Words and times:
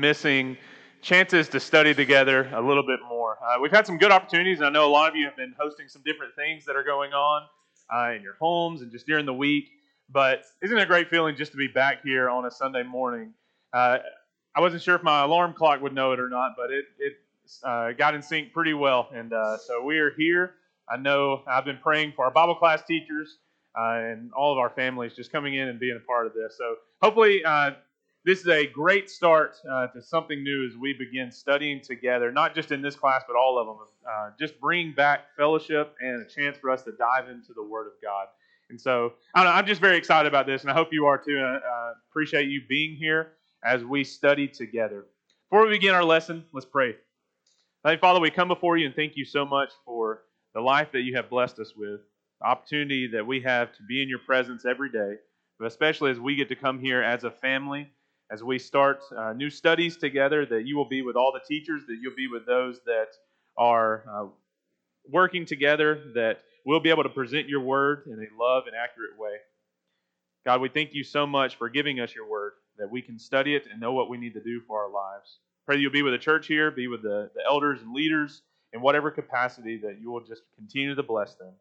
missing 0.00 0.56
chances 1.02 1.48
to 1.48 1.60
study 1.60 1.94
together 1.94 2.50
a 2.52 2.60
little 2.60 2.82
bit 2.82 3.00
more. 3.08 3.38
Uh, 3.42 3.60
we've 3.60 3.70
had 3.70 3.86
some 3.86 3.98
good 3.98 4.10
opportunities, 4.10 4.58
and 4.58 4.66
I 4.66 4.70
know 4.70 4.86
a 4.86 4.90
lot 4.90 5.08
of 5.10 5.16
you 5.16 5.24
have 5.26 5.36
been 5.36 5.54
hosting 5.58 5.88
some 5.88 6.02
different 6.04 6.34
things 6.34 6.64
that 6.66 6.76
are 6.76 6.84
going 6.84 7.12
on 7.12 7.42
uh, 7.94 8.12
in 8.12 8.22
your 8.22 8.34
homes 8.34 8.82
and 8.82 8.90
just 8.90 9.06
during 9.06 9.26
the 9.26 9.34
week. 9.34 9.70
But 10.12 10.42
isn't 10.62 10.76
it 10.76 10.82
a 10.82 10.86
great 10.86 11.08
feeling 11.08 11.36
just 11.36 11.52
to 11.52 11.58
be 11.58 11.68
back 11.68 12.02
here 12.02 12.28
on 12.28 12.44
a 12.44 12.50
Sunday 12.50 12.82
morning? 12.82 13.32
Uh, 13.72 13.98
I 14.54 14.60
wasn't 14.60 14.82
sure 14.82 14.96
if 14.96 15.02
my 15.02 15.22
alarm 15.22 15.54
clock 15.54 15.80
would 15.80 15.94
know 15.94 16.12
it 16.12 16.20
or 16.20 16.28
not, 16.28 16.52
but 16.56 16.70
it, 16.70 16.84
it 16.98 17.12
uh, 17.62 17.92
got 17.92 18.14
in 18.14 18.22
sync 18.22 18.52
pretty 18.52 18.74
well. 18.74 19.08
And 19.14 19.32
uh, 19.32 19.58
so 19.58 19.84
we 19.84 19.98
are 19.98 20.10
here. 20.16 20.54
I 20.88 20.96
know 20.96 21.42
I've 21.46 21.64
been 21.64 21.78
praying 21.78 22.14
for 22.16 22.24
our 22.24 22.30
Bible 22.32 22.56
class 22.56 22.82
teachers 22.82 23.38
uh, 23.78 23.92
and 23.94 24.32
all 24.32 24.52
of 24.52 24.58
our 24.58 24.70
families 24.70 25.14
just 25.14 25.30
coming 25.30 25.54
in 25.54 25.68
and 25.68 25.78
being 25.78 25.96
a 25.96 26.04
part 26.04 26.26
of 26.26 26.34
this. 26.34 26.56
So 26.58 26.76
hopefully, 27.00 27.44
this 28.24 28.40
is 28.40 28.48
a 28.48 28.66
great 28.66 29.08
start 29.08 29.56
uh, 29.70 29.86
to 29.88 30.02
something 30.02 30.42
new 30.42 30.66
as 30.66 30.76
we 30.76 30.92
begin 30.92 31.30
studying 31.32 31.80
together, 31.80 32.30
not 32.30 32.54
just 32.54 32.70
in 32.70 32.82
this 32.82 32.94
class, 32.94 33.22
but 33.26 33.36
all 33.36 33.58
of 33.58 33.66
them. 33.66 33.76
Uh, 34.08 34.30
just 34.38 34.60
bring 34.60 34.92
back 34.92 35.26
fellowship 35.36 35.94
and 36.00 36.22
a 36.22 36.28
chance 36.28 36.58
for 36.58 36.70
us 36.70 36.82
to 36.82 36.92
dive 36.92 37.28
into 37.28 37.52
the 37.54 37.62
Word 37.62 37.86
of 37.86 37.92
God. 38.02 38.26
And 38.68 38.80
so 38.80 39.14
I 39.34 39.58
am 39.58 39.66
just 39.66 39.80
very 39.80 39.96
excited 39.96 40.28
about 40.28 40.46
this, 40.46 40.62
and 40.62 40.70
I 40.70 40.74
hope 40.74 40.92
you 40.92 41.06
are 41.06 41.18
too. 41.18 41.36
And 41.36 41.46
I 41.46 41.92
appreciate 42.10 42.48
you 42.48 42.62
being 42.68 42.94
here 42.94 43.32
as 43.64 43.84
we 43.84 44.04
study 44.04 44.46
together. 44.46 45.06
Before 45.50 45.64
we 45.66 45.70
begin 45.70 45.94
our 45.94 46.04
lesson, 46.04 46.44
let's 46.52 46.66
pray. 46.66 46.94
Thank 47.82 48.00
Father, 48.00 48.20
we 48.20 48.30
come 48.30 48.48
before 48.48 48.76
you 48.76 48.86
and 48.86 48.94
thank 48.94 49.16
you 49.16 49.24
so 49.24 49.46
much 49.46 49.70
for 49.86 50.22
the 50.54 50.60
life 50.60 50.92
that 50.92 51.00
you 51.00 51.16
have 51.16 51.30
blessed 51.30 51.58
us 51.58 51.72
with, 51.74 52.00
the 52.40 52.46
opportunity 52.46 53.08
that 53.08 53.26
we 53.26 53.40
have 53.40 53.72
to 53.72 53.82
be 53.88 54.02
in 54.02 54.08
your 54.08 54.18
presence 54.18 54.66
every 54.66 54.90
day, 54.90 55.14
but 55.58 55.66
especially 55.66 56.10
as 56.10 56.20
we 56.20 56.36
get 56.36 56.48
to 56.50 56.56
come 56.56 56.78
here 56.78 57.02
as 57.02 57.24
a 57.24 57.30
family, 57.30 57.90
as 58.30 58.44
we 58.44 58.58
start 58.58 59.02
uh, 59.16 59.32
new 59.32 59.50
studies 59.50 59.96
together, 59.96 60.46
that 60.46 60.66
you 60.66 60.76
will 60.76 60.88
be 60.88 61.02
with 61.02 61.16
all 61.16 61.32
the 61.32 61.40
teachers, 61.46 61.82
that 61.88 61.98
you'll 62.00 62.14
be 62.14 62.28
with 62.28 62.46
those 62.46 62.80
that 62.86 63.08
are 63.56 64.04
uh, 64.10 64.26
working 65.10 65.44
together, 65.44 66.12
that 66.14 66.42
we'll 66.64 66.80
be 66.80 66.90
able 66.90 67.02
to 67.02 67.08
present 67.08 67.48
your 67.48 67.60
word 67.60 68.04
in 68.06 68.12
a 68.12 68.42
love 68.42 68.64
and 68.66 68.76
accurate 68.76 69.18
way. 69.18 69.32
God, 70.46 70.60
we 70.60 70.68
thank 70.68 70.94
you 70.94 71.02
so 71.02 71.26
much 71.26 71.56
for 71.56 71.68
giving 71.68 72.00
us 72.00 72.14
your 72.14 72.28
word, 72.28 72.52
that 72.78 72.90
we 72.90 73.02
can 73.02 73.18
study 73.18 73.54
it 73.54 73.66
and 73.70 73.80
know 73.80 73.92
what 73.92 74.08
we 74.08 74.16
need 74.16 74.34
to 74.34 74.42
do 74.42 74.60
for 74.66 74.82
our 74.82 74.90
lives. 74.90 75.40
Pray 75.66 75.76
that 75.76 75.82
you'll 75.82 75.92
be 75.92 76.02
with 76.02 76.14
the 76.14 76.18
church 76.18 76.46
here, 76.46 76.70
be 76.70 76.88
with 76.88 77.02
the, 77.02 77.30
the 77.34 77.42
elders 77.44 77.82
and 77.82 77.92
leaders 77.92 78.42
in 78.72 78.80
whatever 78.80 79.10
capacity 79.10 79.76
that 79.78 80.00
you 80.00 80.10
will 80.10 80.20
just 80.20 80.42
continue 80.56 80.94
to 80.94 81.02
bless 81.02 81.34
them. 81.34 81.52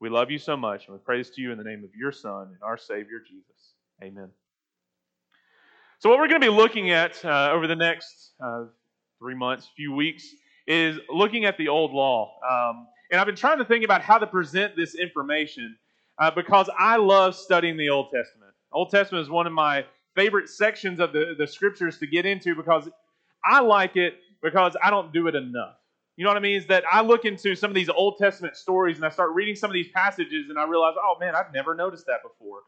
We 0.00 0.08
love 0.08 0.30
you 0.30 0.38
so 0.38 0.56
much, 0.56 0.86
and 0.86 0.96
we 0.96 1.00
praise 1.02 1.30
to 1.30 1.40
you 1.40 1.52
in 1.52 1.58
the 1.58 1.64
name 1.64 1.84
of 1.84 1.94
your 1.94 2.10
Son 2.10 2.48
and 2.48 2.62
our 2.62 2.76
Savior, 2.76 3.20
Jesus. 3.20 3.74
Amen. 4.02 4.30
So, 6.00 6.08
what 6.08 6.18
we're 6.18 6.28
going 6.28 6.40
to 6.40 6.46
be 6.46 6.56
looking 6.56 6.92
at 6.92 7.22
uh, 7.26 7.50
over 7.52 7.66
the 7.66 7.76
next 7.76 8.32
uh, 8.42 8.64
three 9.18 9.34
months, 9.34 9.68
few 9.76 9.92
weeks, 9.92 10.26
is 10.66 10.98
looking 11.10 11.44
at 11.44 11.58
the 11.58 11.68
old 11.68 11.92
law. 11.92 12.38
Um, 12.50 12.86
and 13.10 13.20
I've 13.20 13.26
been 13.26 13.36
trying 13.36 13.58
to 13.58 13.66
think 13.66 13.84
about 13.84 14.00
how 14.00 14.16
to 14.16 14.26
present 14.26 14.76
this 14.76 14.94
information 14.94 15.76
uh, 16.18 16.30
because 16.30 16.70
I 16.78 16.96
love 16.96 17.34
studying 17.34 17.76
the 17.76 17.90
Old 17.90 18.06
Testament. 18.06 18.50
Old 18.72 18.88
Testament 18.88 19.20
is 19.20 19.28
one 19.28 19.46
of 19.46 19.52
my 19.52 19.84
favorite 20.16 20.48
sections 20.48 21.00
of 21.00 21.12
the, 21.12 21.34
the 21.36 21.46
scriptures 21.46 21.98
to 21.98 22.06
get 22.06 22.24
into 22.24 22.54
because 22.54 22.88
I 23.44 23.60
like 23.60 23.96
it 23.96 24.14
because 24.42 24.78
I 24.82 24.88
don't 24.88 25.12
do 25.12 25.28
it 25.28 25.34
enough. 25.34 25.76
You 26.16 26.24
know 26.24 26.30
what 26.30 26.38
I 26.38 26.40
mean? 26.40 26.56
Is 26.56 26.66
that 26.68 26.82
I 26.90 27.02
look 27.02 27.26
into 27.26 27.54
some 27.54 27.70
of 27.70 27.74
these 27.74 27.90
Old 27.90 28.16
Testament 28.16 28.56
stories 28.56 28.96
and 28.96 29.04
I 29.04 29.10
start 29.10 29.32
reading 29.34 29.54
some 29.54 29.68
of 29.68 29.74
these 29.74 29.88
passages 29.94 30.48
and 30.48 30.58
I 30.58 30.66
realize, 30.66 30.94
oh 30.98 31.16
man, 31.20 31.34
I've 31.34 31.52
never 31.52 31.74
noticed 31.74 32.06
that 32.06 32.22
before. 32.22 32.60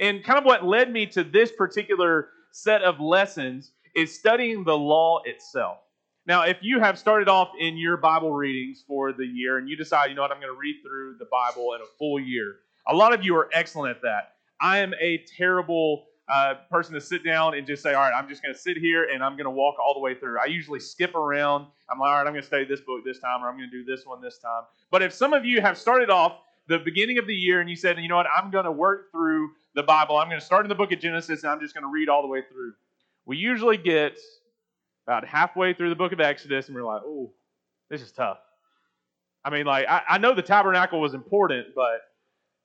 And 0.00 0.24
kind 0.24 0.40
of 0.40 0.44
what 0.44 0.64
led 0.64 0.90
me 0.90 1.06
to 1.06 1.22
this 1.22 1.52
particular 1.52 2.30
set 2.52 2.82
of 2.82 3.00
lessons 3.00 3.72
is 3.94 4.14
studying 4.14 4.64
the 4.64 4.76
law 4.76 5.20
itself. 5.24 5.78
Now, 6.26 6.42
if 6.42 6.58
you 6.60 6.78
have 6.80 6.98
started 6.98 7.28
off 7.28 7.50
in 7.58 7.76
your 7.76 7.96
Bible 7.96 8.32
readings 8.32 8.84
for 8.86 9.12
the 9.12 9.26
year 9.26 9.58
and 9.58 9.68
you 9.68 9.76
decide, 9.76 10.10
you 10.10 10.14
know 10.14 10.22
what, 10.22 10.30
I'm 10.30 10.40
going 10.40 10.52
to 10.52 10.58
read 10.58 10.76
through 10.82 11.16
the 11.18 11.26
Bible 11.30 11.74
in 11.74 11.80
a 11.80 11.86
full 11.98 12.20
year, 12.20 12.56
a 12.86 12.94
lot 12.94 13.12
of 13.12 13.24
you 13.24 13.34
are 13.36 13.48
excellent 13.52 13.96
at 13.96 14.02
that. 14.02 14.34
I 14.60 14.78
am 14.78 14.94
a 15.00 15.24
terrible 15.36 16.06
uh, 16.28 16.54
person 16.70 16.94
to 16.94 17.00
sit 17.00 17.24
down 17.24 17.54
and 17.54 17.66
just 17.66 17.82
say, 17.82 17.94
all 17.94 18.02
right, 18.02 18.12
I'm 18.14 18.28
just 18.28 18.42
going 18.42 18.54
to 18.54 18.60
sit 18.60 18.76
here 18.76 19.08
and 19.12 19.24
I'm 19.24 19.32
going 19.32 19.46
to 19.46 19.50
walk 19.50 19.76
all 19.84 19.94
the 19.94 20.00
way 20.00 20.14
through. 20.14 20.38
I 20.38 20.46
usually 20.46 20.78
skip 20.78 21.14
around. 21.14 21.66
I'm 21.90 21.98
like, 21.98 22.08
all 22.08 22.14
right, 22.14 22.26
I'm 22.26 22.32
going 22.32 22.42
to 22.42 22.46
study 22.46 22.64
this 22.64 22.80
book 22.80 23.04
this 23.04 23.18
time 23.18 23.42
or 23.42 23.48
I'm 23.48 23.56
going 23.56 23.70
to 23.70 23.76
do 23.76 23.84
this 23.84 24.06
one 24.06 24.20
this 24.20 24.38
time. 24.38 24.62
But 24.90 25.02
if 25.02 25.12
some 25.12 25.32
of 25.32 25.44
you 25.44 25.60
have 25.60 25.76
started 25.76 26.10
off 26.10 26.38
the 26.68 26.78
beginning 26.78 27.18
of 27.18 27.26
the 27.26 27.34
year 27.34 27.60
and 27.60 27.68
you 27.68 27.74
said, 27.74 27.98
you 27.98 28.08
know 28.08 28.16
what, 28.16 28.26
I'm 28.32 28.50
going 28.50 28.66
to 28.66 28.72
work 28.72 29.10
through 29.10 29.50
the 29.74 29.82
Bible, 29.82 30.16
I'm 30.16 30.28
going 30.28 30.40
to 30.40 30.44
start 30.44 30.64
in 30.64 30.68
the 30.68 30.74
book 30.74 30.92
of 30.92 30.98
Genesis 30.98 31.42
and 31.42 31.52
I'm 31.52 31.60
just 31.60 31.74
going 31.74 31.84
to 31.84 31.90
read 31.90 32.08
all 32.08 32.22
the 32.22 32.28
way 32.28 32.42
through. 32.50 32.72
We 33.26 33.36
usually 33.36 33.76
get 33.76 34.18
about 35.06 35.26
halfway 35.26 35.74
through 35.74 35.90
the 35.90 35.96
book 35.96 36.12
of 36.12 36.20
Exodus 36.20 36.66
and 36.66 36.74
we're 36.74 36.84
like, 36.84 37.02
oh, 37.04 37.32
this 37.88 38.02
is 38.02 38.12
tough. 38.12 38.38
I 39.44 39.50
mean, 39.50 39.66
like, 39.66 39.86
I, 39.88 40.02
I 40.08 40.18
know 40.18 40.34
the 40.34 40.42
tabernacle 40.42 41.00
was 41.00 41.14
important, 41.14 41.68
but 41.74 42.02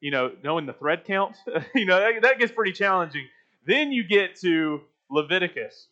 you 0.01 0.11
know, 0.11 0.31
knowing 0.43 0.65
the 0.65 0.73
thread 0.73 1.05
count, 1.05 1.35
you 1.75 1.85
know, 1.85 1.99
that, 1.99 2.21
that, 2.21 2.39
gets 2.39 2.51
pretty 2.51 2.73
challenging. 2.73 3.27
Then 3.65 3.91
you 3.91 4.03
get 4.03 4.35
to 4.41 4.81
Leviticus. 5.09 5.87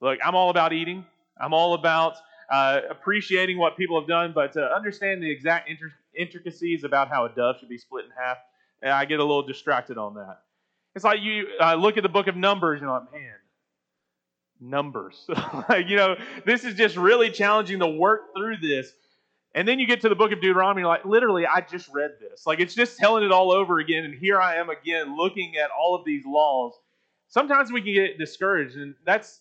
Look, 0.00 0.18
I'm 0.24 0.34
all 0.34 0.50
about 0.50 0.72
eating. 0.72 1.04
I'm 1.40 1.54
all 1.54 1.74
about 1.74 2.16
uh, 2.50 2.80
appreciating 2.90 3.58
what 3.58 3.76
people 3.76 3.98
have 3.98 4.08
done, 4.08 4.32
but 4.34 4.52
to 4.52 4.62
understand 4.62 5.22
the 5.22 5.30
exact 5.30 5.70
intricacies 6.16 6.84
about 6.84 7.08
how 7.08 7.24
a 7.24 7.28
dove 7.34 7.56
should 7.58 7.68
be 7.68 7.78
split 7.78 8.04
in 8.04 8.10
half, 8.10 8.38
I 8.82 9.04
get 9.04 9.20
a 9.20 9.24
little 9.24 9.42
distracted 9.42 9.98
on 9.98 10.14
that. 10.14 10.40
It's 10.94 11.04
like 11.04 11.20
you 11.20 11.46
uh, 11.60 11.74
look 11.74 11.96
at 11.96 12.02
the 12.02 12.08
book 12.08 12.26
of 12.26 12.36
Numbers 12.36 12.80
and 12.80 12.88
you're 12.88 12.98
like, 12.98 13.12
man, 13.12 13.34
Numbers. 14.60 15.28
like, 15.68 15.88
you 15.88 15.96
know, 15.96 16.16
this 16.44 16.64
is 16.64 16.74
just 16.74 16.96
really 16.96 17.30
challenging 17.30 17.78
to 17.80 17.86
work 17.86 18.34
through 18.36 18.58
this. 18.58 18.92
And 19.54 19.66
then 19.66 19.80
you 19.80 19.86
get 19.86 20.02
to 20.02 20.08
the 20.08 20.14
book 20.14 20.32
of 20.32 20.40
Deuteronomy, 20.40 20.82
you're 20.82 20.88
like, 20.88 21.04
literally, 21.04 21.46
I 21.46 21.60
just 21.60 21.88
read 21.92 22.12
this. 22.20 22.46
Like, 22.46 22.60
it's 22.60 22.74
just 22.74 22.98
telling 22.98 23.24
it 23.24 23.32
all 23.32 23.50
over 23.50 23.80
again. 23.80 24.04
And 24.04 24.14
here 24.14 24.40
I 24.40 24.56
am 24.56 24.70
again 24.70 25.16
looking 25.16 25.56
at 25.56 25.70
all 25.70 25.94
of 25.94 26.04
these 26.04 26.24
laws. 26.24 26.74
Sometimes 27.28 27.72
we 27.72 27.82
can 27.82 27.94
get 27.94 28.18
discouraged. 28.18 28.76
And 28.76 28.94
that's 29.04 29.40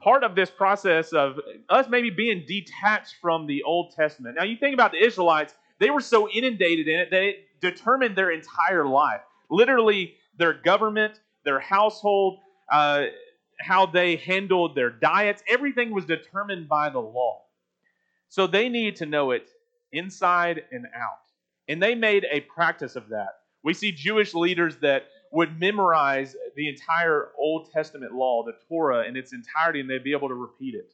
part 0.00 0.24
of 0.24 0.34
this 0.34 0.50
process 0.50 1.12
of 1.12 1.38
us 1.68 1.86
maybe 1.88 2.10
being 2.10 2.44
detached 2.46 3.16
from 3.20 3.46
the 3.46 3.62
Old 3.62 3.94
Testament. 3.94 4.36
Now, 4.36 4.44
you 4.44 4.56
think 4.56 4.74
about 4.74 4.92
the 4.92 5.04
Israelites, 5.04 5.54
they 5.78 5.90
were 5.90 6.00
so 6.00 6.28
inundated 6.28 6.88
in 6.88 7.00
it 7.00 7.10
that 7.10 7.22
it 7.22 7.36
determined 7.60 8.16
their 8.16 8.30
entire 8.30 8.86
life. 8.86 9.20
Literally, 9.50 10.14
their 10.38 10.54
government, 10.54 11.20
their 11.44 11.60
household, 11.60 12.38
uh, 12.70 13.04
how 13.60 13.86
they 13.86 14.16
handled 14.16 14.74
their 14.74 14.90
diets, 14.90 15.42
everything 15.48 15.92
was 15.94 16.04
determined 16.04 16.68
by 16.68 16.90
the 16.90 16.98
law. 16.98 17.42
So 18.28 18.46
they 18.46 18.68
need 18.68 18.96
to 18.96 19.06
know 19.06 19.30
it 19.30 19.48
inside 19.92 20.62
and 20.72 20.86
out. 20.94 21.18
And 21.68 21.82
they 21.82 21.94
made 21.94 22.26
a 22.30 22.40
practice 22.40 22.96
of 22.96 23.08
that. 23.08 23.40
We 23.62 23.74
see 23.74 23.92
Jewish 23.92 24.34
leaders 24.34 24.76
that 24.78 25.06
would 25.32 25.58
memorize 25.58 26.36
the 26.54 26.68
entire 26.68 27.30
Old 27.38 27.70
Testament 27.72 28.12
law, 28.12 28.44
the 28.44 28.52
Torah, 28.68 29.06
in 29.06 29.16
its 29.16 29.32
entirety, 29.32 29.80
and 29.80 29.90
they'd 29.90 30.04
be 30.04 30.12
able 30.12 30.28
to 30.28 30.34
repeat 30.34 30.74
it. 30.74 30.92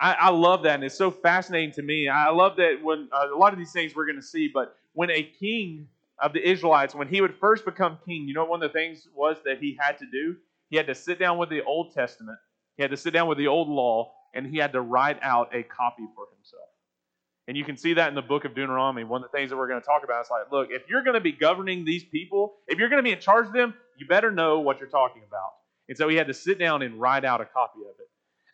I, 0.00 0.12
I 0.12 0.30
love 0.30 0.62
that, 0.62 0.76
and 0.76 0.84
it's 0.84 0.96
so 0.96 1.10
fascinating 1.10 1.72
to 1.72 1.82
me. 1.82 2.08
I 2.08 2.30
love 2.30 2.56
that 2.56 2.82
when 2.82 3.08
uh, 3.12 3.34
a 3.34 3.36
lot 3.36 3.52
of 3.52 3.58
these 3.58 3.72
things 3.72 3.94
we're 3.94 4.06
going 4.06 4.20
to 4.20 4.22
see, 4.22 4.48
but 4.52 4.76
when 4.92 5.10
a 5.10 5.22
king 5.22 5.88
of 6.20 6.32
the 6.32 6.48
Israelites, 6.48 6.94
when 6.94 7.08
he 7.08 7.20
would 7.20 7.34
first 7.36 7.64
become 7.64 7.98
king, 8.06 8.28
you 8.28 8.34
know 8.34 8.44
one 8.44 8.62
of 8.62 8.72
the 8.72 8.78
things 8.78 9.08
was 9.14 9.38
that 9.44 9.58
he 9.58 9.76
had 9.80 9.98
to 9.98 10.06
do? 10.10 10.36
He 10.70 10.76
had 10.76 10.86
to 10.86 10.94
sit 10.94 11.18
down 11.18 11.38
with 11.38 11.48
the 11.48 11.64
Old 11.64 11.94
Testament, 11.94 12.38
he 12.76 12.82
had 12.82 12.90
to 12.92 12.96
sit 12.96 13.12
down 13.12 13.28
with 13.28 13.38
the 13.38 13.48
Old 13.48 13.68
Law, 13.68 14.12
and 14.34 14.46
he 14.46 14.58
had 14.58 14.72
to 14.72 14.80
write 14.80 15.18
out 15.22 15.54
a 15.54 15.62
copy 15.62 16.04
for 16.14 16.26
himself. 16.36 16.68
And 17.48 17.56
you 17.56 17.64
can 17.64 17.78
see 17.78 17.94
that 17.94 18.08
in 18.08 18.14
the 18.14 18.22
book 18.22 18.44
of 18.44 18.54
Deuteronomy. 18.54 19.04
One 19.04 19.24
of 19.24 19.32
the 19.32 19.36
things 19.36 19.50
that 19.50 19.56
we're 19.56 19.68
going 19.68 19.80
to 19.80 19.86
talk 19.86 20.04
about 20.04 20.22
is 20.22 20.30
like, 20.30 20.52
look, 20.52 20.68
if 20.70 20.82
you're 20.88 21.02
going 21.02 21.14
to 21.14 21.20
be 21.20 21.32
governing 21.32 21.84
these 21.84 22.04
people, 22.04 22.56
if 22.68 22.78
you're 22.78 22.90
going 22.90 23.02
to 23.02 23.02
be 23.02 23.12
in 23.12 23.20
charge 23.20 23.46
of 23.46 23.54
them, 23.54 23.72
you 23.96 24.06
better 24.06 24.30
know 24.30 24.60
what 24.60 24.78
you're 24.78 24.88
talking 24.88 25.22
about. 25.26 25.52
And 25.88 25.96
so 25.96 26.08
he 26.08 26.16
had 26.16 26.26
to 26.26 26.34
sit 26.34 26.58
down 26.58 26.82
and 26.82 27.00
write 27.00 27.24
out 27.24 27.40
a 27.40 27.46
copy 27.46 27.80
of 27.80 27.94
it. 27.98 28.08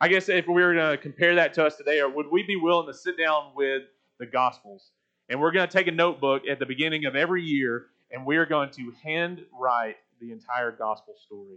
I 0.04 0.08
guess 0.08 0.28
if 0.28 0.46
we 0.46 0.62
were 0.62 0.74
to 0.74 0.98
compare 1.00 1.34
that 1.36 1.54
to 1.54 1.64
us 1.64 1.76
today, 1.76 2.00
or 2.00 2.10
would 2.10 2.26
we 2.30 2.42
be 2.42 2.56
willing 2.56 2.86
to 2.88 2.92
sit 2.92 3.16
down 3.16 3.52
with 3.56 3.84
the 4.18 4.26
Gospels? 4.26 4.90
And 5.30 5.40
we're 5.40 5.50
going 5.50 5.66
to 5.66 5.72
take 5.72 5.86
a 5.86 5.92
notebook 5.92 6.42
at 6.46 6.58
the 6.58 6.66
beginning 6.66 7.06
of 7.06 7.16
every 7.16 7.42
year, 7.42 7.86
and 8.10 8.26
we 8.26 8.36
are 8.36 8.44
going 8.44 8.68
to 8.72 8.92
hand 9.02 9.40
write 9.58 9.96
the 10.20 10.30
entire 10.30 10.72
Gospel 10.72 11.14
story 11.24 11.56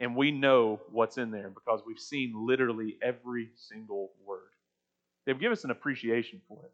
and 0.00 0.16
we 0.16 0.32
know 0.32 0.80
what's 0.90 1.18
in 1.18 1.30
there 1.30 1.50
because 1.50 1.82
we've 1.86 2.00
seen 2.00 2.32
literally 2.34 2.96
every 3.02 3.50
single 3.54 4.10
word. 4.26 4.40
They've 5.26 5.38
given 5.38 5.52
us 5.52 5.62
an 5.64 5.70
appreciation 5.70 6.40
for 6.48 6.58
it. 6.64 6.72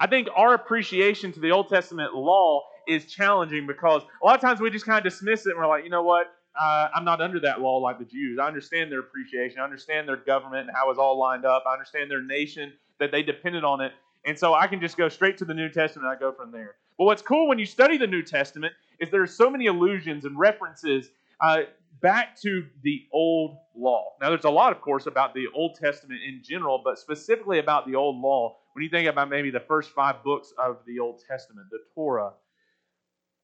I 0.00 0.06
think 0.06 0.28
our 0.34 0.54
appreciation 0.54 1.30
to 1.32 1.40
the 1.40 1.52
Old 1.52 1.68
Testament 1.68 2.14
law 2.14 2.62
is 2.88 3.04
challenging 3.06 3.66
because 3.66 4.02
a 4.22 4.26
lot 4.26 4.34
of 4.34 4.40
times 4.40 4.60
we 4.60 4.70
just 4.70 4.86
kind 4.86 4.98
of 4.98 5.04
dismiss 5.04 5.46
it 5.46 5.50
and 5.50 5.58
we're 5.58 5.68
like, 5.68 5.84
you 5.84 5.90
know 5.90 6.02
what? 6.02 6.32
Uh, 6.58 6.88
I'm 6.94 7.04
not 7.04 7.20
under 7.20 7.40
that 7.40 7.60
law 7.60 7.78
like 7.78 7.98
the 7.98 8.04
Jews. 8.04 8.38
I 8.40 8.46
understand 8.46 8.90
their 8.90 9.00
appreciation. 9.00 9.60
I 9.60 9.64
understand 9.64 10.08
their 10.08 10.16
government 10.16 10.68
and 10.68 10.76
how 10.76 10.90
it's 10.90 10.98
all 10.98 11.18
lined 11.18 11.44
up. 11.44 11.64
I 11.68 11.72
understand 11.72 12.10
their 12.10 12.22
nation, 12.22 12.72
that 12.98 13.12
they 13.12 13.22
depended 13.22 13.64
on 13.64 13.80
it. 13.80 13.92
And 14.24 14.38
so 14.38 14.54
I 14.54 14.66
can 14.66 14.80
just 14.80 14.96
go 14.96 15.08
straight 15.08 15.38
to 15.38 15.44
the 15.44 15.54
New 15.54 15.68
Testament 15.68 16.08
and 16.08 16.16
I 16.16 16.18
go 16.18 16.32
from 16.32 16.50
there. 16.50 16.76
But 16.98 17.04
what's 17.04 17.22
cool 17.22 17.48
when 17.48 17.58
you 17.58 17.66
study 17.66 17.98
the 17.98 18.06
New 18.06 18.22
Testament 18.22 18.72
is 18.98 19.10
there 19.10 19.22
are 19.22 19.26
so 19.26 19.50
many 19.50 19.66
allusions 19.66 20.24
and 20.24 20.38
references 20.38 21.10
uh, 21.40 21.62
back 22.00 22.40
to 22.40 22.66
the 22.82 23.02
old 23.12 23.58
law. 23.76 24.14
Now, 24.20 24.30
there's 24.30 24.44
a 24.44 24.50
lot, 24.50 24.72
of 24.72 24.80
course, 24.80 25.06
about 25.06 25.34
the 25.34 25.46
Old 25.54 25.76
Testament 25.76 26.20
in 26.26 26.42
general, 26.42 26.80
but 26.82 26.98
specifically 26.98 27.58
about 27.58 27.86
the 27.86 27.94
old 27.94 28.20
law. 28.20 28.56
When 28.72 28.82
you 28.82 28.90
think 28.90 29.08
about 29.08 29.30
maybe 29.30 29.50
the 29.50 29.60
first 29.60 29.90
five 29.90 30.22
books 30.22 30.52
of 30.58 30.78
the 30.86 30.98
Old 30.98 31.22
Testament, 31.28 31.68
the 31.70 31.78
Torah, 31.94 32.32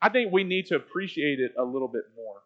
I 0.01 0.09
think 0.09 0.33
we 0.33 0.45
need 0.45 0.67
to 0.67 0.77
appreciate 0.77 1.39
it 1.39 1.53
a 1.59 1.65
little 1.65 1.89
bit 1.89 2.05
more. 2.17 2.43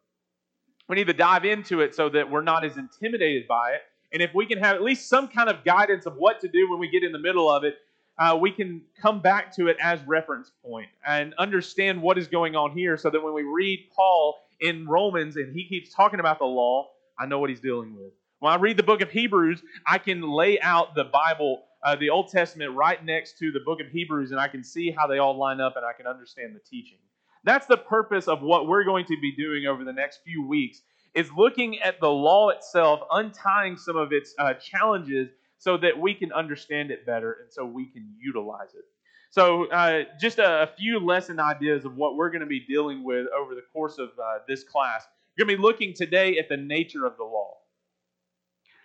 We 0.89 0.97
need 0.97 1.09
to 1.09 1.13
dive 1.13 1.45
into 1.45 1.81
it 1.81 1.95
so 1.95 2.09
that 2.11 2.31
we're 2.31 2.43
not 2.43 2.65
as 2.65 2.77
intimidated 2.77 3.49
by 3.49 3.73
it. 3.73 3.83
And 4.13 4.23
if 4.23 4.33
we 4.35 4.47
can 4.47 4.59
have 4.59 4.77
at 4.77 4.83
least 4.83 5.09
some 5.09 5.29
kind 5.29 5.49
of 5.49 5.65
guidance 5.65 6.07
of 6.07 6.15
what 6.17 6.41
to 6.41 6.49
do 6.49 6.71
when 6.71 6.79
we 6.79 6.89
get 6.89 7.03
in 7.03 7.13
the 7.13 7.19
middle 7.19 7.51
of 7.51 7.65
it, 7.65 7.77
uh, 8.19 8.37
we 8.41 8.51
can 8.51 8.81
come 9.01 9.21
back 9.21 9.55
to 9.57 9.67
it 9.69 9.77
as 9.83 10.01
reference 10.07 10.51
point 10.65 10.89
and 11.07 11.35
understand 11.35 12.01
what 12.01 12.17
is 12.17 12.29
going 12.29 12.57
on 12.57 12.71
here 12.71 12.97
so 12.97 13.11
that 13.11 13.23
when 13.23 13.35
we 13.35 13.43
read 13.43 13.89
Paul 13.95 14.37
in 14.61 14.87
Romans 14.87 15.37
and 15.37 15.55
he 15.55 15.69
keeps 15.69 15.93
talking 15.93 16.21
about 16.21 16.39
the 16.39 16.47
law, 16.47 16.89
I 17.19 17.27
know 17.27 17.39
what 17.39 17.51
he's 17.51 17.61
dealing 17.61 17.95
with. 17.95 18.13
When 18.39 18.53
I 18.53 18.57
read 18.57 18.77
the 18.77 18.83
book 18.83 19.03
of 19.03 19.11
Hebrews, 19.11 19.63
I 19.87 19.99
can 19.99 20.23
lay 20.23 20.61
out 20.61 20.95
the 20.95 21.05
Bible, 21.05 21.65
uh, 21.85 21.97
the 21.97 22.11
Old 22.11 22.29
Testament, 22.29 22.75
right 22.75 23.03
next 23.05 23.39
to 23.39 23.51
the 23.51 23.61
book 23.61 23.81
of 23.81 23.89
Hebrews, 23.89 24.31
and 24.31 24.41
I 24.41 24.49
can 24.49 24.63
see 24.63 24.91
how 24.91 25.07
they 25.07 25.19
all 25.19 25.37
line 25.37 25.61
up 25.61 25.77
and 25.77 25.85
I 25.85 25.93
can 25.93 26.07
understand 26.07 26.55
the 26.55 26.61
teaching. 26.61 26.99
That's 27.47 27.67
the 27.67 27.77
purpose 27.77 28.27
of 28.27 28.43
what 28.43 28.67
we're 28.67 28.85
going 28.85 29.07
to 29.07 29.17
be 29.21 29.33
doing 29.33 29.67
over 29.67 29.85
the 29.85 29.93
next 29.93 30.21
few 30.25 30.45
weeks 30.45 30.83
is 31.15 31.31
looking 31.35 31.79
at 31.81 32.01
the 32.01 32.11
law 32.11 32.49
itself, 32.51 33.01
untying 33.13 33.77
some 33.77 33.97
of 33.97 34.13
its 34.13 34.35
uh, 34.39 34.53
challenges 34.55 35.31
so 35.57 35.77
that 35.79 35.97
we 35.99 36.13
can 36.13 36.33
understand 36.33 36.91
it 36.91 37.07
better 37.07 37.39
and 37.41 37.51
so 37.51 37.65
we 37.65 37.87
can 37.87 38.13
utilize 38.21 38.75
it. 38.75 38.85
So, 39.31 39.71
uh, 39.71 40.05
just 40.21 40.39
a, 40.39 40.63
a, 40.63 40.67
few 40.79 40.99
lesson 40.99 41.39
ideas 41.39 41.85
of 41.85 41.97
what 41.97 42.17
we're 42.17 42.31
going 42.31 42.41
to 42.41 42.47
be 42.47 42.61
dealing 42.61 43.05
with 43.05 43.27
over 43.37 43.55
the 43.55 43.63
course 43.73 43.99
of 43.99 44.09
uh, 44.23 44.39
this 44.49 44.65
class. 44.65 45.07
We're 45.37 45.45
going 45.45 45.57
to 45.57 45.59
be 45.59 45.63
looking 45.63 45.95
today 45.95 46.39
at 46.39 46.49
the 46.49 46.57
nature 46.57 47.07
of 47.07 47.17
the 47.17 47.25
law. 47.25 47.55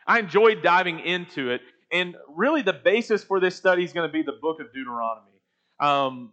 I 0.06 0.20
enjoyed 0.20 0.62
diving 0.62 1.00
into 1.00 1.52
it, 1.52 1.62
and 1.92 2.16
really 2.28 2.62
the 2.62 2.74
basis 2.74 3.24
for 3.24 3.40
this 3.40 3.56
study 3.56 3.84
is 3.84 3.94
going 3.94 4.08
to 4.08 4.12
be 4.12 4.24
the 4.24 4.38
book 4.42 4.60
of 4.60 4.74
Deuteronomy. 4.74 5.32
Um, 5.80 6.32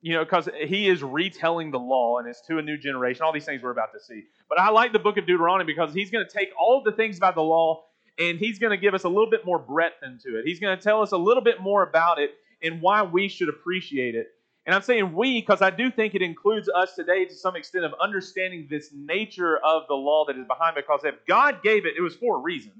you 0.00 0.14
know, 0.14 0.24
because 0.24 0.48
he 0.66 0.88
is 0.88 1.02
retelling 1.02 1.70
the 1.70 1.78
law 1.78 2.18
and 2.18 2.28
it's 2.28 2.40
to 2.46 2.58
a 2.58 2.62
new 2.62 2.78
generation, 2.78 3.22
all 3.22 3.32
these 3.32 3.44
things 3.44 3.62
we're 3.62 3.70
about 3.70 3.92
to 3.92 4.00
see. 4.00 4.24
But 4.48 4.60
I 4.60 4.70
like 4.70 4.92
the 4.92 4.98
book 4.98 5.16
of 5.16 5.26
Deuteronomy 5.26 5.72
because 5.72 5.92
he's 5.94 6.10
going 6.10 6.26
to 6.26 6.32
take 6.32 6.50
all 6.58 6.82
the 6.84 6.92
things 6.92 7.16
about 7.16 7.34
the 7.34 7.42
law 7.42 7.84
and 8.18 8.38
he's 8.38 8.58
going 8.58 8.70
to 8.70 8.76
give 8.76 8.94
us 8.94 9.04
a 9.04 9.08
little 9.08 9.30
bit 9.30 9.44
more 9.44 9.58
breadth 9.58 10.02
into 10.02 10.38
it. 10.38 10.44
He's 10.44 10.60
going 10.60 10.76
to 10.76 10.82
tell 10.82 11.02
us 11.02 11.12
a 11.12 11.16
little 11.16 11.42
bit 11.42 11.60
more 11.60 11.82
about 11.82 12.18
it 12.18 12.30
and 12.62 12.80
why 12.80 13.02
we 13.02 13.28
should 13.28 13.48
appreciate 13.48 14.14
it. 14.14 14.28
And 14.64 14.74
I'm 14.74 14.82
saying 14.82 15.14
we 15.14 15.40
because 15.40 15.62
I 15.62 15.70
do 15.70 15.90
think 15.90 16.14
it 16.14 16.22
includes 16.22 16.68
us 16.68 16.94
today 16.94 17.24
to 17.24 17.34
some 17.34 17.54
extent 17.54 17.84
of 17.84 17.94
understanding 18.00 18.66
this 18.68 18.90
nature 18.92 19.58
of 19.58 19.82
the 19.88 19.94
law 19.94 20.24
that 20.26 20.36
is 20.36 20.46
behind 20.46 20.76
it. 20.76 20.84
Because 20.86 21.04
if 21.04 21.14
God 21.26 21.62
gave 21.62 21.86
it, 21.86 21.94
it 21.96 22.00
was 22.00 22.16
for 22.16 22.36
a 22.36 22.40
reason. 22.40 22.72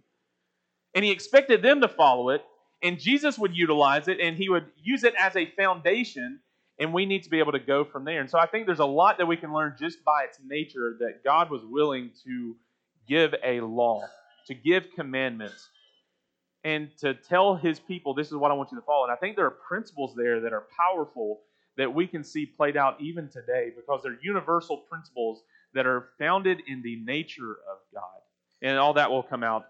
And 0.94 1.04
He 1.04 1.12
expected 1.12 1.62
them 1.62 1.80
to 1.82 1.88
follow 1.88 2.30
it, 2.30 2.42
and 2.82 2.98
Jesus 2.98 3.38
would 3.38 3.56
utilize 3.56 4.08
it, 4.08 4.18
and 4.18 4.36
He 4.36 4.48
would 4.48 4.66
use 4.82 5.04
it 5.04 5.14
as 5.18 5.36
a 5.36 5.50
foundation, 5.52 6.40
and 6.78 6.92
we 6.92 7.06
need 7.06 7.22
to 7.24 7.30
be 7.30 7.38
able 7.38 7.52
to 7.52 7.58
go 7.58 7.84
from 7.84 8.04
there. 8.04 8.20
And 8.20 8.30
so 8.30 8.38
I 8.38 8.46
think 8.46 8.66
there's 8.66 8.78
a 8.78 8.84
lot 8.84 9.18
that 9.18 9.26
we 9.26 9.36
can 9.36 9.52
learn 9.52 9.76
just 9.78 10.04
by 10.04 10.24
its 10.24 10.38
nature 10.44 10.96
that 11.00 11.24
God 11.24 11.50
was 11.50 11.62
willing 11.64 12.10
to 12.24 12.56
give 13.08 13.34
a 13.42 13.60
law, 13.60 14.02
to 14.46 14.54
give 14.54 14.88
commandments 14.94 15.68
and 16.64 16.90
to 16.98 17.14
tell 17.14 17.54
his 17.54 17.78
people, 17.78 18.12
this 18.12 18.26
is 18.26 18.34
what 18.34 18.50
I 18.50 18.54
want 18.54 18.72
you 18.72 18.78
to 18.78 18.84
follow. 18.84 19.04
And 19.04 19.12
I 19.12 19.16
think 19.16 19.36
there 19.36 19.46
are 19.46 19.50
principles 19.68 20.14
there 20.16 20.40
that 20.40 20.52
are 20.52 20.64
powerful 20.76 21.40
that 21.76 21.94
we 21.94 22.06
can 22.06 22.24
see 22.24 22.44
played 22.44 22.76
out 22.76 23.00
even 23.00 23.28
today 23.28 23.70
because 23.76 24.02
they're 24.02 24.18
universal 24.22 24.78
principles 24.78 25.42
that 25.74 25.86
are 25.86 26.08
founded 26.18 26.62
in 26.66 26.82
the 26.82 26.96
nature 27.04 27.52
of 27.70 27.78
God. 27.94 28.02
And 28.62 28.78
all 28.78 28.94
that 28.94 29.10
will 29.10 29.22
come 29.22 29.44
out 29.44 29.66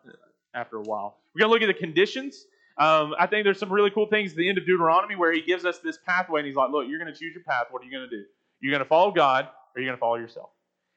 after 0.54 0.76
a 0.76 0.82
while. 0.82 1.18
We're 1.34 1.40
going 1.40 1.50
to 1.50 1.54
look 1.54 1.70
at 1.70 1.78
the 1.78 1.86
conditions. 1.86 2.46
Um, 2.78 3.14
I 3.18 3.26
think 3.26 3.44
there's 3.44 3.58
some 3.58 3.72
really 3.72 3.90
cool 3.90 4.06
things 4.06 4.32
at 4.32 4.36
the 4.36 4.48
end 4.48 4.58
of 4.58 4.66
Deuteronomy 4.66 5.16
where 5.16 5.32
he 5.32 5.40
gives 5.40 5.64
us 5.64 5.78
this 5.78 5.98
pathway 6.04 6.40
and 6.40 6.46
he's 6.46 6.56
like, 6.56 6.70
look, 6.70 6.86
you're 6.88 6.98
going 6.98 7.12
to 7.12 7.18
choose 7.18 7.34
your 7.34 7.44
path. 7.44 7.66
What 7.70 7.82
are 7.82 7.86
you 7.86 7.90
going 7.90 8.08
to 8.08 8.16
do? 8.16 8.24
You're 8.60 8.72
going 8.72 8.82
to 8.82 8.88
follow 8.88 9.10
God 9.12 9.48
or 9.74 9.80
you're 9.80 9.88
going 9.88 9.96
to 9.96 10.00
follow 10.00 10.16
yourself. 10.16 10.50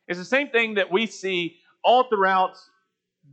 It's 0.07 0.19
the 0.19 0.25
same 0.25 0.49
thing 0.49 0.73
that 0.73 0.91
we 0.91 1.05
see 1.05 1.57
all 1.83 2.03
throughout 2.09 2.57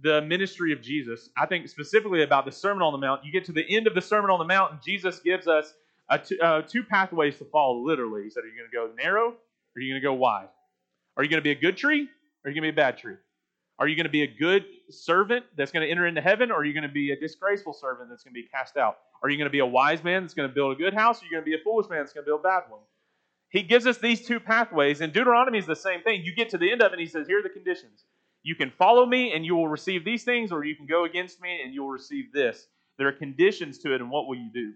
the 0.03 0.23
ministry 0.23 0.73
of 0.73 0.83
Jesus, 0.83 1.31
I 1.37 1.47
think 1.47 1.69
specifically 1.69 2.23
about 2.23 2.45
the 2.45 2.53
Sermon 2.53 2.83
on 2.83 2.93
the 2.93 2.99
Mount, 2.99 3.25
you 3.25 3.33
get 3.33 3.45
to 3.47 3.53
the 3.53 3.65
end 3.75 3.87
of 3.87 3.95
the 3.95 4.03
Sermon 4.03 4.31
on 4.31 4.39
the 4.39 4.45
Mount, 4.45 4.73
and 4.73 4.83
Jesus 4.83 5.21
gives 5.21 5.49
us 5.49 5.75
two, 6.25 6.39
uh, 6.41 6.63
two 6.63 6.83
pathways 6.83 7.39
to 7.39 7.45
follow, 7.47 7.79
literally. 7.79 8.25
He 8.25 8.31
said, 8.31 8.45
Are 8.45 8.49
you 8.49 8.57
going 8.57 8.71
to 8.71 8.77
go 8.77 9.03
narrow 9.03 9.29
or 9.29 9.35
are 9.77 9.81
you 9.81 9.93
going 9.93 10.01
to 10.01 10.07
go 10.07 10.15
wide? 10.15 10.49
Are 11.17 11.23
you 11.23 11.31
going 11.31 11.41
to 11.41 11.45
be 11.45 11.53
a 11.53 11.61
good 11.61 11.77
tree 11.77 12.03
or 12.45 12.49
are 12.49 12.51
you 12.51 12.61
going 12.61 12.69
to 12.69 12.73
be 12.73 12.81
a 12.81 12.85
bad 12.85 12.99
tree? 12.99 13.17
Are 13.78 13.87
you 13.87 13.94
going 13.94 14.05
to 14.06 14.11
be 14.11 14.23
a 14.23 14.26
good 14.26 14.64
servant 14.88 15.44
that's 15.56 15.70
going 15.70 15.84
to 15.84 15.90
enter 15.90 16.06
into 16.06 16.20
heaven 16.20 16.50
or 16.50 16.61
are 16.61 16.64
you 16.64 16.73
going 16.73 16.82
to 16.82 16.88
be 16.88 17.11
a 17.11 17.17
disgraceful 17.19 17.75
servant 17.75 18.08
that's 18.08 18.25
going 18.25 18.32
to 18.32 18.40
be 18.40 18.49
cast 18.49 18.76
out? 18.76 18.99
Are 19.23 19.28
you 19.28 19.37
going 19.37 19.46
to 19.46 19.52
be 19.52 19.58
a 19.58 19.67
wise 19.67 20.02
man 20.02 20.23
that's 20.23 20.34
going 20.34 20.49
to 20.49 20.55
build 20.55 20.73
a 20.73 20.76
good 20.76 20.94
house 20.94 21.20
or 21.20 21.25
are 21.25 21.26
you 21.26 21.31
going 21.32 21.43
to 21.43 21.50
be 21.50 21.55
a 21.55 21.62
foolish 21.62 21.88
man 21.90 22.00
that's 22.00 22.12
going 22.12 22.25
to 22.25 22.28
build 22.28 22.40
a 22.40 22.43
bad 22.43 22.62
one? 22.69 22.81
He 23.50 23.62
gives 23.62 23.87
us 23.87 23.99
these 23.99 24.26
two 24.26 24.40
pathways, 24.40 25.00
and 25.00 25.12
Deuteronomy 25.12 25.58
is 25.58 25.67
the 25.67 25.76
same 25.76 26.02
thing. 26.02 26.23
You 26.25 26.34
get 26.34 26.50
to 26.50 26.58
the 26.58 26.70
end 26.70 26.82
of 26.82 26.87
it, 26.87 26.94
and 26.94 27.00
he 27.00 27.06
says, 27.06 27.26
Here 27.26 27.38
are 27.38 27.43
the 27.43 27.49
conditions. 27.49 28.05
You 28.43 28.55
can 28.55 28.70
follow 28.70 29.06
me 29.06 29.32
and 29.32 29.44
you 29.44 29.56
will 29.56 29.67
receive 29.67 30.05
these 30.05 30.25
things, 30.25 30.52
or 30.52 30.64
you 30.64 30.76
can 30.76 30.87
go 30.87 31.05
against 31.05 31.40
me 31.40 31.61
and 31.64 31.75
you 31.75 31.82
will 31.82 31.90
receive 31.90 32.32
this. 32.32 32.69
There 32.96 33.08
are 33.08 33.12
conditions 33.12 33.78
to 33.78 33.94
it, 33.94 34.00
and 34.00 34.11
what 34.11 34.26
will 34.26 34.37
you 34.37 34.50
do? 34.52 34.73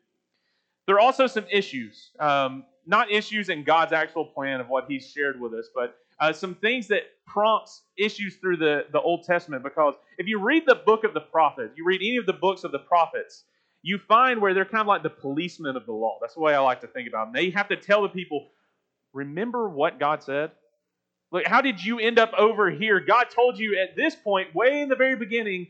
There 0.86 0.96
are 0.96 1.00
also 1.00 1.26
some 1.26 1.46
issues, 1.50 2.10
um, 2.18 2.64
not 2.86 3.10
issues 3.10 3.48
in 3.48 3.62
God's 3.62 3.92
actual 3.92 4.24
plan 4.24 4.60
of 4.60 4.68
what 4.68 4.86
He's 4.88 5.08
shared 5.08 5.40
with 5.40 5.54
us, 5.54 5.68
but 5.74 5.96
uh, 6.18 6.32
some 6.32 6.54
things 6.54 6.88
that 6.88 7.02
prompts 7.32 7.82
issues 7.96 8.36
through 8.36 8.56
the, 8.56 8.86
the 8.92 9.00
Old 9.00 9.24
Testament. 9.24 9.62
Because 9.62 9.94
if 10.18 10.26
you 10.26 10.40
read 10.40 10.64
the 10.66 10.74
book 10.74 11.04
of 11.04 11.14
the 11.14 11.20
prophets, 11.20 11.74
you 11.76 11.84
read 11.84 12.00
any 12.00 12.16
of 12.16 12.26
the 12.26 12.32
books 12.32 12.64
of 12.64 12.72
the 12.72 12.78
prophets, 12.78 13.44
you 13.82 13.98
find 14.08 14.40
where 14.40 14.52
they're 14.52 14.64
kind 14.64 14.82
of 14.82 14.86
like 14.86 15.02
the 15.02 15.10
policemen 15.10 15.76
of 15.76 15.86
the 15.86 15.92
law. 15.92 16.18
That's 16.20 16.34
the 16.34 16.40
way 16.40 16.54
I 16.54 16.58
like 16.60 16.80
to 16.82 16.86
think 16.86 17.08
about 17.08 17.26
them. 17.26 17.32
They 17.34 17.50
have 17.50 17.68
to 17.68 17.76
tell 17.76 18.02
the 18.02 18.08
people, 18.08 18.48
remember 19.12 19.68
what 19.68 19.98
God 19.98 20.22
said? 20.22 20.50
Look, 21.32 21.46
how 21.46 21.60
did 21.60 21.82
you 21.82 22.00
end 22.00 22.18
up 22.18 22.32
over 22.36 22.70
here? 22.70 22.98
God 23.00 23.26
told 23.34 23.58
you 23.58 23.78
at 23.80 23.96
this 23.96 24.16
point, 24.16 24.54
way 24.54 24.82
in 24.82 24.88
the 24.88 24.96
very 24.96 25.16
beginning, 25.16 25.68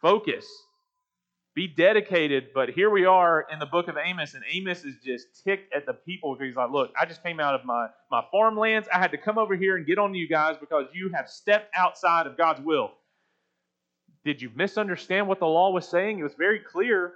focus, 0.00 0.46
be 1.56 1.66
dedicated. 1.66 2.48
But 2.54 2.68
here 2.68 2.90
we 2.90 3.06
are 3.06 3.46
in 3.50 3.58
the 3.58 3.66
book 3.66 3.88
of 3.88 3.96
Amos, 3.96 4.34
and 4.34 4.44
Amos 4.52 4.84
is 4.84 4.96
just 5.02 5.42
ticked 5.42 5.74
at 5.74 5.86
the 5.86 5.94
people 5.94 6.34
because 6.34 6.50
he's 6.50 6.56
like, 6.56 6.70
Look, 6.70 6.92
I 7.00 7.06
just 7.06 7.24
came 7.24 7.40
out 7.40 7.54
of 7.54 7.64
my, 7.64 7.88
my 8.10 8.22
farmlands. 8.30 8.86
I 8.92 8.98
had 8.98 9.10
to 9.12 9.18
come 9.18 9.38
over 9.38 9.56
here 9.56 9.76
and 9.76 9.86
get 9.86 9.98
on 9.98 10.14
you 10.14 10.28
guys 10.28 10.56
because 10.60 10.84
you 10.92 11.10
have 11.14 11.28
stepped 11.28 11.74
outside 11.74 12.26
of 12.26 12.36
God's 12.36 12.60
will. 12.60 12.90
Did 14.24 14.42
you 14.42 14.50
misunderstand 14.54 15.26
what 15.26 15.40
the 15.40 15.46
law 15.46 15.70
was 15.70 15.88
saying? 15.88 16.18
It 16.18 16.22
was 16.22 16.34
very 16.34 16.60
clear. 16.60 17.14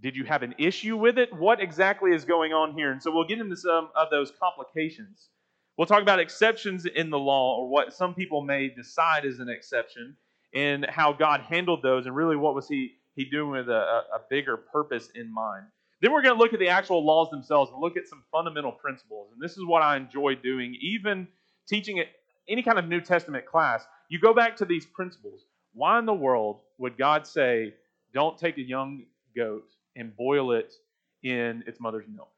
Did 0.00 0.16
you 0.16 0.24
have 0.24 0.42
an 0.42 0.54
issue 0.58 0.96
with 0.96 1.18
it? 1.18 1.32
What 1.32 1.60
exactly 1.60 2.12
is 2.12 2.24
going 2.24 2.52
on 2.52 2.72
here? 2.72 2.90
And 2.90 3.02
so 3.02 3.12
we'll 3.12 3.26
get 3.26 3.38
into 3.38 3.56
some 3.56 3.90
of 3.94 4.08
those 4.10 4.32
complications. 4.40 5.28
We'll 5.76 5.86
talk 5.86 6.02
about 6.02 6.20
exceptions 6.20 6.86
in 6.86 7.10
the 7.10 7.18
law, 7.18 7.58
or 7.58 7.68
what 7.68 7.92
some 7.92 8.14
people 8.14 8.40
may 8.42 8.68
decide 8.68 9.24
is 9.24 9.40
an 9.40 9.48
exception, 9.48 10.16
and 10.54 10.86
how 10.88 11.12
God 11.12 11.40
handled 11.42 11.82
those, 11.82 12.06
and 12.06 12.16
really 12.16 12.36
what 12.36 12.54
was 12.54 12.68
He 12.68 12.92
He 13.14 13.24
doing 13.24 13.50
with 13.50 13.68
a, 13.68 14.02
a 14.14 14.20
bigger 14.30 14.56
purpose 14.56 15.10
in 15.14 15.32
mind. 15.32 15.66
Then 16.00 16.12
we're 16.12 16.22
going 16.22 16.34
to 16.34 16.42
look 16.42 16.52
at 16.52 16.58
the 16.58 16.68
actual 16.68 17.04
laws 17.04 17.30
themselves 17.30 17.70
and 17.70 17.80
look 17.80 17.96
at 17.96 18.08
some 18.08 18.24
fundamental 18.32 18.72
principles. 18.72 19.30
And 19.32 19.40
this 19.40 19.52
is 19.52 19.64
what 19.64 19.82
I 19.82 19.96
enjoy 19.96 20.34
doing, 20.34 20.76
even 20.80 21.28
teaching 21.68 21.98
it 21.98 22.08
any 22.48 22.62
kind 22.62 22.78
of 22.78 22.88
New 22.88 23.00
Testament 23.00 23.46
class. 23.46 23.84
You 24.08 24.18
go 24.18 24.34
back 24.34 24.56
to 24.56 24.64
these 24.64 24.84
principles. 24.84 25.44
Why 25.74 25.98
in 25.98 26.06
the 26.06 26.12
world 26.12 26.60
would 26.78 26.98
God 26.98 27.26
say, 27.26 27.74
"Don't 28.12 28.36
take 28.36 28.58
a 28.58 28.62
young 28.62 29.04
goat 29.36 29.70
and 29.94 30.14
boil 30.16 30.52
it 30.52 30.74
in 31.22 31.62
its 31.66 31.80
mother's 31.80 32.06
milk"? 32.08 32.32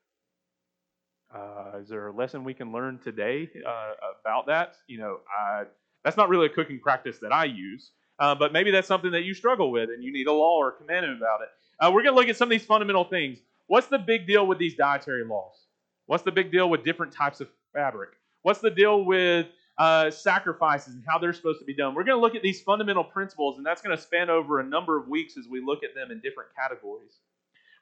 Uh, 1.34 1.78
is 1.80 1.88
there 1.88 2.06
a 2.08 2.12
lesson 2.12 2.44
we 2.44 2.54
can 2.54 2.70
learn 2.70 2.98
today 2.98 3.50
uh, 3.66 3.92
about 4.20 4.46
that? 4.46 4.76
You 4.86 4.98
know, 4.98 5.20
I, 5.36 5.64
that's 6.04 6.16
not 6.16 6.28
really 6.28 6.46
a 6.46 6.50
cooking 6.50 6.78
practice 6.78 7.18
that 7.20 7.32
I 7.32 7.46
use, 7.46 7.90
uh, 8.18 8.34
but 8.34 8.52
maybe 8.52 8.70
that's 8.70 8.88
something 8.88 9.10
that 9.12 9.24
you 9.24 9.34
struggle 9.34 9.70
with 9.70 9.90
and 9.90 10.02
you 10.02 10.12
need 10.12 10.26
a 10.26 10.32
law 10.32 10.56
or 10.56 10.68
a 10.68 10.72
commandment 10.72 11.16
about 11.16 11.40
it. 11.42 11.48
Uh, 11.80 11.90
we're 11.92 12.02
going 12.02 12.14
to 12.14 12.20
look 12.20 12.28
at 12.28 12.36
some 12.36 12.46
of 12.46 12.50
these 12.50 12.64
fundamental 12.64 13.04
things. 13.04 13.38
What's 13.66 13.88
the 13.88 13.98
big 13.98 14.26
deal 14.26 14.46
with 14.46 14.58
these 14.58 14.74
dietary 14.74 15.24
laws? 15.24 15.54
What's 16.06 16.22
the 16.22 16.32
big 16.32 16.52
deal 16.52 16.68
with 16.68 16.84
different 16.84 17.12
types 17.12 17.40
of 17.40 17.48
fabric? 17.72 18.10
What's 18.42 18.60
the 18.60 18.70
deal 18.70 19.04
with 19.04 19.46
uh, 19.78 20.10
sacrifices 20.10 20.94
and 20.94 21.02
how 21.06 21.18
they're 21.18 21.32
supposed 21.32 21.58
to 21.60 21.64
be 21.64 21.74
done? 21.74 21.94
We're 21.94 22.04
going 22.04 22.16
to 22.16 22.20
look 22.20 22.34
at 22.34 22.42
these 22.42 22.60
fundamental 22.60 23.04
principles, 23.04 23.56
and 23.56 23.66
that's 23.66 23.80
going 23.80 23.96
to 23.96 24.02
span 24.02 24.30
over 24.30 24.60
a 24.60 24.64
number 24.64 24.98
of 24.98 25.08
weeks 25.08 25.36
as 25.36 25.48
we 25.48 25.60
look 25.60 25.82
at 25.82 25.94
them 25.94 26.10
in 26.10 26.20
different 26.20 26.50
categories. 26.54 27.20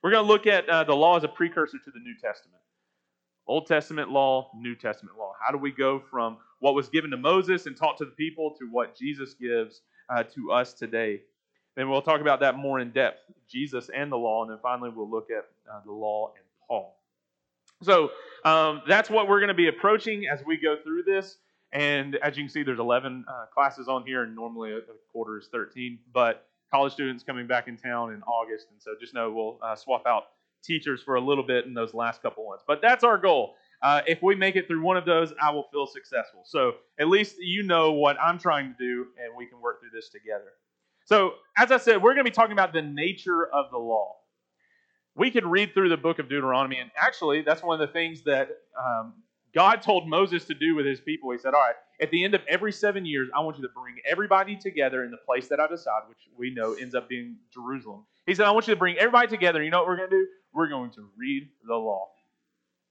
We're 0.03 0.13
going 0.13 0.25
to 0.25 0.29
look 0.29 0.47
at 0.47 0.69
uh, 0.69 0.85
the 0.85 0.95
law 0.95 1.17
as 1.17 1.25
a 1.25 1.29
precursor 1.29 1.79
to 1.79 1.91
the 1.91 2.01
New 2.01 2.15
Testament. 2.15 2.63
Old 3.47 3.67
Testament 3.67 4.11
law, 4.11 4.51
New 4.55 4.77
Testament 4.77 5.19
law. 5.19 5.33
How 5.45 5.53
do 5.53 5.59
we 5.59 5.73
go 5.73 6.01
from 6.11 6.39
what 6.61 6.75
was 6.75 6.89
given 6.89 7.11
to 7.11 7.17
Moses 7.17 7.67
and 7.67 7.77
taught 7.77 7.99
to 7.99 8.05
the 8.05 8.13
people 8.13 8.55
to 8.59 8.67
what 8.71 8.97
Jesus 8.97 9.35
gives 9.35 9.83
uh, 10.13 10.23
to 10.35 10.53
us 10.53 10.73
today? 10.73 11.21
Then 11.75 11.89
we'll 11.89 12.03
talk 12.03 12.21
about 12.21 12.41
that 12.41 12.57
more 12.57 12.81
in 12.81 12.91
depth 12.91 13.21
Jesus 13.49 13.91
and 13.95 14.13
the 14.13 14.17
law, 14.17 14.43
and 14.43 14.51
then 14.51 14.59
finally 14.63 14.91
we'll 14.91 15.11
look 15.11 15.29
at 15.31 15.47
uh, 15.71 15.81
the 15.85 15.93
law 15.93 16.33
and 16.37 16.45
Paul. 16.69 16.99
So 17.83 18.11
um, 18.45 18.83
that's 18.87 19.11
what 19.11 19.29
we're 19.29 19.41
going 19.41 19.49
to 19.49 19.55
be 19.55 19.69
approaching 19.69 20.27
as 20.27 20.45
we 20.45 20.57
go 20.57 20.77
through 20.83 21.05
this. 21.05 21.39
And 21.73 22.17
as 22.17 22.37
you 22.37 22.45
can 22.45 22.51
see, 22.51 22.63
there's 22.63 22.79
11 22.79 23.25
uh, 23.27 23.47
classes 23.53 23.89
on 23.89 24.05
here, 24.05 24.23
and 24.25 24.35
normally 24.35 24.73
a, 24.73 24.79
a, 24.79 24.83
quarter 25.11 25.39
is 25.39 25.49
13. 25.51 25.99
But 26.13 26.47
college 26.71 26.93
students 26.93 27.25
coming 27.25 27.47
back 27.47 27.67
in 27.67 27.77
town 27.79 28.13
in 28.13 28.23
August, 28.25 28.69
and 28.71 28.81
so 28.81 28.95
just 29.01 29.15
know 29.15 29.33
we'll 29.33 29.59
uh, 29.63 29.75
swap 29.75 30.07
out 30.07 30.25
teachers 30.63 31.03
for 31.03 31.15
a 31.15 31.21
little 31.21 31.45
bit 31.45 31.65
in 31.65 31.75
those 31.75 31.95
last 31.95 32.23
couple 32.23 32.47
ones. 32.47 32.61
But 32.67 32.83
that's 32.83 33.05
our 33.05 33.17
goal. 33.17 33.55
Uh, 33.83 34.01
if 34.07 34.23
we 34.23 34.37
make 34.37 34.55
it 34.55 34.69
through 34.69 34.81
one 34.81 34.97
of 34.97 35.05
those, 35.05 35.33
I 35.43 35.51
will 35.51 35.65
feel 35.73 35.87
successful. 35.87 36.43
So 36.45 36.75
at 37.01 37.09
least 37.09 37.37
you 37.41 37.65
know 37.65 37.93
what 37.93 38.17
I'm 38.21 38.39
trying 38.39 38.73
to 38.73 38.79
do, 38.79 39.07
and 39.23 39.37
we 39.37 39.47
can 39.47 39.61
work 39.61 39.81
through 39.81 39.91
this 39.93 40.09
together. 40.09 40.53
So, 41.05 41.33
as 41.59 41.73
I 41.73 41.79
said, 41.79 42.01
we're 42.01 42.15
going 42.15 42.25
to 42.25 42.31
be 42.31 42.35
talking 42.35 42.53
about 42.53 42.73
the 42.73 42.83
nature 42.83 43.45
of 43.53 43.73
the 43.73 43.79
law. 43.79 44.15
We 45.17 45.33
could 45.33 45.45
read 45.45 45.75
through 45.75 45.89
the 45.89 45.97
book 45.97 46.21
of 46.21 46.29
Deuteronomy, 46.29 46.79
and 46.79 46.93
actually, 46.97 47.43
that's 47.43 47.61
one 47.61 47.81
of 47.81 47.87
the 47.87 47.93
things 47.93 48.23
that 48.23 48.51
um, 48.79 49.15
God 49.53 49.83
told 49.83 50.09
Moses 50.09 50.45
to 50.45 50.55
do 50.55 50.77
with 50.77 50.87
his 50.87 51.01
people. 51.01 51.33
He 51.33 51.39
said, 51.39 51.55
All 51.55 51.61
right, 51.61 51.75
at 52.01 52.13
the 52.13 52.23
end 52.23 52.35
of 52.35 52.43
every 52.49 52.71
seven 52.71 53.05
years, 53.05 53.29
I 53.37 53.41
want 53.41 53.57
you 53.57 53.63
to 53.63 53.69
bring 53.75 53.97
everybody 54.09 54.55
together 54.55 55.03
in 55.03 55.11
the 55.11 55.19
place 55.27 55.49
that 55.49 55.59
I 55.59 55.67
decide, 55.67 56.03
which 56.09 56.29
we 56.39 56.55
know 56.55 56.75
ends 56.75 56.95
up 56.95 57.09
being 57.09 57.37
Jerusalem. 57.53 58.07
He 58.27 58.35
said, 58.37 58.47
I 58.47 58.53
want 58.53 58.69
you 58.69 58.75
to 58.75 58.79
bring 58.79 58.97
everybody 58.97 59.27
together. 59.27 59.61
You 59.61 59.71
know 59.73 59.79
what 59.79 59.89
we're 59.89 59.97
going 59.97 60.11
to 60.11 60.17
do? 60.17 60.27
We're 60.55 60.69
going 60.69 60.93
to 60.93 61.09
read 61.19 61.49
the 61.67 61.75
law 61.75 62.12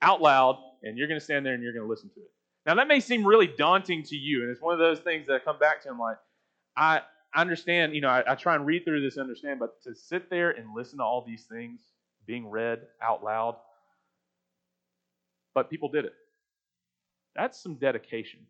out 0.01 0.21
loud, 0.21 0.57
and 0.83 0.97
you're 0.97 1.07
going 1.07 1.19
to 1.19 1.23
stand 1.23 1.45
there 1.45 1.53
and 1.53 1.63
you're 1.63 1.73
going 1.73 1.85
to 1.85 1.89
listen 1.89 2.09
to 2.09 2.19
it. 2.19 2.31
Now, 2.65 2.75
that 2.75 2.87
may 2.87 2.99
seem 2.99 3.25
really 3.25 3.47
daunting 3.47 4.03
to 4.03 4.15
you, 4.15 4.41
and 4.41 4.51
it's 4.51 4.61
one 4.61 4.73
of 4.73 4.79
those 4.79 4.99
things 4.99 5.27
that 5.27 5.33
I 5.33 5.39
come 5.39 5.57
back 5.57 5.81
to. 5.83 5.89
I'm 5.89 5.99
like, 5.99 6.17
I 6.77 7.01
understand, 7.35 7.95
you 7.95 8.01
know, 8.01 8.09
I, 8.09 8.23
I 8.31 8.35
try 8.35 8.55
and 8.55 8.65
read 8.65 8.85
through 8.85 9.01
this 9.01 9.15
and 9.15 9.23
understand, 9.23 9.59
but 9.59 9.81
to 9.83 9.95
sit 9.95 10.29
there 10.29 10.51
and 10.51 10.75
listen 10.75 10.99
to 10.99 11.03
all 11.03 11.23
these 11.25 11.45
things 11.45 11.81
being 12.27 12.49
read 12.49 12.81
out 13.01 13.23
loud, 13.23 13.55
but 15.53 15.69
people 15.69 15.89
did 15.89 16.05
it. 16.05 16.13
That's 17.35 17.61
some 17.61 17.75
dedication. 17.75 18.41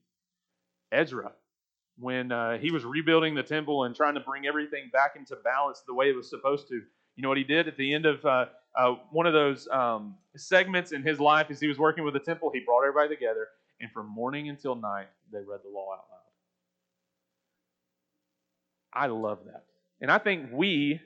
Ezra, 0.92 1.32
when 1.98 2.32
uh, 2.32 2.58
he 2.58 2.72
was 2.72 2.84
rebuilding 2.84 3.36
the 3.36 3.44
temple 3.44 3.86
and 3.86 3.96
trying 3.96 4.16
to 4.16 4.20
bring 4.20 4.46
everything 4.46 4.90
back 4.92 5.16
into 5.16 5.36
balance 5.38 5.84
the 5.86 5.94
way 5.94 6.10
it 6.10 6.16
was 6.16 6.30
supposed 6.30 6.68
to, 6.68 6.76
you 7.16 7.24
know 7.24 7.30
what 7.30 7.38
he 7.38 7.44
did 7.44 7.68
at 7.68 7.78
the 7.78 7.94
end 7.94 8.06
of 8.06 8.26
uh, 8.26 8.46
uh, 8.78 8.96
one 9.12 9.26
of 9.26 9.34
those 9.34 9.68
um, 9.70 10.16
segments 10.36 10.92
in 10.92 11.04
his 11.04 11.20
life 11.20 11.48
as 11.50 11.60
he 11.60 11.68
was 11.68 11.78
working 11.78 12.04
with 12.04 12.14
the 12.14 12.20
temple? 12.20 12.52
He 12.54 12.62
brought 12.66 12.82
everybody 12.82 13.14
together, 13.14 13.48
and 13.80 13.92
from 13.92 14.08
morning 14.08 14.50
until 14.50 14.76
night, 14.76 15.08
they 15.32 15.40
read 15.40 15.60
the 15.64 15.70
law 15.70 15.94
out 15.94 16.06
loud. 16.10 16.22
I 18.94 19.08
love 19.08 19.40
that. 19.46 19.66
And 20.02 20.12
I 20.12 20.18
think 20.18 20.50
we 20.52 21.00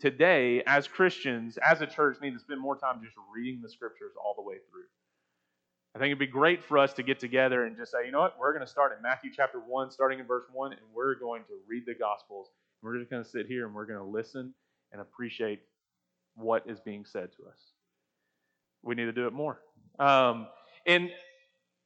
today, 0.00 0.62
as 0.66 0.88
Christians, 0.88 1.58
as 1.58 1.80
a 1.80 1.86
church, 1.86 2.18
need 2.20 2.32
to 2.32 2.38
spend 2.38 2.60
more 2.60 2.76
time 2.76 3.00
just 3.02 3.14
reading 3.34 3.60
the 3.62 3.68
scriptures 3.68 4.12
all 4.22 4.34
the 4.34 4.42
way 4.42 4.56
through. 4.70 4.84
I 5.94 5.98
think 5.98 6.06
it'd 6.06 6.18
be 6.18 6.26
great 6.26 6.62
for 6.62 6.78
us 6.78 6.92
to 6.94 7.02
get 7.02 7.18
together 7.18 7.64
and 7.64 7.76
just 7.76 7.92
say, 7.92 8.06
you 8.06 8.12
know 8.12 8.20
what, 8.20 8.38
we're 8.38 8.52
going 8.52 8.64
to 8.64 8.70
start 8.70 8.96
in 8.96 9.02
Matthew 9.02 9.30
chapter 9.34 9.58
1, 9.58 9.90
starting 9.90 10.20
in 10.20 10.26
verse 10.26 10.44
1, 10.52 10.72
and 10.72 10.80
we're 10.94 11.16
going 11.16 11.42
to 11.44 11.54
read 11.68 11.82
the 11.86 11.94
Gospels. 11.94 12.48
We're 12.82 12.96
just 12.98 13.10
going 13.10 13.22
to 13.22 13.28
sit 13.28 13.46
here 13.46 13.66
and 13.66 13.74
we're 13.74 13.86
going 13.86 13.98
to 13.98 14.04
listen 14.04 14.54
and 14.92 15.00
appreciate 15.00 15.60
what 16.36 16.64
is 16.66 16.80
being 16.80 17.04
said 17.04 17.30
to 17.32 17.48
us. 17.48 17.58
We 18.82 18.94
need 18.94 19.04
to 19.04 19.12
do 19.12 19.26
it 19.26 19.32
more. 19.32 19.60
Um, 19.98 20.46
and 20.86 21.10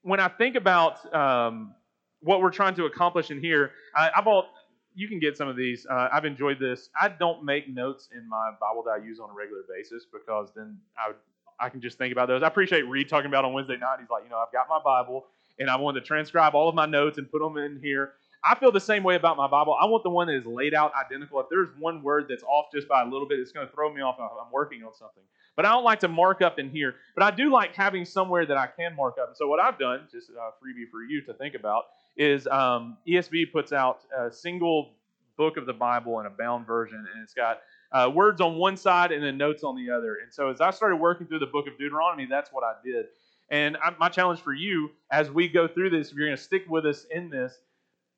when 0.03 0.21
I 0.21 0.29
think 0.29 0.55
about 0.55 1.13
um, 1.15 1.75
what 2.21 2.41
we're 2.41 2.51
trying 2.51 2.75
to 2.77 2.85
accomplish 2.85 3.31
in 3.31 3.41
here, 3.41 3.73
I, 3.97 4.11
have 4.15 4.27
all 4.27 4.47
you 4.95 5.09
can 5.09 5.19
get 5.19 5.37
some 5.37 5.49
of 5.49 5.57
these. 5.57 5.87
Uh, 5.91 6.09
I've 6.13 6.25
enjoyed 6.25 6.61
this. 6.61 6.89
I 7.01 7.09
don't 7.09 7.45
make 7.45 7.69
notes 7.69 8.09
in 8.15 8.29
my 8.29 8.53
Bible 8.61 8.85
that 8.85 9.01
I 9.03 9.05
use 9.05 9.19
on 9.19 9.31
a 9.31 9.33
regular 9.33 9.63
basis 9.69 10.07
because 10.13 10.51
then 10.55 10.79
I 10.97 11.13
I 11.61 11.69
can 11.69 11.81
just 11.81 11.99
think 11.99 12.13
about 12.13 12.29
those. 12.29 12.43
I 12.43 12.49
appreciate 12.49 12.83
Reed 12.83 13.09
talking 13.09 13.27
about 13.27 13.45
on 13.45 13.53
Wednesday 13.53 13.77
night. 13.77 13.99
He's 14.01 14.11
like, 14.11 14.25
you 14.25 14.31
know, 14.31 14.39
I've 14.39 14.53
got 14.53 14.67
my 14.69 14.81
Bible 14.85 15.27
and 15.59 15.71
I 15.71 15.77
want 15.77 15.97
to 15.97 16.01
transcribe 16.01 16.55
all 16.55 16.69
of 16.69 16.75
my 16.75 16.87
notes 16.87 17.19
and 17.19 17.31
put 17.31 17.41
them 17.41 17.57
in 17.57 17.79
here. 17.83 18.13
I 18.47 18.55
feel 18.57 18.71
the 18.71 18.81
same 18.81 19.03
way 19.03 19.17
about 19.17 19.37
my 19.37 19.47
Bible. 19.47 19.77
I 19.81 19.87
want 19.87 20.03
the 20.03 20.11
one 20.11 20.27
that 20.27 20.35
is 20.35 20.45
laid 20.45 20.75
out 20.75 20.93
identical. 20.95 21.41
If 21.41 21.47
there's 21.51 21.71
one 21.79 22.03
word 22.03 22.27
that's 22.29 22.43
off 22.43 22.67
just 22.73 22.87
by 22.89 23.03
a 23.03 23.05
little 23.07 23.27
bit, 23.27 23.39
it's 23.39 23.53
going 23.53 23.67
to 23.67 23.73
throw 23.73 23.93
me 23.93 24.03
off. 24.03 24.17
I'm 24.21 24.53
working 24.53 24.83
on 24.83 24.93
something. 24.93 25.23
But 25.57 25.65
I 25.65 25.71
don't 25.71 25.85
like 25.85 26.01
to 26.01 26.09
mark 26.09 26.43
up 26.43 26.59
in 26.59 26.69
here. 26.69 26.97
But 27.15 27.25
I 27.25 27.31
do 27.31 27.51
like 27.51 27.75
having 27.75 28.05
somewhere 28.05 28.45
that 28.45 28.57
I 28.57 28.67
can 28.67 28.95
mark 28.97 29.17
up. 29.21 29.29
And 29.29 29.37
so 29.37 29.49
what 29.49 29.61
I've 29.61 29.79
done, 29.79 30.09
just 30.13 30.29
a 30.29 30.53
freebie 30.63 30.91
for 30.91 31.03
you 31.03 31.23
to 31.23 31.35
think 31.35 31.55
about, 31.55 31.85
is 32.17 32.47
um, 32.49 32.99
ESV 33.09 33.51
puts 33.53 33.73
out 33.73 34.01
a 34.17 34.31
single 34.31 34.93
book 35.37 35.57
of 35.57 35.67
the 35.67 35.73
Bible 35.73 36.21
in 36.21 36.27
a 36.27 36.31
bound 36.31 36.67
version, 36.67 36.99
and 36.99 37.23
it's 37.23 37.35
got 37.35 37.61
uh, 37.93 38.11
words 38.11 38.41
on 38.41 38.57
one 38.57 38.77
side 38.77 39.13
and 39.13 39.23
then 39.23 39.39
notes 39.39 39.65
on 39.65 39.77
the 39.77 39.91
other. 39.91 40.17
And 40.23 40.33
so 40.33 40.51
as 40.51 40.61
I 40.61 40.71
started 40.71 40.97
working 40.97 41.27
through 41.27 41.41
the 41.41 41.47
book 41.47 41.67
of 41.67 41.79
Deuteronomy, 41.79 42.27
that's 42.27 42.51
what 42.53 42.65
I 42.65 42.75
did. 42.85 43.07
And 43.51 43.77
I, 43.77 43.95
my 43.99 44.09
challenge 44.09 44.41
for 44.41 44.53
you 44.53 44.91
as 45.11 45.31
we 45.31 45.49
go 45.49 45.69
through 45.69 45.91
this, 45.91 46.11
if 46.11 46.17
you're 46.17 46.27
going 46.27 46.37
to 46.37 46.43
stick 46.43 46.65
with 46.69 46.87
us 46.87 47.07
in 47.11 47.31
this, 47.31 47.59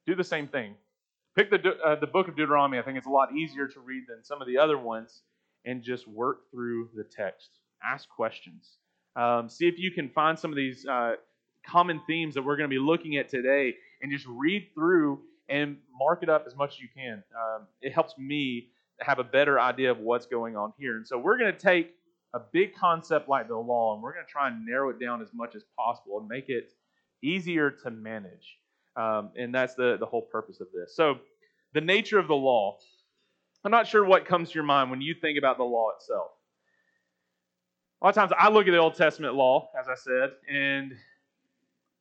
do 0.06 0.14
the 0.14 0.24
same 0.24 0.48
thing. 0.48 0.74
Pick 1.34 1.50
the, 1.50 1.76
uh, 1.84 1.96
the 1.96 2.06
book 2.06 2.28
of 2.28 2.36
Deuteronomy. 2.36 2.78
I 2.78 2.82
think 2.82 2.96
it's 2.96 3.06
a 3.06 3.10
lot 3.10 3.34
easier 3.34 3.68
to 3.68 3.80
read 3.80 4.04
than 4.08 4.24
some 4.24 4.40
of 4.40 4.48
the 4.48 4.58
other 4.58 4.78
ones, 4.78 5.22
and 5.64 5.82
just 5.82 6.06
work 6.08 6.50
through 6.50 6.90
the 6.94 7.04
text. 7.04 7.50
Ask 7.84 8.08
questions. 8.08 8.78
Um, 9.16 9.48
see 9.48 9.66
if 9.66 9.78
you 9.78 9.90
can 9.90 10.08
find 10.08 10.38
some 10.38 10.50
of 10.50 10.56
these 10.56 10.86
uh, 10.86 11.14
common 11.66 12.00
themes 12.06 12.34
that 12.34 12.42
we're 12.42 12.56
going 12.56 12.68
to 12.70 12.74
be 12.74 12.80
looking 12.80 13.16
at 13.16 13.28
today, 13.28 13.74
and 14.00 14.10
just 14.10 14.26
read 14.26 14.68
through 14.74 15.20
and 15.48 15.76
mark 15.98 16.22
it 16.22 16.28
up 16.28 16.44
as 16.46 16.56
much 16.56 16.74
as 16.74 16.80
you 16.80 16.88
can. 16.94 17.22
Um, 17.34 17.66
it 17.80 17.92
helps 17.92 18.16
me 18.18 18.68
have 19.00 19.18
a 19.18 19.24
better 19.24 19.60
idea 19.60 19.90
of 19.90 19.98
what's 19.98 20.26
going 20.26 20.56
on 20.56 20.72
here. 20.78 20.96
And 20.96 21.06
so 21.06 21.18
we're 21.18 21.38
going 21.38 21.52
to 21.52 21.58
take 21.58 21.94
a 22.34 22.40
big 22.52 22.74
concept 22.74 23.28
like 23.28 23.48
the 23.48 23.56
law 23.56 23.94
and 23.94 24.02
we're 24.02 24.12
going 24.12 24.24
to 24.26 24.30
try 24.30 24.48
and 24.48 24.66
narrow 24.66 24.90
it 24.90 25.00
down 25.00 25.22
as 25.22 25.28
much 25.32 25.54
as 25.54 25.62
possible 25.78 26.18
and 26.18 26.28
make 26.28 26.48
it 26.48 26.72
easier 27.22 27.70
to 27.70 27.90
manage. 27.90 28.58
Um, 28.96 29.30
and 29.36 29.54
that's 29.54 29.74
the, 29.74 29.96
the 29.98 30.06
whole 30.06 30.22
purpose 30.22 30.60
of 30.60 30.68
this. 30.72 30.96
So, 30.96 31.18
the 31.74 31.80
nature 31.80 32.18
of 32.18 32.28
the 32.28 32.34
law. 32.34 32.78
I'm 33.64 33.70
not 33.70 33.86
sure 33.86 34.04
what 34.04 34.24
comes 34.24 34.50
to 34.50 34.54
your 34.54 34.64
mind 34.64 34.90
when 34.90 35.00
you 35.00 35.14
think 35.14 35.38
about 35.38 35.58
the 35.58 35.64
law 35.64 35.90
itself. 35.96 36.30
A 38.00 38.04
lot 38.06 38.10
of 38.10 38.14
times 38.14 38.32
I 38.38 38.48
look 38.48 38.68
at 38.68 38.70
the 38.70 38.78
Old 38.78 38.94
Testament 38.94 39.34
law, 39.34 39.70
as 39.78 39.88
I 39.88 39.94
said, 39.96 40.30
and 40.48 40.92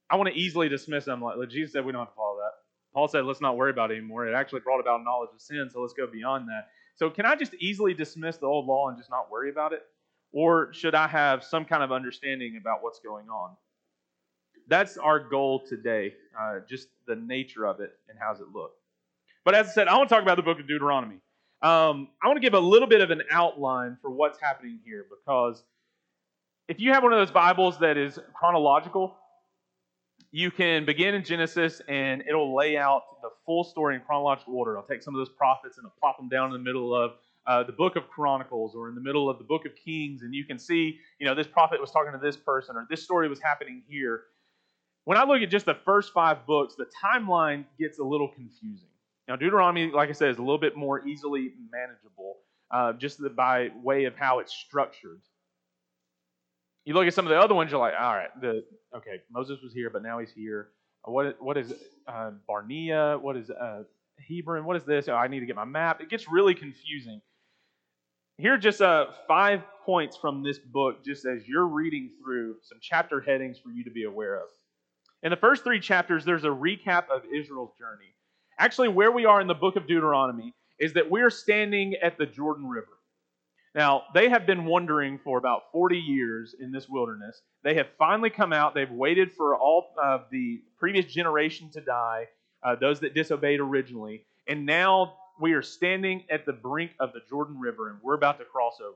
I 0.09 0.15
want 0.17 0.29
to 0.29 0.35
easily 0.39 0.69
dismiss 0.69 1.05
them. 1.05 1.21
Like 1.21 1.49
Jesus 1.49 1.73
said, 1.73 1.83
we 1.83 1.91
don't 1.91 2.01
have 2.01 2.09
to 2.09 2.15
follow 2.15 2.37
that. 2.37 2.51
Paul 2.93 3.07
said, 3.07 3.25
let's 3.25 3.41
not 3.41 3.57
worry 3.57 3.71
about 3.71 3.91
it 3.91 3.97
anymore. 3.97 4.27
It 4.27 4.33
actually 4.33 4.61
brought 4.61 4.79
about 4.79 5.03
knowledge 5.03 5.31
of 5.33 5.41
sin, 5.41 5.69
so 5.71 5.81
let's 5.81 5.93
go 5.93 6.07
beyond 6.07 6.47
that. 6.47 6.67
So, 6.95 7.09
can 7.09 7.25
I 7.25 7.35
just 7.35 7.53
easily 7.55 7.93
dismiss 7.93 8.37
the 8.37 8.45
old 8.45 8.67
law 8.67 8.87
and 8.87 8.97
just 8.97 9.09
not 9.09 9.29
worry 9.29 9.49
about 9.49 9.73
it? 9.73 9.81
Or 10.31 10.71
should 10.73 10.95
I 10.95 11.07
have 11.07 11.43
some 11.43 11.65
kind 11.65 11.83
of 11.83 11.91
understanding 11.91 12.57
about 12.59 12.83
what's 12.83 12.99
going 12.99 13.27
on? 13.27 13.55
That's 14.67 14.97
our 14.97 15.19
goal 15.19 15.65
today, 15.67 16.13
uh, 16.39 16.59
just 16.67 16.87
the 17.07 17.15
nature 17.15 17.65
of 17.65 17.79
it 17.79 17.91
and 18.09 18.17
how's 18.19 18.39
it 18.39 18.47
look. 18.53 18.71
But 19.43 19.55
as 19.55 19.67
I 19.67 19.71
said, 19.71 19.87
I 19.87 19.97
want 19.97 20.09
to 20.09 20.15
talk 20.15 20.23
about 20.23 20.37
the 20.37 20.43
book 20.43 20.59
of 20.59 20.67
Deuteronomy. 20.67 21.19
Um, 21.61 22.09
I 22.21 22.27
want 22.27 22.37
to 22.37 22.41
give 22.41 22.53
a 22.53 22.59
little 22.59 22.87
bit 22.87 23.01
of 23.01 23.11
an 23.11 23.21
outline 23.31 23.97
for 24.01 24.09
what's 24.09 24.39
happening 24.39 24.79
here 24.83 25.05
because 25.09 25.63
if 26.67 26.79
you 26.79 26.93
have 26.93 27.03
one 27.03 27.13
of 27.13 27.19
those 27.19 27.31
Bibles 27.31 27.77
that 27.79 27.97
is 27.97 28.19
chronological, 28.33 29.15
you 30.31 30.51
can 30.51 30.83
begin 30.83 31.15
in 31.15 31.23
Genesis 31.23 31.81
and 31.87 32.23
it'll 32.27 32.55
lay 32.55 32.75
out 32.75 33.03
the 33.21 33.29
full 33.45 33.63
story 33.63 33.95
in 33.95 34.01
chronological 34.01 34.55
order. 34.55 34.77
I'll 34.77 34.85
take 34.85 35.01
some 35.01 35.15
of 35.15 35.19
those 35.19 35.29
prophets 35.29 35.77
and 35.77 35.85
I'll 35.85 35.93
plop 35.99 36.17
them 36.17 36.27
down 36.27 36.47
in 36.47 36.53
the 36.53 36.59
middle 36.59 36.93
of 36.93 37.13
uh, 37.47 37.63
the 37.63 37.71
book 37.71 37.95
of 37.95 38.09
Chronicles 38.09 38.75
or 38.75 38.89
in 38.89 38.95
the 38.95 39.01
middle 39.01 39.29
of 39.29 39.37
the 39.37 39.43
book 39.43 39.65
of 39.65 39.73
Kings, 39.75 40.23
and 40.23 40.33
you 40.33 40.45
can 40.45 40.57
see, 40.57 40.99
you 41.19 41.27
know, 41.27 41.35
this 41.35 41.47
prophet 41.47 41.79
was 41.79 41.91
talking 41.91 42.11
to 42.11 42.17
this 42.17 42.35
person 42.35 42.75
or 42.75 42.87
this 42.89 43.03
story 43.03 43.29
was 43.29 43.39
happening 43.39 43.83
here. 43.87 44.23
When 45.05 45.17
I 45.17 45.23
look 45.23 45.41
at 45.41 45.49
just 45.49 45.65
the 45.65 45.77
first 45.85 46.13
five 46.13 46.45
books, 46.45 46.75
the 46.75 46.87
timeline 47.03 47.65
gets 47.79 47.99
a 47.99 48.03
little 48.03 48.27
confusing. 48.27 48.89
Now, 49.27 49.35
Deuteronomy, 49.35 49.91
like 49.91 50.09
I 50.09 50.11
said, 50.11 50.29
is 50.29 50.37
a 50.37 50.41
little 50.41 50.59
bit 50.59 50.75
more 50.75 51.07
easily 51.07 51.51
manageable 51.71 52.37
uh, 52.71 52.93
just 52.93 53.19
by 53.35 53.69
way 53.83 54.05
of 54.05 54.15
how 54.15 54.39
it's 54.39 54.53
structured. 54.53 55.21
You 56.85 56.93
look 56.93 57.07
at 57.07 57.13
some 57.13 57.25
of 57.25 57.29
the 57.29 57.39
other 57.39 57.55
ones, 57.55 57.71
you're 57.71 57.79
like, 57.79 57.93
all 57.99 58.15
right, 58.15 58.29
the 58.41 58.63
okay, 58.95 59.21
Moses 59.31 59.59
was 59.63 59.73
here, 59.73 59.89
but 59.89 60.03
now 60.03 60.19
he's 60.19 60.31
here. 60.31 60.69
Uh, 61.07 61.11
what 61.11 61.41
what 61.41 61.57
is 61.57 61.73
uh, 62.07 62.31
Barnea? 62.47 63.17
What 63.19 63.37
is 63.37 63.49
uh, 63.49 63.83
Hebron? 64.27 64.65
What 64.65 64.75
is 64.75 64.83
this? 64.83 65.07
Oh, 65.07 65.15
I 65.15 65.27
need 65.27 65.39
to 65.39 65.47
get 65.47 65.55
my 65.55 65.65
map. 65.65 66.01
It 66.01 66.09
gets 66.09 66.29
really 66.29 66.53
confusing. 66.53 67.21
Here 68.37 68.53
are 68.53 68.57
just 68.57 68.81
uh, 68.81 69.07
five 69.27 69.61
points 69.85 70.17
from 70.17 70.43
this 70.43 70.59
book, 70.59 71.03
just 71.05 71.25
as 71.25 71.47
you're 71.47 71.67
reading 71.67 72.11
through 72.21 72.57
some 72.61 72.79
chapter 72.81 73.21
headings 73.21 73.57
for 73.57 73.69
you 73.69 73.83
to 73.83 73.91
be 73.91 74.03
aware 74.03 74.35
of. 74.35 74.47
In 75.23 75.31
the 75.31 75.37
first 75.37 75.63
three 75.63 75.79
chapters, 75.79 76.25
there's 76.25 76.43
a 76.43 76.49
recap 76.49 77.09
of 77.09 77.23
Israel's 77.33 77.71
journey. 77.77 78.13
Actually, 78.59 78.89
where 78.89 79.11
we 79.11 79.25
are 79.25 79.41
in 79.41 79.47
the 79.47 79.53
book 79.53 79.75
of 79.75 79.87
Deuteronomy 79.87 80.53
is 80.79 80.93
that 80.93 81.09
we're 81.09 81.29
standing 81.29 81.95
at 82.01 82.17
the 82.17 82.25
Jordan 82.25 82.67
River. 82.67 82.87
Now, 83.73 84.03
they 84.13 84.29
have 84.29 84.45
been 84.45 84.65
wandering 84.65 85.19
for 85.19 85.37
about 85.37 85.63
40 85.73 85.97
years 85.97 86.55
in 86.59 86.71
this 86.71 86.87
wilderness. 86.87 87.41
They 87.63 87.75
have 87.75 87.87
finally 87.97 88.29
come 88.29 88.53
out. 88.53 88.73
They've 88.73 88.89
waited 88.89 89.33
for 89.33 89.55
all 89.55 89.87
of 90.01 90.25
the 90.31 90.61
previous 90.77 91.05
generation 91.05 91.69
to 91.71 91.81
die, 91.81 92.27
uh, 92.63 92.75
those 92.75 93.01
that 93.01 93.13
disobeyed 93.13 93.59
originally. 93.59 94.25
And 94.47 94.65
now 94.65 95.15
we 95.41 95.53
are 95.53 95.61
standing 95.61 96.23
at 96.29 96.45
the 96.45 96.53
brink 96.53 96.91
of 97.01 97.11
the 97.11 97.19
Jordan 97.29 97.59
River 97.59 97.89
and 97.89 97.99
we're 98.01 98.15
about 98.15 98.39
to 98.39 98.45
cross 98.45 98.77
over. 98.81 98.95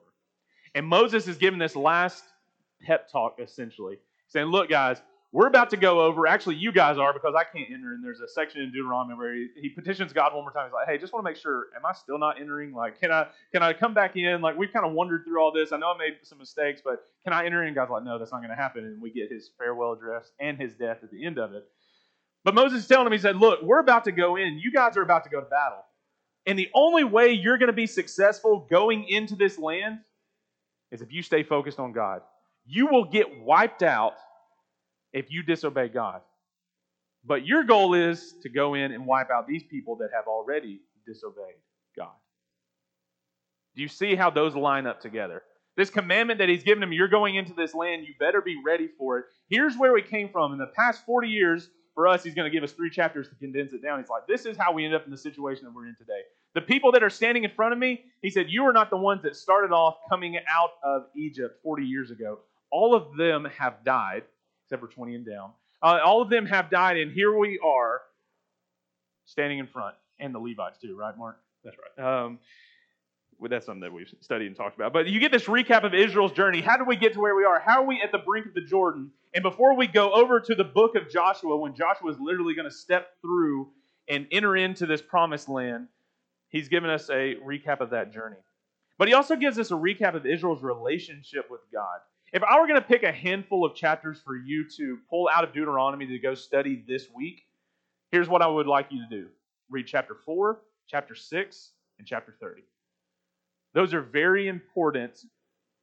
And 0.74 0.86
Moses 0.86 1.28
is 1.28 1.38
giving 1.38 1.60
this 1.60 1.76
last 1.76 2.24
pep 2.82 3.12
talk, 3.12 3.38
essentially, 3.40 3.98
saying, 4.30 4.48
Look, 4.48 4.70
guys, 4.70 5.02
we're 5.32 5.48
about 5.48 5.70
to 5.70 5.78
go 5.78 6.02
over. 6.02 6.26
Actually, 6.26 6.56
you 6.56 6.72
guys 6.72 6.98
are 6.98 7.14
because 7.14 7.36
I 7.38 7.44
can't 7.44 7.70
enter. 7.72 7.94
And 7.94 8.04
there's 8.04 8.20
a 8.20 8.28
section 8.28 8.62
in 8.62 8.72
Deuteronomy 8.72 9.16
where 9.16 9.36
he, 9.36 9.48
he 9.56 9.70
petitions 9.70 10.12
God 10.12 10.34
one 10.34 10.44
more 10.44 10.52
time. 10.52 10.66
He's 10.66 10.74
like, 10.74 10.88
"Hey, 10.88 10.98
just 10.98 11.14
want 11.14 11.24
to 11.24 11.30
make 11.30 11.38
sure. 11.38 11.68
Am 11.76 11.86
I 11.86 11.94
still 11.94 12.18
not 12.18 12.42
entering? 12.42 12.74
Like, 12.74 13.00
can 13.00 13.12
I 13.12 13.28
can 13.52 13.62
I 13.62 13.74
come 13.74 13.94
back 13.94 14.16
in? 14.16 14.42
Like, 14.42 14.58
we've 14.58 14.74
kind 14.74 14.86
of 14.86 14.94
wandered 14.94 15.26
through 15.26 15.40
all 15.40 15.52
this. 15.52 15.72
I 15.72 15.78
know 15.78 15.94
I 15.94 15.98
made 15.98 16.18
some 16.24 16.40
mistakes, 16.40 16.82
but 16.84 17.06
can 17.24 17.34
I 17.34 17.46
enter 17.46 17.62
in?" 17.62 17.68
And 17.68 17.76
God's 17.76 17.92
like, 17.92 18.04
"No, 18.04 18.18
that's 18.18 18.32
not 18.32 18.40
going 18.40 18.50
to 18.50 18.56
happen." 18.56 18.84
And 18.86 19.00
we 19.00 19.12
get 19.12 19.32
his 19.32 19.52
farewell 19.58 19.94
address 19.94 20.32
and 20.40 20.58
his 20.58 20.74
death 20.74 21.04
at 21.04 21.12
the 21.12 21.24
end 21.24 21.38
of 21.38 21.54
it. 21.54 21.64
But 22.44 22.56
Moses 22.56 22.82
is 22.82 22.88
telling 22.88 23.06
him, 23.06 23.14
he 23.14 23.20
said, 23.20 23.36
"Look, 23.36 23.62
we're 23.62 23.82
about 23.82 24.06
to 24.06 24.12
go 24.12 24.36
in. 24.36 24.58
You 24.58 24.72
guys 24.72 24.98
are 24.98 25.04
about 25.04 25.26
to 25.26 25.30
go 25.30 25.40
to 25.40 25.46
battle, 25.46 25.86
and 26.48 26.58
the 26.58 26.70
only 26.74 27.04
way 27.04 27.34
you're 27.34 27.60
going 27.60 27.68
to 27.68 27.74
be 27.74 27.86
successful 27.86 28.66
going 28.68 29.08
into 29.08 29.36
this 29.36 29.60
land 29.60 30.00
is 30.92 31.04
if 31.04 31.14
you 31.14 31.22
stay 31.22 31.44
focused 31.44 31.78
on 31.80 31.92
God. 31.92 32.24
You 32.66 32.88
will 32.88 33.06
get 33.06 33.42
wiped 33.42 33.84
out." 33.84 34.14
If 35.14 35.32
you 35.32 35.44
disobey 35.44 35.90
God. 35.90 36.22
But 37.26 37.46
your 37.46 37.64
goal 37.64 37.94
is 37.94 38.36
to 38.44 38.50
go 38.50 38.76
in 38.76 38.92
and 38.92 39.06
wipe 39.06 39.30
out 39.30 39.48
these 39.48 39.64
people 39.64 39.98
that 39.98 40.10
have 40.14 40.28
already 40.28 40.80
disobeyed 41.06 41.56
God. 41.98 42.14
Do 43.76 43.82
you 43.82 43.88
see 43.88 44.16
how 44.16 44.30
those 44.30 44.56
line 44.56 44.88
up 44.88 45.02
together? 45.02 45.44
This 45.76 45.90
commandment 45.90 46.40
that 46.40 46.50
he's 46.50 46.64
given 46.64 46.82
them, 46.82 46.92
you're 46.92 47.08
going 47.08 47.36
into 47.36 47.54
this 47.54 47.74
land, 47.74 48.06
you 48.06 48.14
better 48.20 48.42
be 48.42 48.60
ready 48.66 48.90
for 48.98 49.20
it. 49.20 49.26
Here's 49.50 49.78
where 49.78 49.94
we 49.94 50.02
came 50.02 50.30
from. 50.30 50.52
In 50.52 50.60
the 50.60 50.68
past 50.68 51.06
40 51.06 51.28
years, 51.28 51.70
for 51.96 52.08
us, 52.08 52.24
he's 52.24 52.34
going 52.34 52.50
to 52.50 52.54
give 52.54 52.64
us 52.64 52.72
three 52.72 52.90
chapters 52.90 53.28
to 53.30 53.36
condense 53.36 53.74
it 53.74 53.82
down. 53.82 54.00
He's 54.00 54.10
like, 54.10 54.28
this 54.28 54.46
is 54.46 54.58
how 54.58 54.72
we 54.72 54.86
end 54.86 54.96
up 54.96 55.06
in 55.06 55.12
the 55.12 55.18
situation 55.18 55.66
that 55.66 55.74
we're 55.74 55.88
in 55.88 55.96
today. 55.96 56.22
The 56.56 56.62
people 56.62 56.92
that 56.94 57.04
are 57.04 57.10
standing 57.10 57.44
in 57.44 57.52
front 57.52 57.74
of 57.74 57.80
me, 57.80 58.06
he 58.22 58.30
said, 58.30 58.48
you 58.50 58.64
are 58.64 58.74
not 58.74 58.90
the 58.90 58.98
ones 58.98 59.22
that 59.24 59.36
started 59.36 59.72
off 59.72 59.98
coming 60.10 60.38
out 60.50 60.72
of 60.84 61.04
Egypt 61.16 61.60
40 61.64 61.84
years 61.86 62.12
ago. 62.12 62.40
All 62.72 62.96
of 62.96 63.18
them 63.18 63.46
have 63.58 63.84
died 63.84 64.24
except 64.70 64.82
for 64.82 64.94
20 64.94 65.16
and 65.16 65.26
down. 65.26 65.52
Uh, 65.82 66.00
all 66.06 66.22
of 66.22 66.30
them 66.30 66.46
have 66.46 66.70
died, 66.70 66.98
and 66.98 67.12
here 67.12 67.36
we 67.36 67.60
are 67.66 68.02
standing 69.26 69.58
in 69.58 69.68
front, 69.68 69.96
and 70.20 70.34
the 70.34 70.40
Levites 70.40 70.78
too, 70.78 70.96
right, 70.96 71.18
Mark? 71.18 71.40
That's 71.64 71.76
right. 71.98 72.24
Um, 72.24 72.40
well, 73.40 73.50
that's 73.50 73.66
something 73.66 73.82
that 73.82 73.94
we've 73.94 74.14
studied 74.22 74.48
and 74.48 74.56
talked 74.56 74.76
about. 74.76 74.94
But 74.94 75.08
you 75.08 75.20
get 75.20 75.32
this 75.32 75.46
recap 75.46 75.84
of 75.84 75.94
Israel's 75.94 76.34
journey. 76.34 76.62
How 76.62 76.78
do 76.78 76.84
we 76.84 76.98
get 76.98 77.14
to 77.14 77.20
where 77.20 77.36
we 77.36 77.46
are? 77.46 77.60
How 77.60 77.82
are 77.82 77.88
we 77.88 78.02
at 78.02 78.12
the 78.12 78.18
brink 78.18 78.48
of 78.48 78.54
the 78.54 78.62
Jordan? 78.62 79.12
And 79.34 79.42
before 79.42 79.76
we 79.76 79.88
go 79.88 80.12
over 80.12 80.40
to 80.42 80.56
the 80.56 80.64
book 80.64 80.96
of 80.96 81.10
Joshua, 81.10 81.58
when 81.58 81.74
Joshua 81.74 82.12
is 82.12 82.18
literally 82.20 82.54
going 82.54 82.70
to 82.70 82.76
step 82.76 83.14
through 83.22 83.70
and 84.10 84.28
enter 84.32 84.58
into 84.58 84.86
this 84.86 85.02
promised 85.02 85.48
land, 85.48 85.88
he's 86.50 86.68
given 86.68 86.90
us 86.90 87.10
a 87.10 87.36
recap 87.36 87.80
of 87.80 87.92
that 87.92 88.12
journey. 88.12 88.38
But 88.98 89.08
he 89.08 89.14
also 89.14 89.38
gives 89.38 89.58
us 89.58 89.72
a 89.72 89.76
recap 89.76 90.16
of 90.16 90.26
Israel's 90.26 90.62
relationship 90.62 91.50
with 91.50 91.62
God. 91.72 92.00
If 92.32 92.44
I 92.44 92.60
were 92.60 92.68
going 92.68 92.80
to 92.80 92.88
pick 92.88 93.04
a 93.04 93.12
handful 93.12 93.66
of 93.66 93.74
chapters 93.74 94.22
for 94.24 94.36
you 94.36 94.68
to 94.78 95.00
pull 95.10 95.28
out 95.34 95.44
of 95.44 95.52
Deuteronomy 95.52 96.06
to 96.08 96.20
go 96.20 96.36
study 96.36 96.84
this 96.88 97.08
week, 97.16 97.44
here's 98.12 98.30
what 98.30 98.42
I 98.44 98.48
would 98.48 98.68
like 98.68 98.88
you 98.92 99.04
to 99.04 99.10
do 99.10 99.28
read 99.72 99.88
chapter 99.88 100.16
4, 100.26 100.60
chapter 100.88 101.16
6, 101.16 101.72
and 101.98 102.08
chapter 102.08 102.36
30. 102.40 102.62
Those 103.74 103.94
are 103.94 104.02
very 104.02 104.48
important 104.48 105.24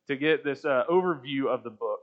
to 0.08 0.16
get 0.16 0.44
this 0.44 0.64
uh, 0.64 0.84
overview 0.90 1.46
of 1.46 1.62
the 1.62 1.70
book. 1.70 2.00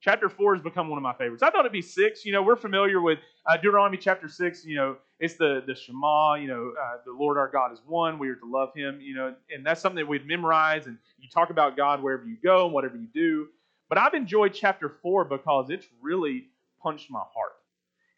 Chapter 0.00 0.28
4 0.28 0.56
has 0.56 0.62
become 0.62 0.88
one 0.88 0.98
of 0.98 1.02
my 1.02 1.14
favorites. 1.14 1.42
I 1.42 1.50
thought 1.50 1.60
it'd 1.60 1.72
be 1.72 1.82
6. 1.82 2.24
You 2.24 2.32
know, 2.32 2.42
we're 2.42 2.56
familiar 2.56 3.00
with 3.00 3.18
uh, 3.46 3.56
Deuteronomy 3.56 3.96
chapter 3.96 4.28
6. 4.28 4.64
You 4.64 4.76
know, 4.76 4.96
it's 5.18 5.34
the, 5.34 5.62
the 5.66 5.74
Shema, 5.74 6.34
you 6.34 6.48
know, 6.48 6.72
uh, 6.80 6.98
the 7.04 7.12
Lord 7.12 7.38
our 7.38 7.48
God 7.48 7.72
is 7.72 7.80
one. 7.86 8.18
We 8.18 8.28
are 8.28 8.36
to 8.36 8.50
love 8.50 8.70
him, 8.74 9.00
you 9.00 9.14
know, 9.14 9.34
and 9.50 9.64
that's 9.64 9.80
something 9.80 9.96
that 9.96 10.06
we'd 10.06 10.26
memorize. 10.26 10.86
And 10.86 10.98
you 11.18 11.28
talk 11.30 11.50
about 11.50 11.76
God 11.76 12.02
wherever 12.02 12.24
you 12.24 12.36
go 12.42 12.66
and 12.66 12.74
whatever 12.74 12.96
you 12.96 13.08
do. 13.12 13.48
But 13.88 13.98
I've 13.98 14.14
enjoyed 14.14 14.54
chapter 14.54 14.88
4 15.02 15.26
because 15.26 15.70
it's 15.70 15.86
really 16.00 16.48
punched 16.82 17.10
my 17.10 17.20
heart. 17.20 17.52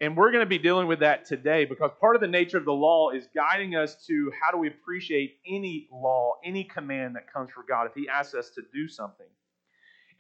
And 0.01 0.17
we're 0.17 0.31
going 0.31 0.45
to 0.45 0.49
be 0.49 0.59
dealing 0.59 0.87
with 0.87 1.01
that 1.01 1.25
today 1.25 1.65
because 1.65 1.91
part 2.01 2.15
of 2.15 2.21
the 2.21 2.29
nature 2.29 2.57
of 2.57 2.65
the 2.65 2.73
law 2.73 3.11
is 3.11 3.27
guiding 3.35 3.75
us 3.75 4.07
to 4.07 4.31
how 4.41 4.53
do 4.53 4.59
we 4.59 4.69
appreciate 4.69 5.39
any 5.47 5.89
law, 5.93 6.35
any 6.45 6.65
command 6.65 7.17
that 7.17 7.33
comes 7.33 7.51
from 7.51 7.65
God 7.69 7.87
if 7.87 7.95
He 7.95 8.09
asks 8.09 8.35
us 8.35 8.51
to 8.51 8.63
do 8.73 8.89
something. 8.89 9.27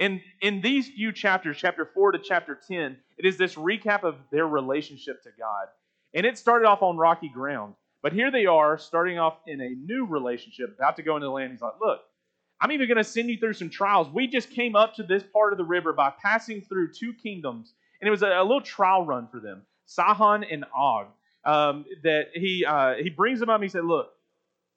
In, 0.01 0.21
in 0.41 0.61
these 0.61 0.89
few 0.89 1.13
chapters, 1.13 1.57
chapter 1.59 1.85
4 1.85 2.13
to 2.13 2.19
chapter 2.19 2.59
10, 2.69 2.97
it 3.19 3.25
is 3.25 3.37
this 3.37 3.55
recap 3.55 4.03
of 4.03 4.17
their 4.33 4.47
relationship 4.47 5.23
to 5.23 5.31
God. 5.39 5.69
And 6.13 6.27
it 6.27 6.39
started 6.39 6.67
off 6.67 6.83
on 6.83 6.97
rocky 6.97 7.29
ground. 7.29 7.75
But 8.03 8.13
here 8.13 8.31
they 8.31 8.47
are, 8.47 8.79
starting 8.79 9.19
off 9.19 9.39
in 9.47 9.61
a 9.61 9.71
new 9.71 10.07
relationship, 10.07 10.75
about 10.77 10.97
to 10.97 11.03
go 11.03 11.17
into 11.17 11.27
the 11.27 11.33
land. 11.33 11.53
He's 11.53 11.61
like, 11.61 11.81
Look, 11.81 12.01
I'm 12.61 12.73
even 12.73 12.89
going 12.89 12.99
to 12.99 13.05
send 13.05 13.29
you 13.29 13.39
through 13.39 13.55
some 13.55 13.71
trials. 13.71 14.09
We 14.13 14.27
just 14.27 14.51
came 14.51 14.75
up 14.75 14.95
to 14.97 15.03
this 15.03 15.23
part 15.23 15.53
of 15.53 15.59
the 15.59 15.65
river 15.65 15.93
by 15.93 16.13
passing 16.23 16.61
through 16.61 16.93
two 16.93 17.13
kingdoms, 17.13 17.73
and 18.01 18.09
it 18.09 18.11
was 18.11 18.23
a, 18.23 18.29
a 18.29 18.43
little 18.43 18.61
trial 18.61 19.05
run 19.05 19.29
for 19.29 19.41
them 19.41 19.63
Sihon 19.87 20.45
and 20.45 20.65
Og. 20.77 21.07
Um, 21.45 21.87
that 22.03 22.27
he 22.35 22.65
uh, 22.67 22.95
he 22.95 23.11
brings 23.11 23.41
them 23.41 23.49
up 23.49 23.55
and 23.55 23.65
he 23.65 23.71
said, 23.71 23.85
Look, 23.85 24.11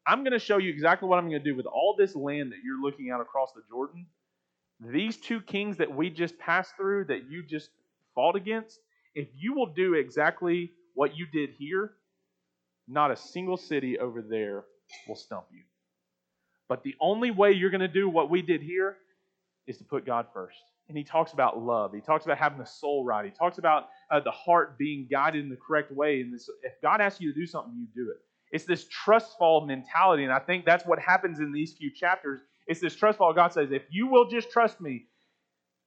I'm 0.05 0.23
going 0.23 0.33
to 0.33 0.39
show 0.39 0.57
you 0.57 0.69
exactly 0.69 1.09
what 1.09 1.17
I'm 1.17 1.27
going 1.29 1.43
to 1.43 1.49
do 1.49 1.55
with 1.55 1.65
all 1.65 1.95
this 1.97 2.15
land 2.15 2.51
that 2.51 2.59
you're 2.63 2.81
looking 2.81 3.11
out 3.11 3.19
across 3.19 3.51
the 3.53 3.61
Jordan. 3.69 4.05
These 4.79 5.17
two 5.17 5.41
kings 5.41 5.77
that 5.77 5.93
we 5.93 6.09
just 6.09 6.37
passed 6.39 6.75
through, 6.75 7.05
that 7.05 7.29
you 7.29 7.43
just 7.43 7.69
fought 8.15 8.35
against, 8.35 8.79
if 9.13 9.27
you 9.35 9.53
will 9.53 9.67
do 9.67 9.95
exactly 9.95 10.71
what 10.95 11.15
you 11.15 11.27
did 11.27 11.51
here, 11.57 11.93
not 12.87 13.11
a 13.11 13.15
single 13.15 13.57
city 13.57 13.99
over 13.99 14.21
there 14.21 14.63
will 15.07 15.15
stump 15.15 15.45
you. 15.51 15.61
But 16.71 16.83
the 16.83 16.95
only 17.01 17.31
way 17.31 17.51
you're 17.51 17.69
going 17.69 17.81
to 17.81 17.89
do 17.89 18.07
what 18.07 18.29
we 18.29 18.41
did 18.41 18.61
here 18.61 18.95
is 19.67 19.77
to 19.79 19.83
put 19.83 20.05
God 20.05 20.27
first. 20.33 20.63
And 20.87 20.97
he 20.97 21.03
talks 21.03 21.33
about 21.33 21.61
love. 21.61 21.91
He 21.93 21.99
talks 21.99 22.23
about 22.23 22.37
having 22.37 22.59
the 22.59 22.65
soul 22.65 23.03
right. 23.03 23.25
He 23.25 23.31
talks 23.31 23.57
about 23.57 23.89
uh, 24.09 24.21
the 24.21 24.31
heart 24.31 24.77
being 24.77 25.05
guided 25.11 25.43
in 25.43 25.49
the 25.49 25.57
correct 25.57 25.91
way. 25.91 26.21
And 26.21 26.33
this, 26.33 26.49
if 26.63 26.81
God 26.81 27.01
asks 27.01 27.19
you 27.19 27.33
to 27.33 27.37
do 27.37 27.45
something, 27.45 27.73
you 27.77 27.87
do 27.93 28.09
it. 28.09 28.19
It's 28.53 28.63
this 28.63 28.87
trust 28.87 29.37
fall 29.37 29.65
mentality. 29.65 30.23
And 30.23 30.31
I 30.31 30.39
think 30.39 30.63
that's 30.63 30.85
what 30.85 30.97
happens 30.97 31.41
in 31.41 31.51
these 31.51 31.73
few 31.73 31.91
chapters. 31.93 32.39
It's 32.67 32.79
this 32.79 32.95
trust 32.95 33.17
fall. 33.17 33.33
God 33.33 33.51
says, 33.51 33.73
if 33.73 33.83
you 33.89 34.07
will 34.07 34.29
just 34.29 34.49
trust 34.49 34.79
me, 34.79 35.07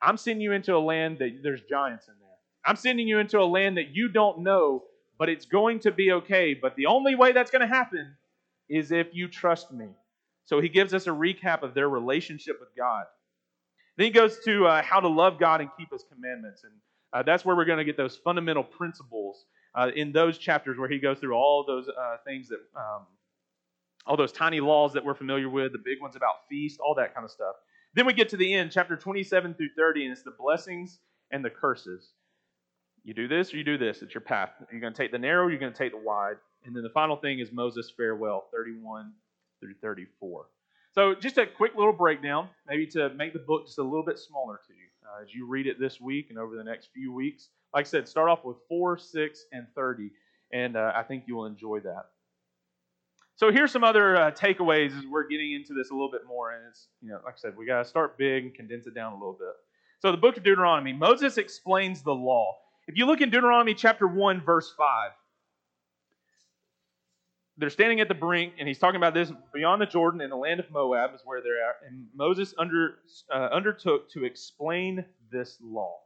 I'm 0.03 0.19
sending 0.19 0.43
you 0.43 0.53
into 0.53 0.77
a 0.77 0.85
land 0.85 1.17
that 1.21 1.41
there's 1.43 1.63
giants 1.63 2.09
in 2.09 2.15
there. 2.21 2.37
I'm 2.67 2.77
sending 2.77 3.09
you 3.09 3.21
into 3.21 3.41
a 3.41 3.49
land 3.49 3.79
that 3.79 3.95
you 3.95 4.11
don't 4.11 4.41
know, 4.41 4.83
but 5.19 5.31
it's 5.31 5.47
going 5.47 5.81
to 5.81 5.93
be 5.93 6.13
okay. 6.13 6.53
But 6.53 6.77
the 6.77 6.85
only 6.85 7.15
way 7.15 7.33
that's 7.33 7.51
going 7.51 7.67
to 7.67 7.75
happen 7.75 8.17
is 8.69 8.93
if 8.93 9.07
you 9.15 9.29
trust 9.29 9.73
me. 9.73 9.87
So 10.47 10.61
he 10.61 10.69
gives 10.69 10.93
us 10.93 11.07
a 11.07 11.11
recap 11.11 11.63
of 11.63 11.75
their 11.75 11.89
relationship 11.89 12.59
with 12.61 12.69
God. 12.77 13.05
Then 13.97 14.07
he 14.07 14.11
goes 14.11 14.39
to 14.45 14.67
uh, 14.67 14.83
how 14.83 15.01
to 15.01 15.09
love 15.09 15.39
God 15.39 15.61
and 15.61 15.71
keep 15.79 15.93
his 15.93 16.05
commandments. 16.13 16.65
And 16.65 16.73
uh, 17.13 17.23
that's 17.23 17.45
where 17.45 17.57
we're 17.57 17.65
going 17.65 17.79
to 17.79 17.85
get 17.85 17.97
those 17.97 18.17
fundamental 18.17 18.65
principles 18.65 19.47
uh, 19.75 19.91
in 19.95 20.13
those 20.13 20.39
chapters 20.39 20.79
where 20.79 20.89
he 20.89 20.99
goes 20.99 21.19
through 21.19 21.35
all 21.35 21.65
those 21.67 21.89
uh, 21.89 22.17
things 22.27 22.49
that, 22.49 22.59
um, 22.77 23.07
all 24.07 24.17
those 24.17 24.33
tiny 24.33 24.61
laws 24.61 24.93
that 24.93 25.05
we're 25.05 25.15
familiar 25.15 25.49
with, 25.49 25.73
the 25.73 25.79
big 25.79 26.01
ones 26.01 26.17
about 26.17 26.47
feast, 26.49 26.81
all 26.81 26.95
that 26.97 27.15
kind 27.15 27.25
of 27.25 27.31
stuff. 27.31 27.55
Then 27.95 28.07
we 28.07 28.13
get 28.13 28.29
to 28.31 28.37
the 28.37 28.53
end, 28.53 28.73
chapter 28.73 28.97
27 28.97 29.55
through 29.55 29.71
30, 29.77 30.05
and 30.05 30.13
it's 30.13 30.23
the 30.23 30.35
blessings 30.39 30.99
and 31.31 31.45
the 31.45 31.51
curses. 31.51 32.11
You 33.05 33.15
do 33.15 33.29
this 33.29 33.55
or 33.55 33.59
you 33.59 33.65
do 33.65 33.79
this. 33.79 34.03
It's 34.03 34.15
your 34.15 34.21
path. 34.21 34.51
You're 34.71 34.81
going 34.81 34.93
to 34.93 34.97
take 34.97 35.13
the 35.13 35.19
narrow, 35.19 35.49
you're 35.49 35.59
going 35.59 35.73
to 35.73 35.79
take 35.79 35.93
the 35.93 35.99
wide. 35.99 36.37
And 36.65 36.75
then 36.75 36.83
the 36.83 36.91
final 36.91 37.17
thing 37.17 37.39
is 37.39 37.53
Moses' 37.53 37.93
farewell, 37.97 38.47
31 38.53 39.13
through 39.61 39.75
34. 39.81 40.47
So, 40.93 41.15
just 41.15 41.39
a 41.39 41.47
quick 41.47 41.73
little 41.77 41.93
breakdown, 41.93 42.49
maybe 42.69 42.87
to 42.89 43.13
make 43.15 43.33
the 43.33 43.41
book 43.41 43.67
just 43.67 43.79
a 43.79 43.83
little 43.83 44.05
bit 44.05 44.19
smaller 44.19 44.61
to 44.67 44.73
you 44.73 44.87
uh, 45.05 45.23
as 45.23 45.35
you 45.35 45.47
read 45.47 45.67
it 45.67 45.81
this 45.81 46.01
week 46.01 46.27
and 46.31 46.39
over 46.39 46.57
the 46.57 46.63
next 46.63 46.91
few 46.95 47.13
weeks. 47.13 47.49
Like 47.75 47.87
I 47.87 47.89
said, 47.89 48.09
start 48.09 48.29
off 48.29 48.45
with 48.45 48.59
4, 48.69 48.97
6, 48.97 49.45
and 49.53 49.67
30, 49.75 50.11
and 50.53 50.77
uh, 50.77 50.93
I 50.95 51.03
think 51.03 51.25
you 51.27 51.35
will 51.35 51.47
enjoy 51.47 51.81
that. 51.81 52.07
So, 53.37 53.51
here's 53.51 53.73
some 53.73 53.83
other 53.83 54.17
uh, 54.17 54.31
takeaways 54.31 54.97
as 54.97 55.05
we're 55.07 55.27
getting 55.27 55.53
into 55.55 55.75
this 55.75 55.91
a 55.91 55.93
little 55.93 56.11
bit 56.11 56.23
more. 56.29 56.53
And 56.53 56.63
it's, 56.69 56.87
you 57.01 57.09
know, 57.09 57.19
like 57.25 57.35
I 57.35 57.39
said, 57.39 57.57
we 57.57 57.67
got 57.67 57.83
to 57.83 57.89
start 57.89 58.17
big 58.17 58.45
and 58.45 58.55
condense 58.55 58.87
it 58.87 58.95
down 58.95 59.13
a 59.13 59.17
little 59.17 59.37
bit. 59.39 59.55
So, 59.99 60.13
the 60.13 60.19
book 60.19 60.37
of 60.37 60.45
Deuteronomy, 60.45 60.93
Moses 60.93 61.39
explains 61.39 62.03
the 62.03 62.15
law. 62.15 62.55
If 62.87 62.97
you 62.97 63.07
look 63.07 63.21
in 63.21 63.31
Deuteronomy 63.31 63.75
chapter 63.75 64.07
1, 64.07 64.43
verse 64.43 64.73
5, 64.77 65.11
they're 67.57 67.71
standing 67.71 68.01
at 68.01 68.09
the 68.09 68.15
brink, 68.15 68.55
and 68.59 68.67
he's 68.67 68.79
talking 68.79 68.97
about 68.97 69.15
this 69.15 69.31
beyond 69.53 69.81
the 69.81 69.87
Jordan 69.87 70.21
in 70.21 70.31
the 70.31 70.37
land 70.37 70.59
of 70.59 70.71
Moab 70.71 71.15
is 71.15 71.21
where 71.25 71.41
they're 71.41 71.69
at. 71.69 71.77
And 71.89 72.07
Moses 72.15 72.53
under, 72.59 72.97
uh, 73.33 73.49
undertook 73.53 74.11
to 74.11 74.25
explain 74.25 75.05
this 75.31 75.57
law. 75.63 75.99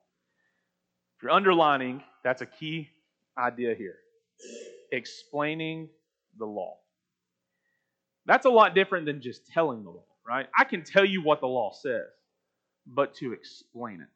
If 1.17 1.23
you're 1.23 1.33
underlining, 1.33 2.03
that's 2.23 2.43
a 2.43 2.47
key 2.47 2.91
idea 3.39 3.75
here. 3.75 3.97
Explaining 4.93 5.89
the 6.39 6.45
law. 6.45 6.77
That's 8.27 8.45
a 8.45 8.51
lot 8.51 8.75
different 8.75 9.07
than 9.07 9.23
just 9.23 9.47
telling 9.47 9.85
the 9.85 9.91
law, 9.91 10.05
right? 10.27 10.47
I 10.57 10.65
can 10.65 10.85
tell 10.85 11.05
you 11.05 11.23
what 11.23 11.41
the 11.41 11.47
law 11.47 11.73
says, 11.73 12.09
but 12.87 13.15
to 13.17 13.33
explain 13.33 14.03
it. 14.03 14.09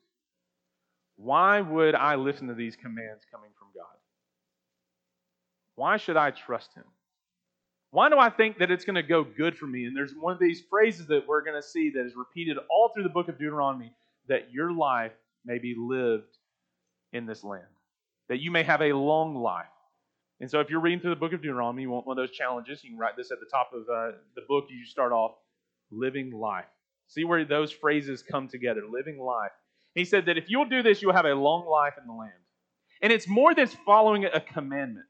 Why 1.17 1.63
would 1.63 1.95
I 1.95 2.17
listen 2.17 2.49
to 2.49 2.55
these 2.55 2.77
commands 2.77 3.25
coming 3.31 3.51
from 3.59 3.69
God? 3.75 3.97
Why 5.77 5.97
should 5.97 6.19
I 6.19 6.31
trust 6.31 6.75
Him? 6.75 6.85
Why 7.93 8.09
do 8.09 8.19
I 8.19 8.31
think 8.31 8.59
that 8.59 8.71
it's 8.71 8.87
going 8.87 8.97
to 8.97 9.03
go 9.03 9.23
good 9.23 9.57
for 9.57 9.67
me? 9.67 9.85
And 9.85 9.95
there's 9.95 10.15
one 10.19 10.33
of 10.33 10.39
these 10.39 10.63
phrases 10.71 11.07
that 11.09 11.29
we're 11.29 11.45
going 11.45 11.61
to 11.61 11.67
see 11.67 11.91
that 11.91 12.07
is 12.07 12.17
repeated 12.17 12.57
all 12.71 12.89
through 12.89 13.03
the 13.03 13.11
book 13.11 13.29
of 13.29 13.39
Deuteronomy 13.39 13.93
that 14.29 14.51
your 14.51 14.73
life 14.73 15.13
may 15.45 15.59
be 15.59 15.75
lived 15.79 16.39
in 17.13 17.27
this 17.27 17.45
land, 17.45 17.67
that 18.31 18.41
you 18.41 18.51
may 18.51 18.63
have 18.63 18.81
a 18.81 18.95
long 18.95 19.35
life. 19.37 19.67
And 20.41 20.51
so, 20.51 20.59
if 20.61 20.71
you're 20.71 20.81
reading 20.81 21.01
through 21.01 21.11
the 21.11 21.21
book 21.21 21.35
of 21.35 21.43
Deuteronomy, 21.43 21.83
you 21.83 21.91
want 21.91 22.07
one 22.07 22.19
of 22.19 22.27
those 22.27 22.35
challenges, 22.35 22.83
you 22.83 22.91
can 22.91 22.99
write 22.99 23.17
this 23.17 23.31
at 23.31 23.39
the 23.41 23.47
top 23.47 23.73
of 23.75 23.83
uh, 23.83 24.17
the 24.35 24.43
book. 24.49 24.65
As 24.65 24.71
you 24.71 24.87
start 24.87 25.13
off 25.13 25.33
living 25.91 26.33
life. 26.33 26.65
See 27.09 27.25
where 27.25 27.45
those 27.45 27.71
phrases 27.71 28.23
come 28.23 28.49
together 28.49 28.81
living 28.91 29.21
life. 29.21 29.51
He 29.95 30.07
said 30.07 30.27
that 30.27 30.39
if 30.39 30.49
you'll 30.49 30.65
do 30.65 30.83
this, 30.83 31.03
you'll 31.03 31.13
have 31.13 31.27
a 31.27 31.35
long 31.35 31.67
life 31.69 31.95
in 32.01 32.07
the 32.07 32.15
land. 32.15 32.33
And 33.03 33.13
it's 33.13 33.29
more 33.29 33.55
than 33.55 33.67
following 33.67 34.25
a 34.25 34.41
commandment. 34.41 35.07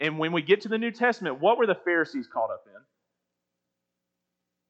And 0.00 0.18
when 0.18 0.32
we 0.32 0.42
get 0.42 0.60
to 0.62 0.68
the 0.68 0.78
New 0.78 0.92
Testament, 0.92 1.40
what 1.40 1.58
were 1.58 1.66
the 1.66 1.74
Pharisees 1.74 2.28
caught 2.32 2.50
up 2.50 2.64
in? 2.66 2.80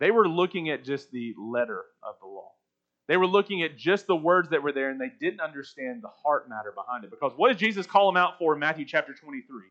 They 0.01 0.11
were 0.11 0.29
looking 0.29 0.71
at 0.71 0.85
just 0.85 1.11
the 1.11 1.35
letter 1.39 1.85
of 2.03 2.15
the 2.21 2.27
law. 2.27 2.53
They 3.09 3.17
were 3.17 3.27
looking 3.27 3.63
at 3.63 3.77
just 3.77 4.07
the 4.07 4.17
words 4.17 4.51
that 4.51 4.63
were 4.63 4.73
there 4.73 4.91
and 4.91 5.01
they 5.01 5.11
didn't 5.21 5.41
understand 5.41 6.03
the 6.03 6.11
heart 6.23 6.49
matter 6.49 6.73
behind 6.73 7.05
it. 7.05 7.11
Because 7.11 7.33
what 7.37 7.49
did 7.49 7.59
Jesus 7.59 7.87
call 7.87 8.07
them 8.07 8.17
out 8.17 8.39
for 8.39 8.53
in 8.53 8.61
Matthew 8.61 8.85
chapter 8.85 9.15
23? 9.15 9.63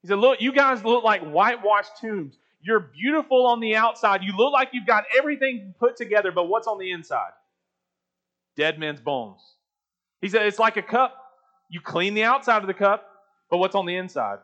He 0.00 0.08
said, 0.08 0.18
Look, 0.18 0.40
you 0.40 0.52
guys 0.52 0.84
look 0.84 1.04
like 1.04 1.22
whitewashed 1.22 1.98
tombs. 2.00 2.38
You're 2.60 2.80
beautiful 2.80 3.46
on 3.46 3.60
the 3.60 3.76
outside. 3.76 4.22
You 4.22 4.36
look 4.36 4.52
like 4.52 4.70
you've 4.72 4.86
got 4.86 5.04
everything 5.16 5.74
put 5.78 5.96
together, 5.96 6.32
but 6.32 6.44
what's 6.48 6.66
on 6.66 6.78
the 6.78 6.90
inside? 6.90 7.32
Dead 8.56 8.78
men's 8.78 9.00
bones. 9.00 9.40
He 10.20 10.28
said, 10.28 10.46
It's 10.46 10.58
like 10.58 10.76
a 10.76 10.82
cup. 10.82 11.16
You 11.68 11.80
clean 11.80 12.14
the 12.14 12.24
outside 12.24 12.62
of 12.62 12.66
the 12.66 12.74
cup, 12.74 13.06
but 13.50 13.58
what's 13.58 13.74
on 13.74 13.86
the 13.86 13.96
inside? 13.96 14.38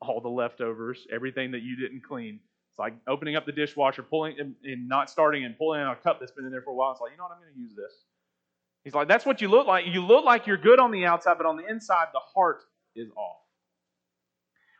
All 0.00 0.20
the 0.20 0.28
leftovers, 0.28 1.06
everything 1.12 1.52
that 1.52 1.62
you 1.62 1.76
didn't 1.76 2.02
clean. 2.02 2.40
It's 2.70 2.78
like 2.78 2.94
opening 3.06 3.36
up 3.36 3.46
the 3.46 3.52
dishwasher, 3.52 4.02
pulling 4.02 4.38
and, 4.40 4.54
and 4.64 4.88
not 4.88 5.08
starting 5.08 5.44
and 5.44 5.56
pulling 5.56 5.80
out 5.80 5.96
a 5.96 6.00
cup 6.02 6.18
that's 6.18 6.32
been 6.32 6.44
in 6.44 6.50
there 6.50 6.62
for 6.62 6.70
a 6.70 6.74
while. 6.74 6.92
It's 6.92 7.00
like, 7.00 7.12
you 7.12 7.16
know 7.16 7.24
what, 7.24 7.32
I'm 7.32 7.40
going 7.40 7.54
to 7.54 7.60
use 7.60 7.74
this. 7.74 8.04
He's 8.82 8.94
like, 8.94 9.08
that's 9.08 9.24
what 9.24 9.40
you 9.40 9.48
look 9.48 9.66
like. 9.66 9.86
You 9.86 10.02
look 10.02 10.24
like 10.24 10.46
you're 10.46 10.58
good 10.58 10.78
on 10.78 10.90
the 10.90 11.06
outside, 11.06 11.38
but 11.38 11.46
on 11.46 11.56
the 11.56 11.66
inside, 11.66 12.08
the 12.12 12.20
heart 12.34 12.64
is 12.94 13.10
off. 13.16 13.38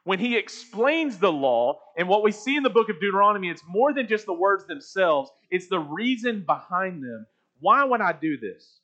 When 0.03 0.18
he 0.18 0.37
explains 0.37 1.18
the 1.18 1.33
law, 1.33 1.81
and 1.96 2.09
what 2.09 2.22
we 2.22 2.31
see 2.31 2.57
in 2.57 2.62
the 2.62 2.68
book 2.68 2.90
of 2.90 3.00
Deuteronomy, 3.00 3.48
it's 3.48 3.62
more 3.66 3.94
than 3.94 4.07
just 4.07 4.27
the 4.27 4.35
words 4.35 4.66
themselves, 4.66 5.31
it's 5.50 5.68
the 5.68 5.79
reason 5.79 6.44
behind 6.44 7.03
them. 7.03 7.27
Why 7.61 7.85
would 7.85 8.03
I 8.03 8.12
do 8.12 8.37
this? 8.37 8.81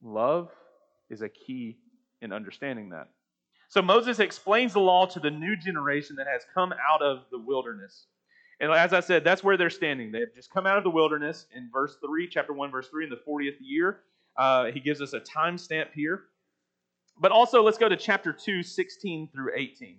Love 0.00 0.50
is 1.10 1.22
a 1.22 1.28
key 1.28 1.78
in 2.22 2.32
understanding 2.32 2.90
that. 2.90 3.08
So 3.74 3.82
Moses 3.82 4.20
explains 4.20 4.72
the 4.72 4.78
law 4.78 5.04
to 5.06 5.18
the 5.18 5.32
new 5.32 5.56
generation 5.56 6.14
that 6.14 6.28
has 6.28 6.42
come 6.54 6.72
out 6.88 7.02
of 7.02 7.24
the 7.32 7.40
wilderness. 7.40 8.06
And 8.60 8.70
as 8.70 8.92
I 8.92 9.00
said, 9.00 9.24
that's 9.24 9.42
where 9.42 9.56
they're 9.56 9.68
standing. 9.68 10.12
They 10.12 10.20
have 10.20 10.32
just 10.32 10.52
come 10.52 10.64
out 10.64 10.78
of 10.78 10.84
the 10.84 10.90
wilderness 10.90 11.46
in 11.52 11.70
verse 11.72 11.96
3, 12.06 12.28
chapter 12.28 12.52
1, 12.52 12.70
verse 12.70 12.86
3, 12.86 13.06
in 13.06 13.10
the 13.10 13.18
40th 13.28 13.56
year. 13.60 14.02
Uh, 14.36 14.66
he 14.66 14.78
gives 14.78 15.00
us 15.02 15.12
a 15.12 15.18
time 15.18 15.58
stamp 15.58 15.90
here. 15.92 16.22
But 17.18 17.32
also, 17.32 17.64
let's 17.64 17.76
go 17.76 17.88
to 17.88 17.96
chapter 17.96 18.32
2, 18.32 18.62
16 18.62 19.30
through 19.34 19.50
18. 19.56 19.98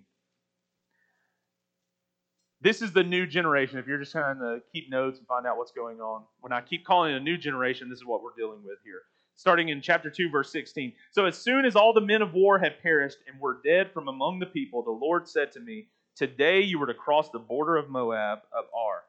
This 2.62 2.80
is 2.80 2.94
the 2.94 3.04
new 3.04 3.26
generation. 3.26 3.78
If 3.78 3.86
you're 3.86 3.98
just 3.98 4.12
trying 4.12 4.38
to 4.38 4.60
keep 4.72 4.90
notes 4.90 5.18
and 5.18 5.26
find 5.26 5.46
out 5.46 5.58
what's 5.58 5.72
going 5.72 6.00
on, 6.00 6.22
when 6.40 6.50
I 6.50 6.62
keep 6.62 6.86
calling 6.86 7.12
it 7.12 7.18
a 7.18 7.20
new 7.20 7.36
generation, 7.36 7.90
this 7.90 7.98
is 7.98 8.06
what 8.06 8.22
we're 8.22 8.34
dealing 8.38 8.60
with 8.64 8.78
here 8.86 9.02
starting 9.36 9.68
in 9.68 9.80
chapter 9.80 10.10
2, 10.10 10.30
verse 10.30 10.50
16. 10.50 10.92
So 11.12 11.26
as 11.26 11.36
soon 11.36 11.64
as 11.64 11.76
all 11.76 11.92
the 11.92 12.00
men 12.00 12.22
of 12.22 12.34
war 12.34 12.58
had 12.58 12.82
perished 12.82 13.18
and 13.30 13.40
were 13.40 13.60
dead 13.64 13.92
from 13.92 14.08
among 14.08 14.38
the 14.38 14.46
people, 14.46 14.82
the 14.82 14.90
Lord 14.90 15.28
said 15.28 15.52
to 15.52 15.60
me, 15.60 15.88
Today 16.16 16.62
you 16.62 16.78
were 16.78 16.86
to 16.86 16.94
cross 16.94 17.28
the 17.30 17.38
border 17.38 17.76
of 17.76 17.90
Moab 17.90 18.38
of 18.56 18.64
Ar. 18.74 19.02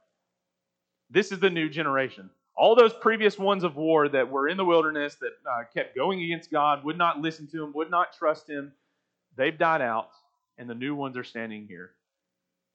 This 1.09 1.31
is 1.31 1.39
the 1.39 1.49
new 1.49 1.69
generation. 1.69 2.29
All 2.57 2.75
those 2.75 2.93
previous 2.93 3.37
ones 3.39 3.63
of 3.63 3.77
war 3.77 4.09
that 4.09 4.29
were 4.29 4.49
in 4.49 4.57
the 4.57 4.65
wilderness, 4.65 5.15
that 5.15 5.31
uh, 5.49 5.63
kept 5.73 5.95
going 5.95 6.21
against 6.21 6.51
God, 6.51 6.83
would 6.83 6.97
not 6.97 7.19
listen 7.19 7.47
to 7.51 7.63
him, 7.63 7.71
would 7.73 7.89
not 7.89 8.11
trust 8.11 8.49
him, 8.49 8.73
they've 9.37 9.57
died 9.57 9.81
out, 9.81 10.09
and 10.57 10.69
the 10.69 10.75
new 10.75 10.95
ones 10.95 11.15
are 11.15 11.23
standing 11.23 11.65
here. 11.67 11.91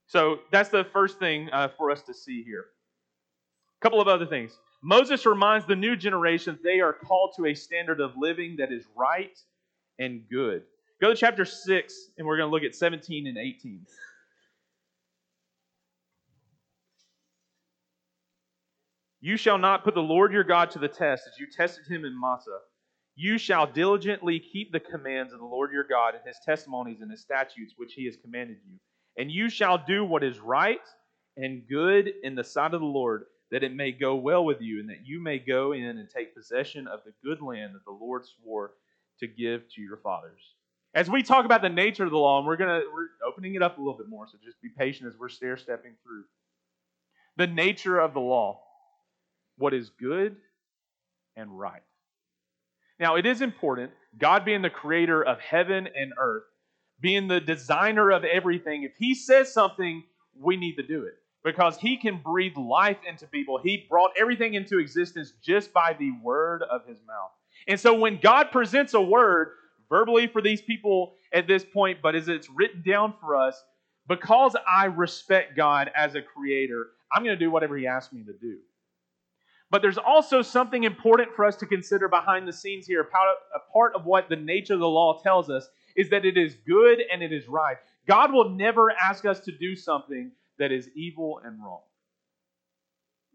So 0.07 0.39
that's 0.51 0.71
the 0.71 0.85
first 0.85 1.19
thing 1.19 1.51
uh, 1.51 1.69
for 1.77 1.91
us 1.91 2.03
to 2.03 2.15
see 2.15 2.43
here. 2.43 2.67
A 3.81 3.83
couple 3.83 4.01
of 4.01 4.09
other 4.09 4.27
things. 4.27 4.53
Moses 4.83 5.25
reminds 5.27 5.67
the 5.67 5.77
new 5.77 5.95
generation 5.95 6.59
they 6.63 6.81
are 6.81 6.93
called 6.93 7.35
to 7.37 7.47
a 7.47 7.55
standard 7.55 8.01
of 8.01 8.17
living 8.17 8.57
that 8.59 8.73
is 8.73 8.85
right 8.97 9.39
and 9.99 10.23
good. 10.29 10.63
Go 11.01 11.11
to 11.11 11.17
chapter 11.17 11.45
6, 11.45 11.95
and 12.19 12.27
we're 12.27 12.37
going 12.37 12.49
to 12.49 12.53
look 12.53 12.65
at 12.65 12.75
17 12.75 13.27
and 13.29 13.39
18. 13.39 13.87
You 19.21 19.37
shall 19.37 19.59
not 19.59 19.85
put 19.85 19.95
the 19.95 20.01
Lord 20.01 20.33
your 20.33 20.43
God 20.43 20.73
to 20.73 20.81
the 20.81 20.89
test 20.89 21.29
as 21.29 21.39
you 21.39 21.47
tested 21.47 21.87
him 21.87 22.05
in 22.05 22.21
Massah. 22.21 22.59
You 23.15 23.39
shall 23.39 23.69
diligently 23.69 24.41
keep 24.41 24.73
the 24.73 24.81
commands 24.81 25.33
of 25.33 25.39
the 25.39 25.45
Lord 25.45 25.71
your 25.73 25.85
God 25.85 26.15
and 26.17 26.27
his 26.27 26.39
testimonies 26.45 27.03
and 27.03 27.11
his 27.11 27.21
statutes 27.21 27.75
which 27.77 27.93
he 27.95 28.05
has 28.07 28.17
commanded 28.17 28.57
you. 28.69 28.79
And 29.17 29.31
you 29.31 29.49
shall 29.49 29.79
do 29.79 30.05
what 30.05 30.25
is 30.25 30.41
right 30.41 30.81
and 31.37 31.63
good 31.69 32.11
in 32.25 32.35
the 32.35 32.43
sight 32.43 32.75
of 32.75 32.81
the 32.81 32.87
Lord 32.87 33.27
that 33.53 33.63
it 33.63 33.75
may 33.75 33.93
go 33.93 34.17
well 34.17 34.45
with 34.45 34.63
you, 34.63 34.81
and 34.81 34.89
that 34.89 35.07
you 35.07 35.21
may 35.21 35.39
go 35.39 35.73
in 35.73 35.85
and 35.85 36.09
take 36.09 36.35
possession 36.35 36.89
of 36.89 37.01
the 37.05 37.13
good 37.23 37.43
land 37.43 37.75
that 37.75 37.85
the 37.85 37.93
Lord 37.93 38.25
swore 38.25 38.73
to 39.21 39.27
give 39.27 39.69
to 39.75 39.83
your 39.83 39.99
fathers. 39.99 40.41
As 40.95 41.11
we 41.11 41.23
talk 41.23 41.45
about 41.45 41.61
the 41.61 41.69
nature 41.69 42.05
of 42.05 42.11
the 42.11 42.17
law, 42.17 42.39
and 42.39 42.47
we're 42.47 42.57
gonna 42.57 42.81
we're 42.93 43.09
opening 43.27 43.55
it 43.55 43.63
up 43.63 43.77
a 43.77 43.81
little 43.81 43.97
bit 43.97 44.09
more, 44.09 44.27
so 44.27 44.39
just 44.43 44.61
be 44.63 44.71
patient 44.71 45.07
as 45.07 45.19
we're 45.19 45.29
stair 45.29 45.59
stepping 45.59 45.93
through. 46.03 46.25
The 47.37 47.47
nature 47.47 48.01
of 48.01 48.15
the 48.15 48.21
law, 48.21 48.63
what 49.59 49.75
is 49.75 49.91
good 49.91 50.37
and 51.37 51.59
right. 51.59 51.83
Now, 52.99 53.17
it 53.17 53.27
is 53.27 53.43
important, 53.43 53.93
God 54.19 54.47
being 54.47 54.63
the 54.63 54.71
creator 54.71 55.23
of 55.23 55.39
heaven 55.41 55.89
and 55.95 56.13
earth, 56.19 56.45
being 57.01 57.29
the 57.29 57.41
designer 57.41 58.13
of 58.13 58.25
everything, 58.25 58.85
if 58.85 58.93
He 58.99 59.15
says 59.15 59.53
something, 59.53 60.05
we 60.39 60.57
need 60.57 60.77
to 60.77 60.83
do 60.83 61.05
it 61.05 61.22
because 61.45 61.77
he 61.77 61.97
can 61.97 62.21
breathe 62.23 62.57
life 62.57 62.99
into 63.09 63.27
people. 63.27 63.59
He 63.63 63.87
brought 63.89 64.13
everything 64.19 64.55
into 64.55 64.79
existence 64.79 65.33
just 65.43 65.73
by 65.73 65.97
the 65.99 66.13
word 66.23 66.63
of 66.71 66.87
his 66.87 66.99
mouth. 67.07 67.31
And 67.69 67.79
so 67.79 67.95
when 67.95 68.19
God 68.21 68.51
presents 68.53 68.95
a 68.95 69.01
word 69.01 69.49
verbally 69.89 70.27
for 70.27 70.41
these 70.41 70.63
people 70.63 71.15
at 71.33 71.47
this 71.47 71.65
point, 71.65 71.99
but 72.03 72.15
as 72.15 72.29
it's 72.29 72.49
written 72.51 72.83
down 72.87 73.15
for 73.21 73.37
us, 73.37 73.63
because 74.09 74.57
I 74.69 74.87
respect 74.87 75.57
God 75.57 75.91
as 75.95 76.15
a 76.15 76.23
creator, 76.23 76.89
I'm 77.13 77.23
going 77.23 77.39
to 77.39 77.45
do 77.45 77.51
whatever 77.51 77.77
he 77.77 77.87
asks 77.87 78.13
me 78.13 78.25
to 78.25 78.33
do. 78.33 78.59
But 79.71 79.81
there's 79.81 79.99
also 79.99 80.43
something 80.43 80.85
important 80.85 81.35
for 81.35 81.45
us 81.45 81.57
to 81.57 81.67
consider 81.67 82.09
behind 82.09 82.47
the 82.47 82.53
scenes 82.53 82.87
here. 82.87 83.01
A 83.01 83.73
part 83.73 83.95
of 83.95 84.05
what 84.05 84.29
the 84.29 84.37
nature 84.37 84.75
of 84.75 84.81
the 84.81 84.89
law 84.89 85.21
tells 85.23 85.49
us 85.49 85.69
is 85.97 86.11
that 86.11 86.25
it 86.25 86.37
is 86.37 86.57
good 86.67 87.01
and 87.11 87.23
it 87.23 87.33
is 87.33 87.49
right. 87.49 87.77
God 88.07 88.33
will 88.33 88.51
never 88.51 88.91
ask 88.91 89.25
us 89.25 89.41
to 89.41 89.53
do 89.53 89.75
something 89.75 90.31
that 90.59 90.73
is 90.73 90.89
evil 90.95 91.41
and 91.45 91.59
wrong. 91.63 91.83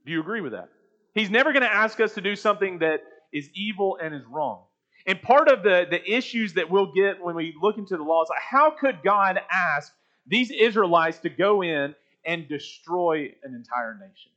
Do 0.06 0.12
you 0.12 0.22
agree 0.22 0.42
with 0.42 0.54
that? 0.54 0.70
He's 1.14 1.30
never 1.30 1.52
going 1.52 1.64
to 1.64 1.74
ask 1.74 2.00
us 2.00 2.14
to 2.14 2.22
do 2.22 2.36
something 2.36 2.80
that 2.80 3.02
is 3.34 3.50
evil 3.54 3.98
and 4.02 4.14
is 4.14 4.24
wrong. 4.30 4.64
And 5.06 5.22
part 5.22 5.50
of 5.50 5.64
the, 5.64 5.86
the 5.90 6.04
issues 6.10 6.54
that 6.54 6.70
we'll 6.70 6.92
get 6.94 7.24
when 7.24 7.36
we 7.36 7.56
look 7.62 7.78
into 7.78 7.98
the 7.98 8.04
law 8.04 8.24
is 8.24 8.30
like, 8.30 8.42
how 8.42 8.72
could 8.72 9.00
God 9.04 9.40
ask 9.50 9.92
these 10.28 10.52
Israelites 10.52 11.20
to 11.20 11.30
go 11.30 11.64
in 11.64 11.96
and 12.26 12.48
destroy 12.48 13.34
an 13.44 13.56
entire 13.56 13.94
nation? 13.94 14.32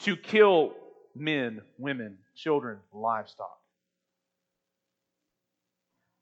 To 0.00 0.16
kill 0.16 0.72
men, 1.14 1.60
women, 1.78 2.18
children, 2.34 2.78
livestock. 2.92 3.58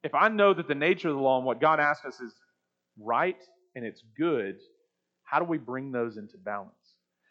If 0.02 0.14
I 0.14 0.28
know 0.28 0.52
that 0.54 0.66
the 0.66 0.74
nature 0.74 1.08
of 1.08 1.14
the 1.14 1.20
law 1.20 1.36
and 1.36 1.46
what 1.46 1.60
God 1.60 1.78
asks 1.78 2.04
us 2.04 2.20
is 2.20 2.34
right 2.98 3.40
and 3.76 3.84
it's 3.84 4.02
good, 4.16 4.58
how 5.30 5.38
do 5.38 5.44
we 5.44 5.58
bring 5.58 5.92
those 5.92 6.16
into 6.16 6.36
balance? 6.36 6.72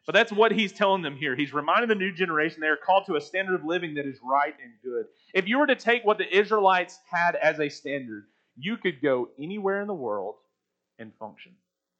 But 0.05 0.15
that's 0.15 0.31
what 0.31 0.51
he's 0.51 0.71
telling 0.71 1.01
them 1.01 1.17
here. 1.17 1.35
He's 1.35 1.53
reminding 1.53 1.89
the 1.89 1.95
new 1.95 2.11
generation 2.11 2.61
they 2.61 2.67
are 2.67 2.77
called 2.77 3.05
to 3.07 3.15
a 3.15 3.21
standard 3.21 3.55
of 3.55 3.65
living 3.65 3.93
that 3.95 4.05
is 4.05 4.17
right 4.23 4.53
and 4.63 4.71
good. 4.83 5.05
If 5.33 5.47
you 5.47 5.59
were 5.59 5.67
to 5.67 5.75
take 5.75 6.03
what 6.05 6.17
the 6.17 6.35
Israelites 6.35 6.97
had 7.11 7.35
as 7.35 7.59
a 7.59 7.69
standard, 7.69 8.23
you 8.57 8.77
could 8.77 9.01
go 9.01 9.29
anywhere 9.37 9.81
in 9.81 9.87
the 9.87 9.93
world 9.93 10.35
and 10.97 11.11
function. 11.19 11.51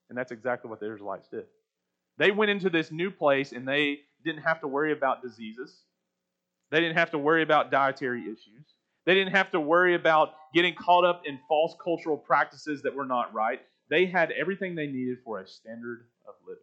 And 0.09 0.17
that's 0.17 0.31
exactly 0.31 0.69
what 0.69 0.79
the 0.79 0.91
Israelites 0.91 1.27
did. 1.27 1.45
They 2.17 2.31
went 2.31 2.49
into 2.49 2.69
this 2.69 2.91
new 2.91 3.11
place 3.11 3.51
and 3.51 3.67
they 3.67 3.99
didn't 4.25 4.41
have 4.41 4.61
to 4.61 4.67
worry 4.67 4.91
about 4.91 5.21
diseases. 5.21 5.75
They 6.71 6.79
didn't 6.79 6.97
have 6.97 7.11
to 7.11 7.17
worry 7.17 7.43
about 7.43 7.71
dietary 7.71 8.23
issues. 8.23 8.65
They 9.05 9.13
didn't 9.13 9.35
have 9.35 9.51
to 9.51 9.59
worry 9.59 9.95
about 9.95 10.33
getting 10.53 10.73
caught 10.75 11.05
up 11.05 11.23
in 11.25 11.39
false 11.47 11.75
cultural 11.83 12.17
practices 12.17 12.81
that 12.83 12.95
were 12.95 13.05
not 13.05 13.33
right. 13.33 13.61
They 13.89 14.05
had 14.05 14.31
everything 14.31 14.75
they 14.75 14.87
needed 14.87 15.17
for 15.23 15.39
a 15.39 15.47
standard 15.47 16.05
of 16.27 16.35
living. 16.47 16.61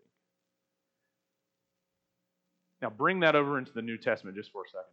Now, 2.81 2.91
bring 2.91 3.21
that 3.21 3.35
over 3.35 3.59
into 3.59 3.73
the 3.73 3.83
New 3.83 3.99
Testament 3.99 4.37
just 4.37 4.53
for 4.53 4.63
a 4.63 4.69
second. 4.69 4.85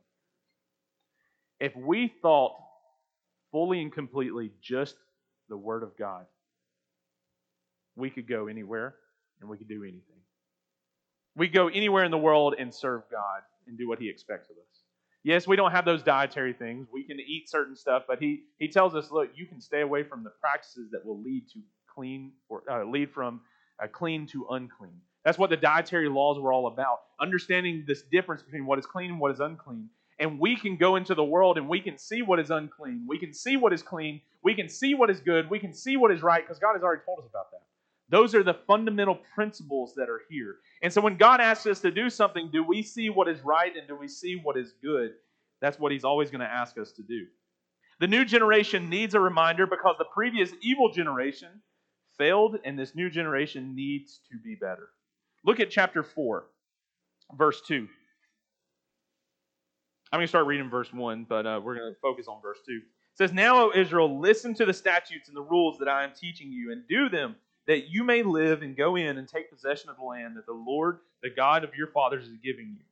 If 1.59 1.75
we 1.75 2.13
thought 2.21 2.55
fully 3.51 3.81
and 3.81 3.91
completely 3.91 4.51
just 4.61 4.95
the 5.49 5.57
Word 5.57 5.83
of 5.83 5.95
God, 5.97 6.25
we 7.95 8.09
could 8.09 8.27
go 8.27 8.47
anywhere 8.47 8.95
and 9.39 9.49
we 9.49 9.57
could 9.57 9.67
do 9.67 9.83
anything. 9.83 10.01
We 11.35 11.47
go 11.47 11.67
anywhere 11.67 12.03
in 12.03 12.11
the 12.11 12.17
world 12.17 12.55
and 12.57 12.73
serve 12.73 13.03
God 13.11 13.41
and 13.67 13.77
do 13.77 13.87
what 13.87 13.99
He 13.99 14.09
expects 14.09 14.49
of 14.49 14.55
us. 14.57 14.83
Yes, 15.23 15.47
we 15.47 15.55
don't 15.55 15.71
have 15.71 15.85
those 15.85 16.03
dietary 16.03 16.53
things. 16.53 16.87
We 16.91 17.03
can 17.03 17.17
eat 17.19 17.49
certain 17.49 17.77
stuff, 17.77 18.03
but 18.07 18.19
he, 18.19 18.43
he 18.59 18.67
tells 18.67 18.93
us, 18.93 19.09
look, 19.09 19.29
you 19.35 19.45
can 19.45 19.61
stay 19.61 19.79
away 19.79 20.03
from 20.03 20.23
the 20.23 20.31
practices 20.41 20.89
that 20.91 21.05
will 21.05 21.21
lead 21.21 21.47
to 21.53 21.59
clean 21.93 22.31
or 22.49 22.63
uh, 22.69 22.85
lead 22.85 23.11
from 23.11 23.41
uh, 23.81 23.87
clean 23.87 24.27
to 24.27 24.45
unclean. 24.51 24.99
That's 25.23 25.37
what 25.37 25.49
the 25.49 25.57
dietary 25.57 26.09
laws 26.09 26.39
were 26.39 26.51
all 26.51 26.67
about. 26.67 26.99
Understanding 27.19 27.85
this 27.87 28.03
difference 28.03 28.41
between 28.43 28.65
what 28.65 28.79
is 28.79 28.85
clean 28.85 29.11
and 29.11 29.19
what 29.19 29.31
is 29.31 29.39
unclean. 29.39 29.89
And 30.19 30.39
we 30.39 30.55
can 30.55 30.77
go 30.77 30.95
into 30.95 31.15
the 31.15 31.23
world 31.23 31.57
and 31.57 31.67
we 31.67 31.79
can 31.79 31.97
see 31.97 32.21
what 32.21 32.39
is 32.39 32.51
unclean. 32.51 33.05
We 33.07 33.17
can 33.17 33.33
see 33.33 33.57
what 33.57 33.73
is 33.73 33.81
clean. 33.81 34.21
We 34.43 34.53
can 34.53 34.69
see 34.69 34.93
what 34.93 35.09
is 35.09 35.19
good. 35.19 35.49
We 35.49 35.59
can 35.59 35.73
see 35.73 35.97
what 35.97 36.11
is 36.11 36.21
right 36.21 36.43
because 36.43 36.59
God 36.59 36.73
has 36.73 36.83
already 36.83 37.01
told 37.05 37.19
us 37.19 37.25
about 37.27 37.51
that. 37.51 37.61
Those 38.09 38.35
are 38.35 38.43
the 38.43 38.53
fundamental 38.53 39.17
principles 39.33 39.95
that 39.95 40.09
are 40.09 40.21
here. 40.29 40.57
And 40.81 40.91
so 40.91 41.01
when 41.01 41.17
God 41.17 41.41
asks 41.41 41.65
us 41.65 41.79
to 41.79 41.89
do 41.89 42.09
something, 42.09 42.49
do 42.51 42.63
we 42.63 42.83
see 42.83 43.09
what 43.09 43.27
is 43.27 43.41
right 43.41 43.75
and 43.75 43.87
do 43.87 43.95
we 43.95 44.07
see 44.07 44.39
what 44.43 44.57
is 44.57 44.73
good? 44.83 45.11
That's 45.61 45.79
what 45.79 45.91
He's 45.91 46.03
always 46.03 46.29
going 46.29 46.41
to 46.41 46.45
ask 46.45 46.77
us 46.77 46.91
to 46.93 47.01
do. 47.01 47.25
The 47.99 48.07
new 48.07 48.25
generation 48.25 48.89
needs 48.89 49.15
a 49.15 49.19
reminder 49.19 49.65
because 49.65 49.95
the 49.97 50.05
previous 50.13 50.51
evil 50.61 50.91
generation 50.91 51.61
failed, 52.23 52.57
and 52.63 52.79
this 52.79 52.95
new 52.95 53.09
generation 53.09 53.75
needs 53.75 54.21
to 54.31 54.37
be 54.37 54.55
better. 54.55 54.87
Look 55.43 55.59
at 55.59 55.69
chapter 55.69 56.03
4, 56.03 56.45
verse 57.37 57.61
2. 57.67 57.85
I'm 60.11 60.17
going 60.19 60.23
to 60.23 60.29
start 60.29 60.47
reading 60.47 60.69
verse 60.69 60.93
1, 60.93 61.25
but 61.27 61.45
uh, 61.45 61.59
we're 61.61 61.75
going 61.75 61.93
to 61.93 61.99
focus 61.99 62.27
on 62.29 62.41
verse 62.41 62.59
2. 62.65 62.75
It 62.75 62.81
says, 63.17 63.33
Now, 63.33 63.65
O 63.65 63.71
Israel, 63.75 64.21
listen 64.21 64.53
to 64.53 64.65
the 64.65 64.73
statutes 64.73 65.27
and 65.27 65.35
the 65.35 65.41
rules 65.41 65.77
that 65.79 65.89
I 65.89 66.05
am 66.05 66.11
teaching 66.17 66.49
you, 66.49 66.71
and 66.71 66.87
do 66.87 67.09
them, 67.09 67.35
that 67.67 67.89
you 67.89 68.05
may 68.05 68.23
live 68.23 68.61
and 68.61 68.77
go 68.77 68.95
in 68.95 69.17
and 69.17 69.27
take 69.27 69.51
possession 69.51 69.89
of 69.89 69.97
the 69.97 70.03
land 70.03 70.37
that 70.37 70.45
the 70.45 70.53
Lord, 70.53 70.99
the 71.23 71.29
God 71.29 71.65
of 71.65 71.75
your 71.75 71.87
fathers, 71.87 72.23
is 72.23 72.37
giving 72.41 72.77
you. 72.77 72.85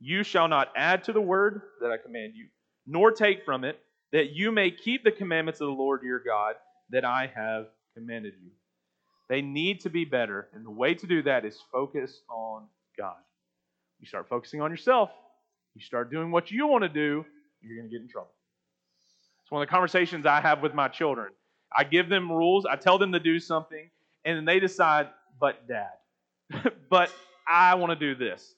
You 0.00 0.22
shall 0.22 0.48
not 0.48 0.72
add 0.74 1.04
to 1.04 1.12
the 1.12 1.20
word 1.20 1.60
that 1.82 1.90
I 1.90 1.98
command 1.98 2.32
you, 2.36 2.46
nor 2.86 3.12
take 3.12 3.44
from 3.44 3.64
it, 3.64 3.78
that 4.12 4.30
you 4.30 4.50
may 4.50 4.70
keep 4.70 5.04
the 5.04 5.12
commandments 5.12 5.60
of 5.60 5.66
the 5.66 5.74
Lord 5.74 6.02
your 6.02 6.20
God 6.20 6.54
that 6.88 7.04
I 7.04 7.30
have 7.34 7.66
commanded 7.94 8.34
you. 8.42 8.50
They 9.28 9.40
need 9.40 9.80
to 9.80 9.90
be 9.90 10.04
better, 10.04 10.48
and 10.52 10.64
the 10.64 10.70
way 10.70 10.94
to 10.94 11.06
do 11.06 11.22
that 11.22 11.44
is 11.44 11.58
focus 11.70 12.20
on 12.28 12.64
God. 12.98 13.16
You 14.00 14.06
start 14.06 14.28
focusing 14.28 14.60
on 14.60 14.70
yourself, 14.70 15.10
you 15.74 15.80
start 15.80 16.10
doing 16.10 16.30
what 16.30 16.50
you 16.50 16.66
want 16.66 16.82
to 16.82 16.88
do, 16.88 17.24
you're 17.60 17.76
going 17.76 17.88
to 17.88 17.92
get 17.92 18.02
in 18.02 18.08
trouble. 18.08 18.32
It's 19.42 19.50
one 19.50 19.62
of 19.62 19.68
the 19.68 19.70
conversations 19.70 20.26
I 20.26 20.40
have 20.40 20.60
with 20.60 20.74
my 20.74 20.88
children. 20.88 21.32
I 21.74 21.84
give 21.84 22.08
them 22.08 22.30
rules, 22.30 22.66
I 22.66 22.76
tell 22.76 22.98
them 22.98 23.12
to 23.12 23.20
do 23.20 23.38
something, 23.38 23.88
and 24.24 24.36
then 24.36 24.44
they 24.44 24.60
decide, 24.60 25.08
but 25.40 25.66
dad, 25.66 26.72
but 26.90 27.10
I 27.48 27.74
want 27.76 27.90
to 27.90 27.96
do 27.96 28.14
this. 28.14 28.54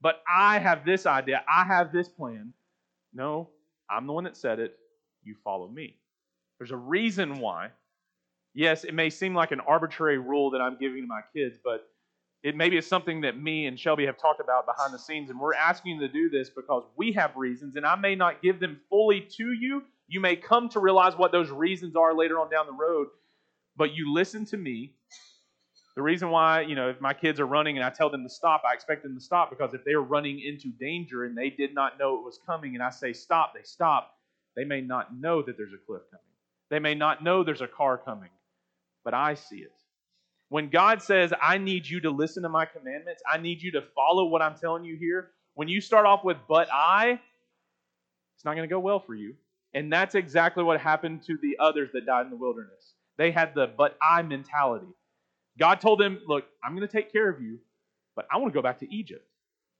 But 0.00 0.22
I 0.28 0.58
have 0.58 0.84
this 0.84 1.06
idea, 1.06 1.42
I 1.48 1.64
have 1.64 1.92
this 1.92 2.08
plan. 2.08 2.52
No, 3.14 3.50
I'm 3.90 4.06
the 4.06 4.12
one 4.12 4.24
that 4.24 4.36
said 4.36 4.58
it. 4.58 4.76
You 5.22 5.36
follow 5.44 5.68
me. 5.68 5.96
There's 6.58 6.70
a 6.70 6.76
reason 6.76 7.38
why. 7.38 7.70
Yes, 8.54 8.84
it 8.84 8.94
may 8.94 9.08
seem 9.10 9.34
like 9.34 9.50
an 9.50 9.60
arbitrary 9.60 10.18
rule 10.18 10.50
that 10.50 10.60
I'm 10.60 10.76
giving 10.78 11.02
to 11.02 11.06
my 11.06 11.22
kids, 11.34 11.56
but 11.62 11.88
it 12.42 12.56
maybe 12.56 12.76
is 12.76 12.86
something 12.86 13.22
that 13.22 13.40
me 13.40 13.66
and 13.66 13.78
Shelby 13.78 14.04
have 14.06 14.18
talked 14.18 14.40
about 14.40 14.66
behind 14.66 14.92
the 14.92 14.98
scenes, 14.98 15.30
and 15.30 15.38
we're 15.40 15.54
asking 15.54 15.96
you 15.96 16.00
to 16.00 16.12
do 16.12 16.28
this 16.28 16.50
because 16.50 16.84
we 16.96 17.12
have 17.12 17.34
reasons, 17.36 17.76
and 17.76 17.86
I 17.86 17.94
may 17.96 18.14
not 18.14 18.42
give 18.42 18.60
them 18.60 18.80
fully 18.90 19.20
to 19.36 19.52
you. 19.52 19.84
You 20.08 20.20
may 20.20 20.36
come 20.36 20.68
to 20.70 20.80
realize 20.80 21.16
what 21.16 21.32
those 21.32 21.50
reasons 21.50 21.96
are 21.96 22.14
later 22.14 22.40
on 22.40 22.50
down 22.50 22.66
the 22.66 22.72
road, 22.72 23.08
but 23.76 23.94
you 23.94 24.12
listen 24.12 24.44
to 24.46 24.56
me. 24.56 24.94
The 25.94 26.02
reason 26.02 26.30
why, 26.30 26.62
you 26.62 26.74
know, 26.74 26.88
if 26.88 27.00
my 27.00 27.12
kids 27.12 27.38
are 27.38 27.46
running 27.46 27.76
and 27.76 27.84
I 27.84 27.90
tell 27.90 28.10
them 28.10 28.22
to 28.22 28.28
stop, 28.28 28.62
I 28.68 28.72
expect 28.74 29.02
them 29.02 29.14
to 29.14 29.20
stop 29.20 29.50
because 29.50 29.74
if 29.74 29.84
they're 29.84 30.00
running 30.00 30.40
into 30.40 30.68
danger 30.80 31.24
and 31.24 31.36
they 31.36 31.50
did 31.50 31.74
not 31.74 31.98
know 31.98 32.16
it 32.16 32.24
was 32.24 32.38
coming 32.46 32.74
and 32.74 32.82
I 32.82 32.88
say 32.90 33.12
stop, 33.12 33.52
they 33.54 33.62
stop, 33.62 34.14
they 34.56 34.64
may 34.64 34.80
not 34.80 35.14
know 35.14 35.42
that 35.42 35.56
there's 35.56 35.74
a 35.74 35.86
cliff 35.86 36.02
coming. 36.10 36.24
They 36.70 36.78
may 36.78 36.94
not 36.94 37.22
know 37.22 37.44
there's 37.44 37.60
a 37.60 37.68
car 37.68 37.98
coming, 37.98 38.30
but 39.04 39.14
I 39.14 39.34
see 39.34 39.58
it. 39.58 39.72
When 40.48 40.68
God 40.68 41.02
says, 41.02 41.32
I 41.40 41.58
need 41.58 41.86
you 41.86 42.00
to 42.00 42.10
listen 42.10 42.42
to 42.42 42.48
my 42.48 42.66
commandments, 42.66 43.22
I 43.30 43.38
need 43.38 43.62
you 43.62 43.72
to 43.72 43.82
follow 43.94 44.26
what 44.26 44.42
I'm 44.42 44.54
telling 44.54 44.84
you 44.84 44.96
here, 44.96 45.30
when 45.54 45.68
you 45.68 45.80
start 45.80 46.06
off 46.06 46.24
with, 46.24 46.36
but 46.48 46.68
I, 46.72 47.20
it's 48.36 48.44
not 48.44 48.54
going 48.54 48.68
to 48.68 48.72
go 48.72 48.80
well 48.80 49.00
for 49.00 49.14
you. 49.14 49.34
And 49.74 49.90
that's 49.90 50.14
exactly 50.14 50.62
what 50.62 50.80
happened 50.80 51.22
to 51.26 51.38
the 51.40 51.56
others 51.58 51.90
that 51.94 52.04
died 52.04 52.26
in 52.26 52.30
the 52.30 52.36
wilderness. 52.36 52.94
They 53.16 53.30
had 53.30 53.54
the 53.54 53.68
but 53.76 53.96
I 54.02 54.22
mentality. 54.22 54.88
God 55.58 55.80
told 55.80 56.00
them, 56.00 56.20
Look, 56.26 56.44
I'm 56.62 56.74
going 56.74 56.86
to 56.86 56.92
take 56.92 57.12
care 57.12 57.28
of 57.28 57.40
you, 57.40 57.58
but 58.14 58.26
I 58.30 58.38
want 58.38 58.52
to 58.52 58.56
go 58.56 58.62
back 58.62 58.80
to 58.80 58.94
Egypt. 58.94 59.26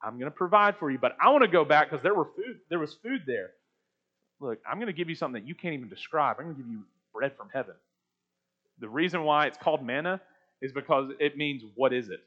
I'm 0.02 0.18
going 0.18 0.30
to 0.30 0.36
provide 0.36 0.76
for 0.76 0.90
you, 0.90 0.98
but 0.98 1.16
I 1.20 1.30
want 1.30 1.42
to 1.42 1.48
go 1.48 1.64
back 1.64 1.90
because 1.90 2.02
there 2.02 2.14
there 2.68 2.78
was 2.78 2.94
food 2.94 3.22
there. 3.26 3.50
Look, 4.40 4.58
I'm 4.68 4.78
going 4.78 4.88
to 4.88 4.92
give 4.92 5.08
you 5.08 5.14
something 5.14 5.40
that 5.40 5.46
you 5.46 5.54
can't 5.54 5.74
even 5.74 5.88
describe. 5.88 6.36
I'm 6.38 6.46
going 6.46 6.56
to 6.56 6.62
give 6.62 6.70
you 6.70 6.82
bread 7.14 7.36
from 7.36 7.48
heaven. 7.52 7.74
The 8.82 8.88
reason 8.88 9.22
why 9.22 9.46
it's 9.46 9.56
called 9.56 9.82
manna 9.82 10.20
is 10.60 10.72
because 10.72 11.12
it 11.20 11.36
means 11.36 11.62
what 11.76 11.92
is 11.92 12.08
it? 12.08 12.18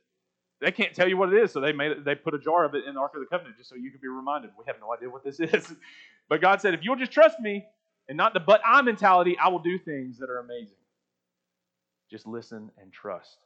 They 0.61 0.71
can't 0.71 0.93
tell 0.93 1.07
you 1.07 1.17
what 1.17 1.33
it 1.33 1.43
is, 1.43 1.51
so 1.51 1.59
they 1.59 1.73
made 1.73 1.91
it, 1.91 2.05
they 2.05 2.15
put 2.15 2.33
a 2.33 2.39
jar 2.39 2.63
of 2.63 2.73
it 2.75 2.85
in 2.87 2.95
the 2.95 2.99
Ark 3.01 3.11
of 3.13 3.19
the 3.19 3.27
Covenant 3.27 3.57
just 3.57 3.69
so 3.69 3.75
you 3.75 3.91
can 3.91 3.99
be 4.01 4.07
reminded. 4.07 4.51
We 4.57 4.63
have 4.67 4.77
no 4.79 4.93
idea 4.93 5.09
what 5.09 5.23
this 5.23 5.39
is. 5.53 5.73
But 6.29 6.39
God 6.39 6.61
said, 6.61 6.73
if 6.73 6.79
you'll 6.81 6.95
just 6.95 7.11
trust 7.11 7.41
me 7.41 7.65
and 8.07 8.17
not 8.17 8.33
the 8.33 8.39
but 8.39 8.61
I 8.65 8.81
mentality, 8.81 9.37
I 9.37 9.49
will 9.49 9.59
do 9.59 9.77
things 9.77 10.17
that 10.19 10.29
are 10.29 10.39
amazing. 10.39 10.77
Just 12.09 12.25
listen 12.25 12.71
and 12.81 12.91
trust. 12.91 13.37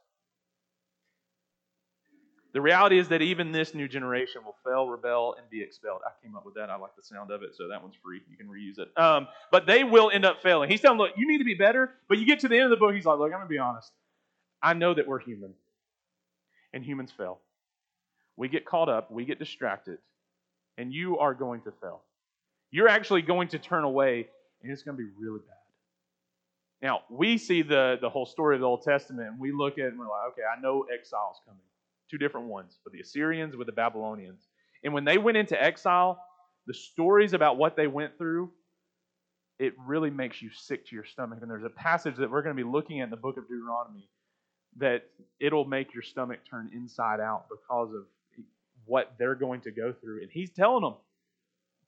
The 2.51 2.61
reality 2.61 2.97
is 2.97 3.09
that 3.09 3.21
even 3.21 3.51
this 3.51 3.75
new 3.75 3.87
generation 3.87 4.41
will 4.43 4.55
fail, 4.63 4.87
rebel, 4.87 5.35
and 5.37 5.47
be 5.51 5.61
expelled. 5.61 6.01
I 6.05 6.11
came 6.25 6.35
up 6.35 6.45
with 6.45 6.55
that. 6.55 6.69
I 6.69 6.77
like 6.77 6.95
the 6.95 7.03
sound 7.03 7.29
of 7.29 7.43
it, 7.43 7.55
so 7.55 7.67
that 7.67 7.81
one's 7.81 7.95
free. 8.03 8.21
You 8.29 8.37
can 8.37 8.47
reuse 8.47 8.79
it. 8.79 8.89
Um, 8.97 9.27
but 9.51 9.67
they 9.67 9.83
will 9.83 10.09
end 10.09 10.25
up 10.25 10.41
failing. 10.41 10.69
He's 10.69 10.81
telling 10.81 10.97
look, 10.97 11.11
you 11.15 11.27
need 11.27 11.37
to 11.37 11.43
be 11.43 11.53
better. 11.53 11.91
But 12.07 12.17
you 12.17 12.25
get 12.25 12.39
to 12.39 12.47
the 12.47 12.55
end 12.55 12.65
of 12.65 12.71
the 12.71 12.77
book, 12.77 12.95
he's 12.95 13.05
like, 13.05 13.19
look, 13.19 13.27
I'm 13.27 13.37
going 13.39 13.43
to 13.43 13.49
be 13.49 13.59
honest. 13.59 13.91
I 14.63 14.73
know 14.73 14.93
that 14.93 15.07
we're 15.07 15.19
human, 15.19 15.53
and 16.73 16.83
humans 16.83 17.11
fail. 17.15 17.39
We 18.35 18.49
get 18.49 18.65
caught 18.65 18.89
up, 18.89 19.11
we 19.11 19.25
get 19.25 19.37
distracted, 19.37 19.99
and 20.77 20.91
you 20.91 21.19
are 21.19 21.33
going 21.33 21.61
to 21.61 21.71
fail. 21.81 22.01
You're 22.71 22.87
actually 22.87 23.21
going 23.21 23.49
to 23.49 23.59
turn 23.59 23.83
away, 23.83 24.27
and 24.63 24.71
it's 24.71 24.83
going 24.83 24.97
to 24.97 25.03
be 25.03 25.09
really 25.19 25.39
bad. 25.39 25.55
Now, 26.81 27.01
we 27.09 27.37
see 27.37 27.61
the, 27.61 27.97
the 28.01 28.09
whole 28.09 28.25
story 28.25 28.55
of 28.55 28.61
the 28.61 28.67
Old 28.67 28.83
Testament, 28.83 29.27
and 29.27 29.39
we 29.39 29.51
look 29.51 29.73
at 29.73 29.85
it 29.85 29.87
and 29.89 29.99
we're 29.99 30.07
like, 30.07 30.31
okay, 30.31 30.43
I 30.43 30.59
know 30.61 30.83
exile's 30.83 31.41
coming. 31.45 31.59
Two 32.09 32.17
different 32.17 32.47
ones, 32.47 32.77
for 32.83 32.89
the 32.89 32.99
Assyrians, 32.99 33.55
with 33.55 33.67
the 33.67 33.73
Babylonians. 33.73 34.47
And 34.83 34.93
when 34.93 35.05
they 35.05 35.17
went 35.17 35.37
into 35.37 35.61
exile, 35.61 36.19
the 36.67 36.73
stories 36.73 37.33
about 37.33 37.57
what 37.57 37.75
they 37.75 37.87
went 37.87 38.17
through, 38.17 38.51
it 39.59 39.73
really 39.85 40.09
makes 40.09 40.41
you 40.41 40.49
sick 40.51 40.87
to 40.87 40.95
your 40.95 41.05
stomach. 41.05 41.39
And 41.41 41.51
there's 41.51 41.63
a 41.63 41.69
passage 41.69 42.15
that 42.17 42.31
we're 42.31 42.41
going 42.41 42.55
to 42.55 42.63
be 42.63 42.69
looking 42.69 43.01
at 43.01 43.05
in 43.05 43.09
the 43.09 43.17
book 43.17 43.37
of 43.37 43.47
Deuteronomy 43.47 44.07
that 44.77 45.03
it'll 45.39 45.65
make 45.65 45.93
your 45.93 46.03
stomach 46.03 46.39
turn 46.49 46.71
inside 46.73 47.19
out 47.19 47.45
because 47.49 47.93
of 47.93 48.05
what 48.85 49.13
they're 49.19 49.35
going 49.35 49.61
to 49.61 49.71
go 49.71 49.93
through. 49.93 50.21
And 50.21 50.31
he's 50.31 50.49
telling 50.51 50.93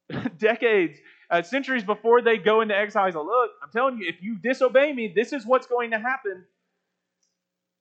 them 0.08 0.28
decades, 0.38 0.98
uh, 1.30 1.42
centuries 1.42 1.84
before 1.84 2.22
they 2.22 2.38
go 2.38 2.60
into 2.60 2.76
exile, 2.76 3.06
he's 3.06 3.14
like, 3.14 3.24
Look, 3.24 3.50
I'm 3.62 3.70
telling 3.70 3.98
you, 3.98 4.08
if 4.08 4.22
you 4.22 4.36
disobey 4.36 4.92
me, 4.92 5.12
this 5.14 5.32
is 5.32 5.46
what's 5.46 5.66
going 5.66 5.92
to 5.92 5.98
happen. 5.98 6.44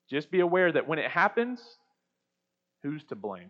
Just 0.09 0.31
be 0.31 0.39
aware 0.39 0.71
that 0.71 0.87
when 0.87 0.99
it 0.99 1.09
happens, 1.09 1.61
who's 2.83 3.03
to 3.05 3.15
blame? 3.15 3.49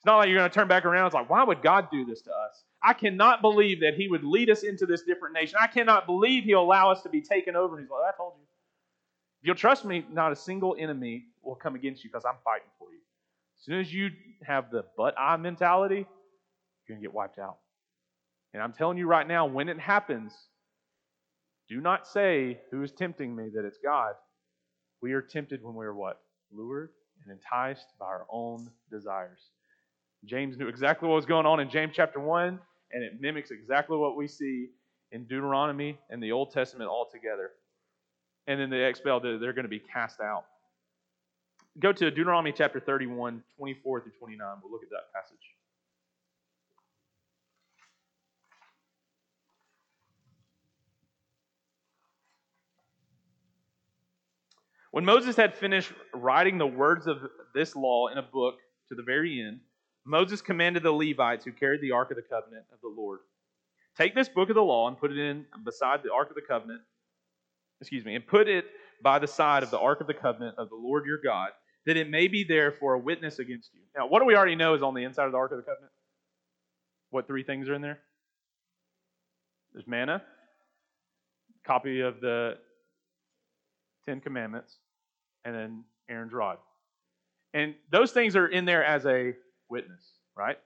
It's 0.00 0.06
not 0.06 0.16
like 0.16 0.28
you're 0.28 0.38
going 0.38 0.48
to 0.48 0.54
turn 0.54 0.68
back 0.68 0.86
around. 0.86 1.06
It's 1.06 1.14
like, 1.14 1.28
why 1.28 1.44
would 1.44 1.60
God 1.60 1.90
do 1.90 2.06
this 2.06 2.22
to 2.22 2.30
us? 2.30 2.64
I 2.82 2.94
cannot 2.94 3.42
believe 3.42 3.80
that 3.80 3.94
He 3.94 4.08
would 4.08 4.24
lead 4.24 4.48
us 4.48 4.62
into 4.62 4.86
this 4.86 5.02
different 5.02 5.34
nation. 5.34 5.58
I 5.60 5.66
cannot 5.66 6.06
believe 6.06 6.44
He'll 6.44 6.62
allow 6.62 6.90
us 6.90 7.02
to 7.02 7.10
be 7.10 7.20
taken 7.20 7.54
over. 7.54 7.76
And 7.76 7.84
He's 7.84 7.90
like, 7.90 8.14
I 8.14 8.16
told 8.16 8.32
you. 8.38 8.44
If 9.42 9.46
you'll 9.46 9.56
trust 9.56 9.84
me, 9.84 10.06
not 10.10 10.32
a 10.32 10.36
single 10.36 10.74
enemy 10.78 11.26
will 11.42 11.54
come 11.54 11.74
against 11.74 12.02
you 12.02 12.10
because 12.10 12.24
I'm 12.24 12.38
fighting 12.44 12.68
for 12.78 12.90
you. 12.92 12.98
As 13.58 13.64
soon 13.64 13.80
as 13.80 13.92
you 13.92 14.08
have 14.42 14.70
the 14.70 14.84
but 14.96 15.14
I 15.18 15.36
mentality, 15.36 15.96
you're 15.96 16.96
going 16.96 17.00
to 17.00 17.06
get 17.06 17.12
wiped 17.12 17.38
out. 17.38 17.58
And 18.54 18.62
I'm 18.62 18.72
telling 18.72 18.96
you 18.96 19.06
right 19.06 19.28
now, 19.28 19.46
when 19.46 19.68
it 19.68 19.78
happens, 19.78 20.32
do 21.68 21.78
not 21.80 22.06
say, 22.06 22.58
Who 22.70 22.82
is 22.82 22.92
tempting 22.92 23.36
me? 23.36 23.50
that 23.54 23.66
it's 23.66 23.78
God. 23.82 24.14
We 25.02 25.12
are 25.12 25.22
tempted 25.22 25.62
when 25.62 25.74
we 25.74 25.84
are 25.84 25.94
what? 25.94 26.20
Lured 26.50 26.90
and 27.24 27.32
enticed 27.32 27.86
by 27.98 28.06
our 28.06 28.26
own 28.30 28.70
desires. 28.90 29.50
James 30.24 30.56
knew 30.58 30.68
exactly 30.68 31.08
what 31.08 31.14
was 31.14 31.26
going 31.26 31.46
on 31.46 31.60
in 31.60 31.70
James 31.70 31.92
chapter 31.94 32.20
1, 32.20 32.58
and 32.92 33.02
it 33.02 33.20
mimics 33.20 33.50
exactly 33.50 33.96
what 33.96 34.16
we 34.16 34.28
see 34.28 34.68
in 35.12 35.24
Deuteronomy 35.24 35.98
and 36.10 36.22
the 36.22 36.32
Old 36.32 36.52
Testament 36.52 36.90
altogether. 36.90 37.50
And 38.46 38.60
then 38.60 38.70
the 38.70 38.84
expelled, 38.84 39.22
they're 39.22 39.52
going 39.52 39.64
to 39.64 39.68
be 39.68 39.80
cast 39.80 40.20
out. 40.20 40.44
Go 41.78 41.92
to 41.92 42.10
Deuteronomy 42.10 42.52
chapter 42.52 42.80
31, 42.80 43.42
24 43.56 44.00
through 44.00 44.12
29. 44.18 44.46
We'll 44.62 44.72
look 44.72 44.82
at 44.82 44.90
that 44.90 45.12
passage. 45.14 45.38
When 54.90 55.04
Moses 55.04 55.36
had 55.36 55.56
finished 55.56 55.92
writing 56.12 56.58
the 56.58 56.66
words 56.66 57.06
of 57.06 57.18
this 57.54 57.76
law 57.76 58.08
in 58.08 58.18
a 58.18 58.22
book 58.22 58.56
to 58.88 58.94
the 58.94 59.02
very 59.02 59.40
end, 59.40 59.60
Moses 60.04 60.42
commanded 60.42 60.82
the 60.82 60.92
Levites 60.92 61.44
who 61.44 61.52
carried 61.52 61.80
the 61.80 61.92
Ark 61.92 62.10
of 62.10 62.16
the 62.16 62.22
Covenant 62.22 62.64
of 62.72 62.80
the 62.80 62.88
Lord 62.88 63.20
Take 63.96 64.14
this 64.14 64.28
book 64.28 64.48
of 64.48 64.54
the 64.54 64.62
law 64.62 64.88
and 64.88 64.98
put 64.98 65.10
it 65.10 65.18
in 65.18 65.44
beside 65.64 66.02
the 66.02 66.12
Ark 66.12 66.30
of 66.30 66.34
the 66.34 66.42
Covenant, 66.42 66.80
excuse 67.80 68.04
me, 68.04 68.14
and 68.14 68.26
put 68.26 68.48
it 68.48 68.64
by 69.02 69.18
the 69.18 69.26
side 69.26 69.62
of 69.62 69.70
the 69.70 69.78
Ark 69.78 70.00
of 70.00 70.06
the 70.06 70.14
Covenant 70.14 70.56
of 70.58 70.68
the 70.68 70.76
Lord 70.76 71.04
your 71.06 71.18
God, 71.22 71.50
that 71.86 71.96
it 71.96 72.08
may 72.08 72.28
be 72.28 72.44
there 72.44 72.72
for 72.72 72.94
a 72.94 72.98
witness 72.98 73.38
against 73.38 73.74
you. 73.74 73.80
Now, 73.96 74.06
what 74.06 74.20
do 74.20 74.26
we 74.26 74.36
already 74.36 74.56
know 74.56 74.74
is 74.74 74.82
on 74.82 74.94
the 74.94 75.04
inside 75.04 75.26
of 75.26 75.32
the 75.32 75.38
Ark 75.38 75.52
of 75.52 75.58
the 75.58 75.64
Covenant? 75.64 75.92
What 77.10 77.26
three 77.26 77.42
things 77.42 77.68
are 77.68 77.74
in 77.74 77.82
there? 77.82 77.98
There's 79.72 79.86
manna, 79.86 80.22
copy 81.66 82.00
of 82.00 82.20
the 82.20 82.54
Ten 84.06 84.20
Commandments, 84.20 84.76
and 85.44 85.54
then 85.54 85.84
Aaron's 86.08 86.32
rod. 86.32 86.58
And 87.52 87.74
those 87.90 88.12
things 88.12 88.36
are 88.36 88.46
in 88.46 88.64
there 88.64 88.84
as 88.84 89.06
a 89.06 89.34
witness, 89.68 90.02
right? 90.36 90.58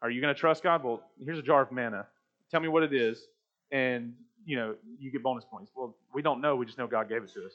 Are 0.00 0.10
you 0.10 0.20
going 0.20 0.34
to 0.34 0.38
trust 0.38 0.62
God? 0.62 0.82
Well, 0.82 1.02
here's 1.20 1.38
a 1.38 1.42
jar 1.42 1.62
of 1.62 1.72
manna. 1.72 2.06
Tell 2.50 2.60
me 2.60 2.68
what 2.68 2.82
it 2.82 2.92
is, 2.92 3.24
and 3.70 4.14
you 4.44 4.56
know 4.56 4.74
you 4.98 5.10
get 5.10 5.22
bonus 5.22 5.44
points. 5.44 5.70
Well, 5.74 5.96
we 6.12 6.22
don't 6.22 6.40
know. 6.40 6.56
We 6.56 6.66
just 6.66 6.78
know 6.78 6.86
God 6.86 7.08
gave 7.08 7.22
it 7.22 7.32
to 7.34 7.46
us. 7.46 7.52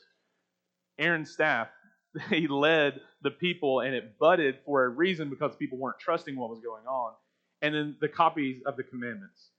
Aaron's 0.98 1.32
staff, 1.32 1.67
he 2.30 2.48
led 2.48 3.02
the 3.22 3.32
people, 3.32 3.82
and 3.82 3.93
it 3.93 4.17
budded 4.17 4.60
for 4.65 4.86
a 4.86 4.89
reason 4.89 5.30
because 5.30 5.56
people 5.56 5.78
weren't 5.78 6.00
trusting 6.00 6.36
what 6.36 6.50
was 6.50 6.60
going 6.60 6.86
on. 6.88 7.13
And 7.62 7.74
then 7.74 7.96
the 8.00 8.08
copies 8.08 8.62
of 8.65 8.78
the 8.78 8.84
commandments. 8.84 9.50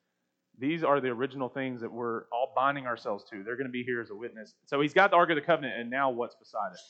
These 0.59 0.83
are 0.83 1.01
the 1.01 1.09
original 1.09 1.49
things 1.49 1.81
that 1.83 1.93
we're 1.93 2.25
all 2.33 2.53
binding 2.55 2.87
ourselves 2.87 3.25
to. 3.31 3.45
They're 3.45 3.57
going 3.57 3.69
to 3.69 3.73
be 3.73 3.85
here 3.85 4.01
as 4.01 4.11
a 4.11 4.15
witness. 4.15 4.55
So 4.67 4.81
he's 4.81 4.93
got 4.93 5.11
the 5.11 5.17
Ark 5.17 5.31
of 5.31 5.37
the 5.37 5.43
Covenant, 5.43 5.79
and 5.79 5.89
now 5.89 6.11
what's 6.11 6.35
beside 6.35 6.73
it? 6.73 6.81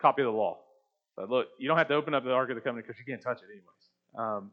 Copy 0.00 0.22
of 0.22 0.26
the 0.26 0.32
law. 0.32 0.58
But 1.16 1.30
look, 1.30 1.48
you 1.58 1.68
don't 1.68 1.78
have 1.78 1.88
to 1.88 1.94
open 1.94 2.14
up 2.14 2.24
the 2.24 2.32
Ark 2.32 2.50
of 2.50 2.54
the 2.56 2.60
Covenant 2.60 2.86
because 2.86 3.00
you 3.00 3.12
can't 3.12 3.22
touch 3.22 3.38
it 3.38 3.46
anyways. 3.50 3.66
Um, 4.16 4.50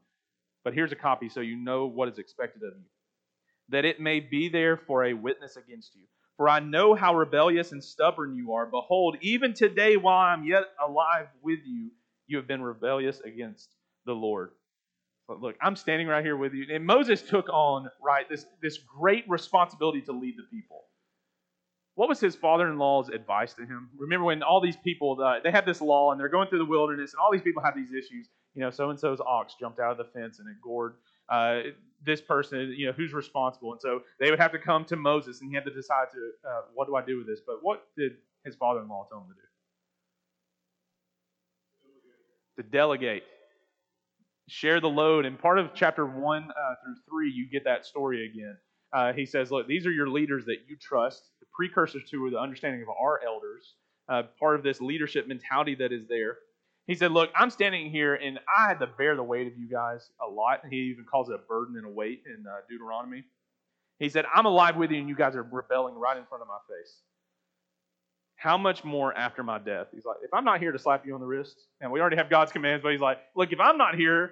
but 0.63 0.73
here's 0.73 0.91
a 0.91 0.95
copy 0.95 1.29
so 1.29 1.41
you 1.41 1.55
know 1.55 1.85
what 1.85 2.09
is 2.09 2.17
expected 2.17 2.63
of 2.63 2.73
you. 2.77 2.85
That 3.69 3.85
it 3.85 3.99
may 3.99 4.19
be 4.19 4.49
there 4.49 4.77
for 4.77 5.05
a 5.05 5.13
witness 5.13 5.55
against 5.55 5.95
you. 5.95 6.03
For 6.37 6.49
I 6.49 6.59
know 6.59 6.95
how 6.95 7.15
rebellious 7.15 7.71
and 7.71 7.83
stubborn 7.83 8.35
you 8.35 8.53
are. 8.53 8.65
Behold, 8.65 9.17
even 9.21 9.53
today, 9.53 9.97
while 9.97 10.17
I'm 10.17 10.45
yet 10.45 10.63
alive 10.83 11.27
with 11.43 11.59
you, 11.65 11.91
you 12.27 12.37
have 12.37 12.47
been 12.47 12.61
rebellious 12.61 13.19
against 13.19 13.75
the 14.05 14.13
Lord. 14.13 14.51
But 15.29 15.41
look, 15.41 15.55
I'm 15.61 15.75
standing 15.75 16.07
right 16.07 16.25
here 16.25 16.35
with 16.35 16.55
you. 16.55 16.65
And 16.73 16.83
Moses 16.83 17.21
took 17.21 17.47
on, 17.49 17.87
right, 18.03 18.27
this, 18.27 18.47
this 18.63 18.79
great 18.79 19.29
responsibility 19.29 20.01
to 20.01 20.11
lead 20.11 20.33
the 20.35 20.43
people. 20.51 20.85
What 21.93 22.09
was 22.09 22.19
his 22.19 22.35
father 22.35 22.67
in 22.67 22.79
law's 22.79 23.09
advice 23.09 23.53
to 23.53 23.61
him? 23.61 23.91
Remember 23.95 24.25
when 24.25 24.41
all 24.41 24.59
these 24.59 24.77
people, 24.77 25.21
uh, 25.23 25.35
they 25.43 25.51
had 25.51 25.67
this 25.67 25.81
law 25.81 26.11
and 26.11 26.19
they're 26.19 26.29
going 26.29 26.49
through 26.49 26.57
the 26.57 26.65
wilderness 26.65 27.13
and 27.13 27.19
all 27.19 27.31
these 27.31 27.43
people 27.43 27.61
have 27.61 27.75
these 27.75 27.91
issues. 27.91 28.27
You 28.55 28.61
know, 28.61 28.71
so 28.71 28.89
and 28.89 28.99
so's 28.99 29.21
ox 29.21 29.53
jumped 29.59 29.79
out 29.79 29.91
of 29.91 29.97
the 29.99 30.05
fence 30.19 30.39
and 30.39 30.49
it 30.49 30.55
gored 30.63 30.95
uh, 31.29 31.59
this 32.03 32.21
person, 32.21 32.73
you 32.75 32.87
know, 32.87 32.91
who's 32.91 33.13
responsible. 33.13 33.73
And 33.73 33.81
so 33.81 34.01
they 34.19 34.31
would 34.31 34.39
have 34.39 34.51
to 34.53 34.59
come 34.59 34.83
to 34.85 34.95
Moses 34.95 35.41
and 35.41 35.51
he 35.51 35.55
had 35.55 35.65
to 35.65 35.73
decide 35.73 36.07
to, 36.11 36.31
uh, 36.49 36.61
what 36.73 36.87
do 36.87 36.95
I 36.95 37.05
do 37.05 37.17
with 37.17 37.27
this? 37.27 37.39
But 37.45 37.57
what 37.61 37.85
did 37.95 38.13
his 38.43 38.55
father 38.55 38.81
in 38.81 38.87
law 38.87 39.05
tell 39.07 39.19
him 39.19 39.27
to 39.27 39.33
do? 42.55 42.63
To 42.63 42.69
delegate 42.71 43.23
share 44.49 44.79
the 44.79 44.89
load. 44.89 45.25
And 45.25 45.37
part 45.39 45.59
of 45.59 45.71
chapter 45.73 46.05
1 46.05 46.43
uh, 46.43 46.75
through 46.83 46.95
3, 47.09 47.31
you 47.31 47.49
get 47.49 47.63
that 47.65 47.85
story 47.85 48.25
again. 48.25 48.57
Uh, 48.91 49.13
he 49.13 49.25
says, 49.25 49.51
Look, 49.51 49.67
these 49.67 49.85
are 49.85 49.91
your 49.91 50.09
leaders 50.09 50.45
that 50.45 50.57
you 50.67 50.75
trust, 50.75 51.23
the 51.39 51.45
precursors 51.53 52.03
to 52.09 52.29
the 52.29 52.39
understanding 52.39 52.81
of 52.81 52.89
our 52.89 53.21
elders, 53.25 53.75
uh, 54.09 54.23
part 54.39 54.55
of 54.55 54.63
this 54.63 54.81
leadership 54.81 55.27
mentality 55.27 55.75
that 55.75 55.91
is 55.91 56.07
there. 56.07 56.37
He 56.87 56.95
said, 56.95 57.11
Look, 57.11 57.29
I'm 57.35 57.51
standing 57.51 57.91
here 57.91 58.15
and 58.15 58.39
I 58.57 58.67
had 58.67 58.79
to 58.79 58.87
bear 58.87 59.15
the 59.15 59.23
weight 59.23 59.45
of 59.45 59.57
you 59.57 59.69
guys 59.69 60.09
a 60.25 60.29
lot. 60.29 60.61
He 60.69 60.77
even 60.91 61.05
calls 61.05 61.29
it 61.29 61.35
a 61.35 61.47
burden 61.47 61.77
and 61.77 61.85
a 61.85 61.89
weight 61.89 62.23
in 62.25 62.45
uh, 62.47 62.61
Deuteronomy. 62.67 63.23
He 63.99 64.09
said, 64.09 64.25
I'm 64.33 64.45
alive 64.45 64.75
with 64.75 64.89
you 64.89 64.97
and 64.97 65.07
you 65.07 65.15
guys 65.15 65.35
are 65.35 65.43
rebelling 65.43 65.93
right 65.93 66.17
in 66.17 66.25
front 66.25 66.41
of 66.41 66.47
my 66.47 66.57
face. 66.67 67.01
How 68.39 68.57
much 68.57 68.85
more 68.85 69.13
after 69.17 69.43
my 69.43 69.59
death? 69.59 69.87
He's 69.93 70.05
like, 70.05 70.15
if 70.23 70.33
I'm 70.33 70.45
not 70.45 70.61
here 70.61 70.71
to 70.71 70.79
slap 70.79 71.05
you 71.05 71.13
on 71.13 71.19
the 71.19 71.25
wrist, 71.25 71.67
and 71.81 71.91
we 71.91 71.99
already 71.99 72.15
have 72.15 72.29
God's 72.29 72.53
commands, 72.53 72.81
but 72.81 72.93
he's 72.93 73.01
like, 73.01 73.17
look, 73.35 73.51
if 73.51 73.59
I'm 73.59 73.77
not 73.77 73.95
here, 73.95 74.31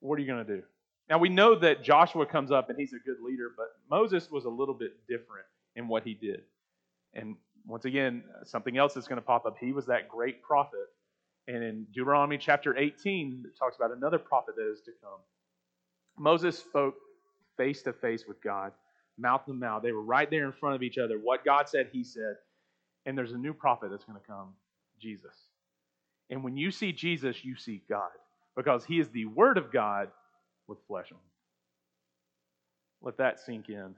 what 0.00 0.18
are 0.18 0.20
you 0.20 0.26
going 0.26 0.44
to 0.44 0.56
do? 0.56 0.62
Now 1.08 1.18
we 1.18 1.28
know 1.28 1.54
that 1.54 1.84
Joshua 1.84 2.26
comes 2.26 2.50
up 2.50 2.70
and 2.70 2.78
he's 2.78 2.92
a 2.92 2.98
good 2.98 3.18
leader, 3.24 3.52
but 3.56 3.68
Moses 3.88 4.28
was 4.32 4.46
a 4.46 4.50
little 4.50 4.74
bit 4.74 5.06
different 5.08 5.46
in 5.76 5.86
what 5.86 6.02
he 6.02 6.14
did. 6.14 6.40
And 7.14 7.36
once 7.66 7.84
again, 7.84 8.24
something 8.44 8.76
else 8.76 8.96
is 8.96 9.06
going 9.06 9.20
to 9.20 9.24
pop 9.24 9.46
up. 9.46 9.56
He 9.60 9.72
was 9.72 9.86
that 9.86 10.08
great 10.08 10.42
prophet. 10.42 10.88
And 11.46 11.62
in 11.62 11.86
Deuteronomy 11.94 12.36
chapter 12.36 12.76
18, 12.76 13.44
it 13.46 13.56
talks 13.56 13.76
about 13.76 13.96
another 13.96 14.18
prophet 14.18 14.56
that 14.56 14.72
is 14.72 14.80
to 14.82 14.90
come. 15.00 15.20
Moses 16.18 16.58
spoke 16.58 16.96
face 17.56 17.80
to 17.82 17.92
face 17.92 18.24
with 18.26 18.42
God, 18.42 18.72
mouth 19.16 19.46
to 19.46 19.52
mouth. 19.52 19.84
They 19.84 19.92
were 19.92 20.02
right 20.02 20.28
there 20.28 20.46
in 20.46 20.52
front 20.52 20.74
of 20.74 20.82
each 20.82 20.98
other. 20.98 21.18
What 21.22 21.44
God 21.44 21.68
said, 21.68 21.90
he 21.92 22.02
said. 22.02 22.34
And 23.08 23.16
there's 23.16 23.32
a 23.32 23.38
new 23.38 23.54
prophet 23.54 23.90
that's 23.90 24.04
going 24.04 24.20
to 24.20 24.26
come, 24.26 24.48
Jesus. 25.00 25.34
And 26.28 26.44
when 26.44 26.58
you 26.58 26.70
see 26.70 26.92
Jesus, 26.92 27.42
you 27.42 27.56
see 27.56 27.80
God 27.88 28.10
because 28.54 28.84
he 28.84 29.00
is 29.00 29.08
the 29.08 29.24
Word 29.24 29.56
of 29.56 29.72
God 29.72 30.10
with 30.66 30.76
flesh 30.86 31.06
on. 31.10 31.18
Let 33.00 33.16
that 33.16 33.40
sink 33.40 33.70
in. 33.70 33.94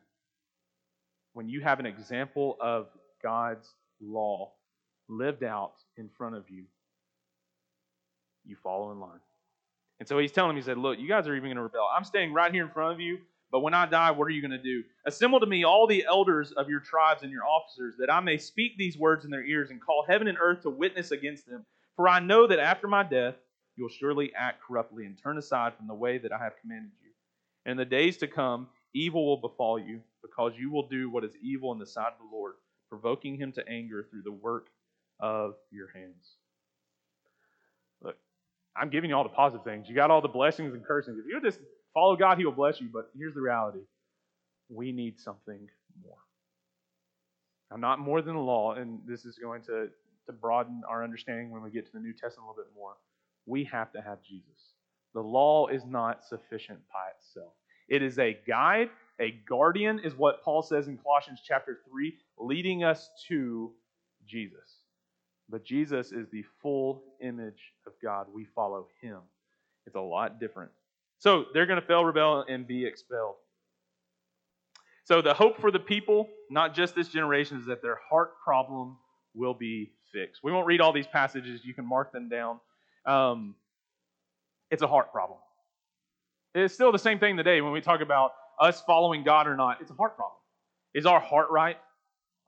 When 1.32 1.48
you 1.48 1.60
have 1.60 1.80
an 1.80 1.86
example 1.86 2.56
of 2.60 2.86
God's 3.20 3.68
law 4.00 4.52
lived 5.08 5.42
out 5.42 5.72
in 5.96 6.08
front 6.16 6.36
of 6.36 6.48
you, 6.48 6.62
you 8.44 8.54
follow 8.62 8.92
in 8.92 9.00
line. 9.00 9.18
And 9.98 10.08
so 10.08 10.18
he's 10.18 10.30
telling 10.30 10.54
me, 10.54 10.60
he 10.60 10.64
said, 10.64 10.78
Look, 10.78 11.00
you 11.00 11.08
guys 11.08 11.26
are 11.26 11.34
even 11.34 11.48
going 11.48 11.56
to 11.56 11.64
rebel. 11.64 11.88
I'm 11.92 12.04
standing 12.04 12.32
right 12.32 12.52
here 12.52 12.64
in 12.64 12.70
front 12.70 12.92
of 12.92 13.00
you. 13.00 13.18
But 13.52 13.60
when 13.60 13.74
I 13.74 13.86
die, 13.86 14.12
what 14.12 14.24
are 14.24 14.30
you 14.30 14.42
going 14.42 14.52
to 14.52 14.62
do? 14.62 14.84
Assemble 15.06 15.40
to 15.40 15.46
me 15.46 15.64
all 15.64 15.86
the 15.86 16.04
elders 16.08 16.52
of 16.52 16.68
your 16.68 16.80
tribes 16.80 17.22
and 17.22 17.32
your 17.32 17.44
officers, 17.44 17.96
that 17.98 18.12
I 18.12 18.20
may 18.20 18.38
speak 18.38 18.76
these 18.76 18.96
words 18.96 19.24
in 19.24 19.30
their 19.30 19.44
ears 19.44 19.70
and 19.70 19.80
call 19.80 20.04
heaven 20.08 20.28
and 20.28 20.38
earth 20.40 20.62
to 20.62 20.70
witness 20.70 21.10
against 21.10 21.46
them. 21.46 21.66
For 21.96 22.08
I 22.08 22.20
know 22.20 22.46
that 22.46 22.60
after 22.60 22.86
my 22.86 23.02
death, 23.02 23.34
you 23.76 23.84
will 23.84 23.90
surely 23.90 24.32
act 24.36 24.62
corruptly 24.62 25.04
and 25.04 25.18
turn 25.18 25.36
aside 25.36 25.74
from 25.74 25.88
the 25.88 25.94
way 25.94 26.18
that 26.18 26.32
I 26.32 26.38
have 26.38 26.52
commanded 26.60 26.92
you. 27.02 27.10
And 27.64 27.72
in 27.72 27.76
the 27.76 27.84
days 27.84 28.18
to 28.18 28.28
come, 28.28 28.68
evil 28.94 29.26
will 29.26 29.36
befall 29.36 29.78
you, 29.78 30.00
because 30.22 30.52
you 30.56 30.70
will 30.70 30.88
do 30.88 31.10
what 31.10 31.24
is 31.24 31.32
evil 31.42 31.72
in 31.72 31.78
the 31.78 31.86
sight 31.86 32.12
of 32.12 32.18
the 32.18 32.36
Lord, 32.36 32.54
provoking 32.88 33.36
him 33.36 33.52
to 33.52 33.68
anger 33.68 34.06
through 34.10 34.22
the 34.22 34.32
work 34.32 34.68
of 35.18 35.54
your 35.70 35.88
hands. 35.92 36.36
Look, 38.02 38.16
I'm 38.76 38.90
giving 38.90 39.10
you 39.10 39.16
all 39.16 39.24
the 39.24 39.30
positive 39.30 39.64
things. 39.64 39.88
You 39.88 39.94
got 39.94 40.10
all 40.10 40.20
the 40.20 40.28
blessings 40.28 40.72
and 40.72 40.84
cursings. 40.84 41.18
If 41.18 41.26
you 41.26 41.40
just 41.40 41.60
Follow 41.94 42.16
God, 42.16 42.38
He 42.38 42.44
will 42.44 42.53
bless 42.53 42.81
you. 42.81 42.88
But 42.92 43.11
here's 43.16 43.35
the 43.35 43.40
reality 43.40 43.81
we 44.68 44.92
need 44.92 45.18
something 45.18 45.68
more. 46.05 46.16
Now, 47.70 47.76
not 47.76 47.98
more 47.98 48.22
than 48.22 48.35
the 48.35 48.40
law, 48.40 48.74
and 48.74 49.00
this 49.07 49.24
is 49.24 49.38
going 49.38 49.62
to, 49.62 49.88
to 50.26 50.33
broaden 50.33 50.83
our 50.88 51.05
understanding 51.05 51.50
when 51.50 51.62
we 51.62 51.70
get 51.70 51.87
to 51.87 51.92
the 51.92 52.00
New 52.00 52.12
Testament 52.12 52.46
a 52.46 52.50
little 52.50 52.64
bit 52.64 52.72
more. 52.76 52.94
We 53.46 53.64
have 53.64 53.92
to 53.92 54.00
have 54.00 54.22
Jesus. 54.22 54.74
The 55.14 55.20
law 55.20 55.66
is 55.66 55.85
not 55.85 56.24
sufficient 56.24 56.79
by 56.92 57.11
itself. 57.18 57.53
It 57.88 58.03
is 58.03 58.18
a 58.18 58.38
guide, 58.46 58.90
a 59.20 59.33
guardian, 59.48 60.00
is 60.00 60.14
what 60.14 60.42
Paul 60.44 60.62
says 60.62 60.87
in 60.87 60.98
Colossians 60.98 61.40
chapter 61.44 61.81
3, 61.90 62.14
leading 62.38 62.85
us 62.85 63.11
to 63.29 63.72
Jesus. 64.26 64.83
But 65.48 65.64
Jesus 65.64 66.12
is 66.12 66.29
the 66.31 66.44
full 66.62 67.03
image 67.20 67.72
of 67.87 67.92
God. 68.00 68.26
We 68.33 68.46
follow 68.55 68.87
him. 69.03 69.18
It's 69.87 69.96
a 69.96 70.00
lot 70.00 70.38
different 70.38 70.70
so 71.20 71.44
they're 71.52 71.66
going 71.66 71.80
to 71.80 71.87
fail, 71.87 72.04
rebel, 72.04 72.44
and 72.48 72.66
be 72.66 72.85
expelled. 72.87 73.37
So 75.04 75.20
the 75.20 75.35
hope 75.35 75.61
for 75.61 75.70
the 75.70 75.78
people, 75.78 76.28
not 76.50 76.74
just 76.74 76.94
this 76.94 77.09
generation, 77.09 77.59
is 77.59 77.66
that 77.66 77.83
their 77.83 77.98
heart 78.09 78.33
problem 78.42 78.96
will 79.35 79.52
be 79.52 79.92
fixed. 80.12 80.42
We 80.42 80.50
won't 80.50 80.66
read 80.66 80.80
all 80.80 80.92
these 80.92 81.06
passages. 81.06 81.61
You 81.62 81.74
can 81.74 81.87
mark 81.87 82.11
them 82.12 82.30
down. 82.30 82.59
Um, 83.04 83.54
it's 84.70 84.83
a 84.83 84.87
heart 84.87 85.12
problem. 85.12 85.38
It's 86.54 86.72
still 86.72 86.90
the 86.90 86.98
same 86.98 87.18
thing 87.18 87.37
today 87.37 87.61
when 87.61 87.72
we 87.72 87.83
talk 87.83 88.00
about 88.00 88.33
us 88.59 88.83
following 88.87 89.22
God 89.22 89.47
or 89.47 89.57
not. 89.57 89.82
It's 89.82 89.90
a 89.90 89.94
heart 89.94 90.16
problem. 90.16 90.38
Is 90.94 91.05
our 91.05 91.20
heart 91.20 91.49
right? 91.51 91.76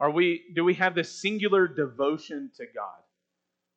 Are 0.00 0.10
we? 0.10 0.42
Do 0.54 0.64
we 0.64 0.74
have 0.74 0.94
this 0.94 1.20
singular 1.20 1.68
devotion 1.68 2.50
to 2.56 2.64
God? 2.74 3.02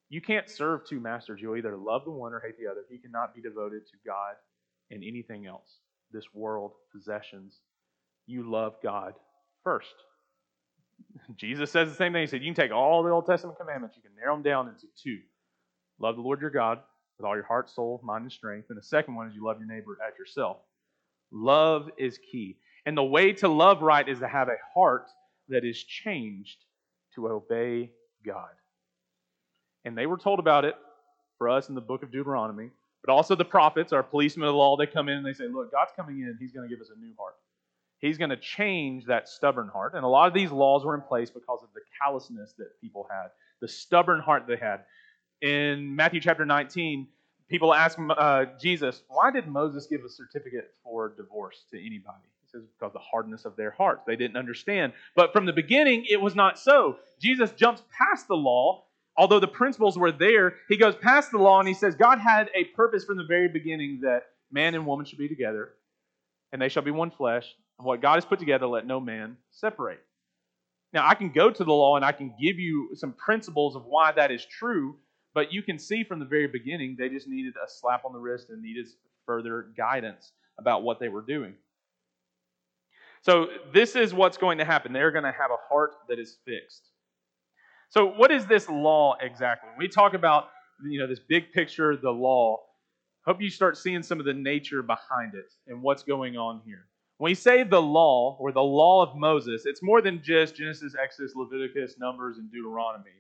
You 0.10 0.22
can't 0.22 0.50
serve 0.50 0.88
two 0.88 1.00
masters. 1.00 1.40
You'll 1.42 1.58
either 1.58 1.76
love 1.76 2.06
the 2.06 2.12
one 2.12 2.34
or 2.34 2.40
hate 2.40 2.58
the 2.58 2.72
other. 2.72 2.82
You 2.90 3.00
cannot 3.00 3.36
be 3.36 3.42
devoted 3.42 3.86
to 3.88 3.98
God 4.06 4.36
and 4.92 5.04
anything 5.04 5.46
else, 5.46 5.80
this 6.12 6.26
world, 6.34 6.72
possessions, 6.94 7.60
you 8.28 8.50
love 8.50 8.76
God 8.84 9.14
first. 9.64 9.94
Jesus 11.36 11.72
says 11.72 11.90
the 11.90 11.96
same 11.96 12.14
thing. 12.14 12.22
He 12.22 12.28
said, 12.28 12.42
You 12.42 12.54
can 12.54 12.64
take 12.64 12.72
all 12.72 13.04
the 13.04 13.10
Old 13.10 13.26
Testament 13.26 13.58
commandments, 13.58 13.96
you 13.96 14.04
can 14.04 14.16
narrow 14.20 14.36
them 14.36 14.44
down 14.44 14.68
into 14.68 14.88
two. 15.02 15.20
Love 16.00 16.16
the 16.16 16.22
Lord 16.22 16.42
your 16.42 16.50
God 16.50 16.80
with 17.18 17.26
all 17.26 17.36
your 17.36 17.46
heart, 17.46 17.70
soul, 17.70 18.02
mind, 18.04 18.24
and 18.24 18.32
strength. 18.32 18.68
And 18.70 18.78
the 18.78 18.84
second 18.84 19.16
one 19.16 19.28
is 19.28 19.36
you 19.36 19.46
love 19.46 19.58
your 19.60 19.68
neighbor 19.68 19.98
as 20.06 20.18
yourself. 20.18 20.58
Love 21.32 21.90
is 21.98 22.20
key. 22.32 22.58
And 22.86 22.98
the 22.98 23.04
way 23.04 23.34
to 23.34 23.48
love 23.48 23.82
right 23.82 24.08
is 24.08 24.20
to 24.20 24.28
have 24.28 24.50
a 24.50 24.58
heart 24.74 25.08
that 25.50 25.64
is 25.64 25.82
changed 25.82 26.58
to 27.16 27.30
obey 27.30 27.92
God. 28.26 28.50
And 29.86 29.98
they 29.98 30.06
were 30.06 30.18
told 30.18 30.40
about 30.40 30.66
it 30.66 30.76
for 31.38 31.50
us 31.50 31.70
in 31.70 31.76
the 31.76 31.82
book 31.82 32.04
of 32.04 32.12
Deuteronomy 32.12 32.72
But 33.06 33.14
also 33.14 33.36
the 33.36 33.46
prophets, 33.46 33.94
our 33.94 34.02
policemen 34.02 34.48
of 34.48 34.54
the 34.54 34.58
law, 34.58 34.78
they 34.78 34.88
come 34.88 35.10
in 35.10 35.18
and 35.18 35.26
they 35.26 35.34
say, 35.34 35.46
Look, 35.46 35.72
God's 35.72 35.92
coming 35.96 36.22
in, 36.22 36.38
He's 36.40 36.52
going 36.52 36.68
to 36.68 36.74
give 36.74 36.82
us 36.82 36.90
a 36.96 37.00
new 37.00 37.14
heart. 37.18 37.36
He's 38.00 38.18
going 38.18 38.32
to 38.32 38.38
change 38.38 39.06
that 39.06 39.30
stubborn 39.30 39.68
heart. 39.68 39.94
And 39.94 40.04
a 40.04 40.08
lot 40.08 40.28
of 40.28 40.34
these 40.34 40.52
laws 40.52 40.84
were 40.84 40.96
in 40.96 41.02
place 41.02 41.30
because 41.30 41.60
of 41.62 41.70
the 41.74 41.82
callousness 42.02 42.54
that 42.58 42.80
people 42.82 43.08
had, 43.10 43.28
the 43.62 43.68
stubborn 43.68 44.20
heart 44.20 44.46
they 44.48 44.58
had. 44.58 44.82
In 45.42 45.96
Matthew 45.96 46.20
chapter 46.20 46.46
19, 46.46 47.08
people 47.48 47.74
ask 47.74 47.98
uh, 48.00 48.46
Jesus, 48.60 49.04
Why 49.08 49.30
did 49.30 49.48
Moses 49.48 49.86
give 49.86 50.04
a 50.04 50.10
certificate 50.10 50.74
for 50.84 51.14
divorce 51.16 51.64
to 51.72 51.78
anybody? 51.78 52.26
He 52.42 52.50
says, 52.52 52.64
Because 52.78 52.94
the 52.94 53.00
hardness 53.00 53.46
of 53.46 53.56
their 53.56 53.72
hearts. 53.72 54.02
They 54.08 54.16
didn't 54.16 54.38
understand. 54.38 54.94
But 55.16 55.32
from 55.32 55.46
the 55.46 55.54
beginning, 55.54 56.06
it 56.10 56.20
was 56.20 56.36
not 56.36 56.58
so. 56.58 56.98
Jesus 57.22 57.52
jumps 57.52 57.84
past 57.96 58.28
the 58.28 58.36
law 58.36 58.85
although 59.18 59.40
the 59.40 59.48
principles 59.48 59.98
were 59.98 60.12
there, 60.12 60.56
he 60.70 60.78
goes 60.78 60.96
past 60.96 61.32
the 61.32 61.38
law 61.38 61.60
and 61.60 61.68
he 61.68 61.74
says 61.74 61.96
God 61.96 62.20
had 62.20 62.50
a 62.56 62.66
purpose 62.76 63.06
from 63.06 63.18
the 63.18 63.26
very 63.26 63.48
beginning 63.48 64.00
that 64.04 64.24
man 64.52 64.76
and 64.76 64.86
woman 64.86 65.06
should 65.06 65.20
be 65.20 65.28
together, 65.28 65.74
and 66.52 66.62
they 66.62 66.70
shall 66.70 66.84
be 66.84 66.92
one 66.92 67.12
flesh. 67.12 67.48
And 67.78 67.86
what 67.86 68.02
God 68.02 68.16
has 68.16 68.26
put 68.26 68.40
together, 68.40 68.68
let 68.68 68.88
no 68.88 69.00
man 69.00 69.38
separate. 69.52 70.00
Now, 70.94 71.06
I 71.06 71.14
can 71.16 71.30
go 71.30 71.52
to 71.52 71.64
the 71.64 71.74
law 71.74 71.98
and 71.98 72.06
I 72.06 72.14
can 72.14 72.34
give 72.42 72.58
you 72.58 72.92
some 72.96 73.12
principles 73.14 73.76
of 73.76 73.84
why 73.86 74.14
that 74.14 74.32
is 74.32 74.46
true, 74.46 74.96
but 75.34 75.52
you 75.52 75.62
can 75.62 75.78
see 75.78 76.06
from 76.06 76.20
the 76.20 76.26
very 76.26 76.48
beginning 76.48 76.96
they 76.98 77.10
just 77.10 77.28
needed 77.28 77.54
a 77.56 77.70
slap 77.70 78.06
on 78.06 78.14
the 78.14 78.20
wrist 78.20 78.50
and 78.50 78.62
needed 78.62 78.88
further 79.26 79.68
guidance 79.76 80.32
about 80.58 80.84
what 80.84 81.02
they 81.02 81.10
were 81.10 81.22
doing. 81.22 81.54
So, 83.24 83.48
this 83.74 83.96
is 83.96 84.14
what's 84.14 84.38
going 84.38 84.60
to 84.60 84.66
happen. 84.66 84.94
They're 84.94 85.12
going 85.12 85.26
to 85.26 85.32
have 85.32 85.52
a 85.52 85.58
heart 85.68 85.96
that 86.08 86.20
is 86.20 86.38
fixed. 86.46 86.92
So, 87.90 88.06
what 88.06 88.32
is 88.32 88.46
this 88.46 88.68
law 88.70 89.16
exactly? 89.22 89.70
When 89.70 89.80
we 89.80 89.88
talk 89.88 90.14
about 90.14 90.50
you 90.88 91.00
know 91.00 91.08
this 91.08 91.20
big 91.20 91.52
picture, 91.52 91.96
the 91.96 92.12
law, 92.12 92.60
hope 93.26 93.42
you 93.42 93.50
start 93.50 93.78
seeing 93.78 94.04
some 94.04 94.20
of 94.20 94.26
the 94.26 94.34
nature 94.34 94.82
behind 94.82 95.36
it 95.36 95.54
and 95.68 95.82
what's 95.82 96.04
going 96.04 96.38
on 96.38 96.62
here. 96.66 96.88
When 97.18 97.32
we 97.32 97.36
say 97.36 97.64
the 97.64 97.82
law 97.82 98.36
or 98.40 98.52
the 98.52 98.62
law 98.62 99.02
of 99.02 99.16
Moses, 99.16 99.66
it's 99.66 99.82
more 99.82 100.02
than 100.02 100.22
just 100.22 100.56
Genesis, 100.56 100.96
Exodus, 101.02 101.34
Leviticus, 101.36 101.96
Numbers, 101.98 102.38
and 102.38 102.52
Deuteronomy. 102.52 103.12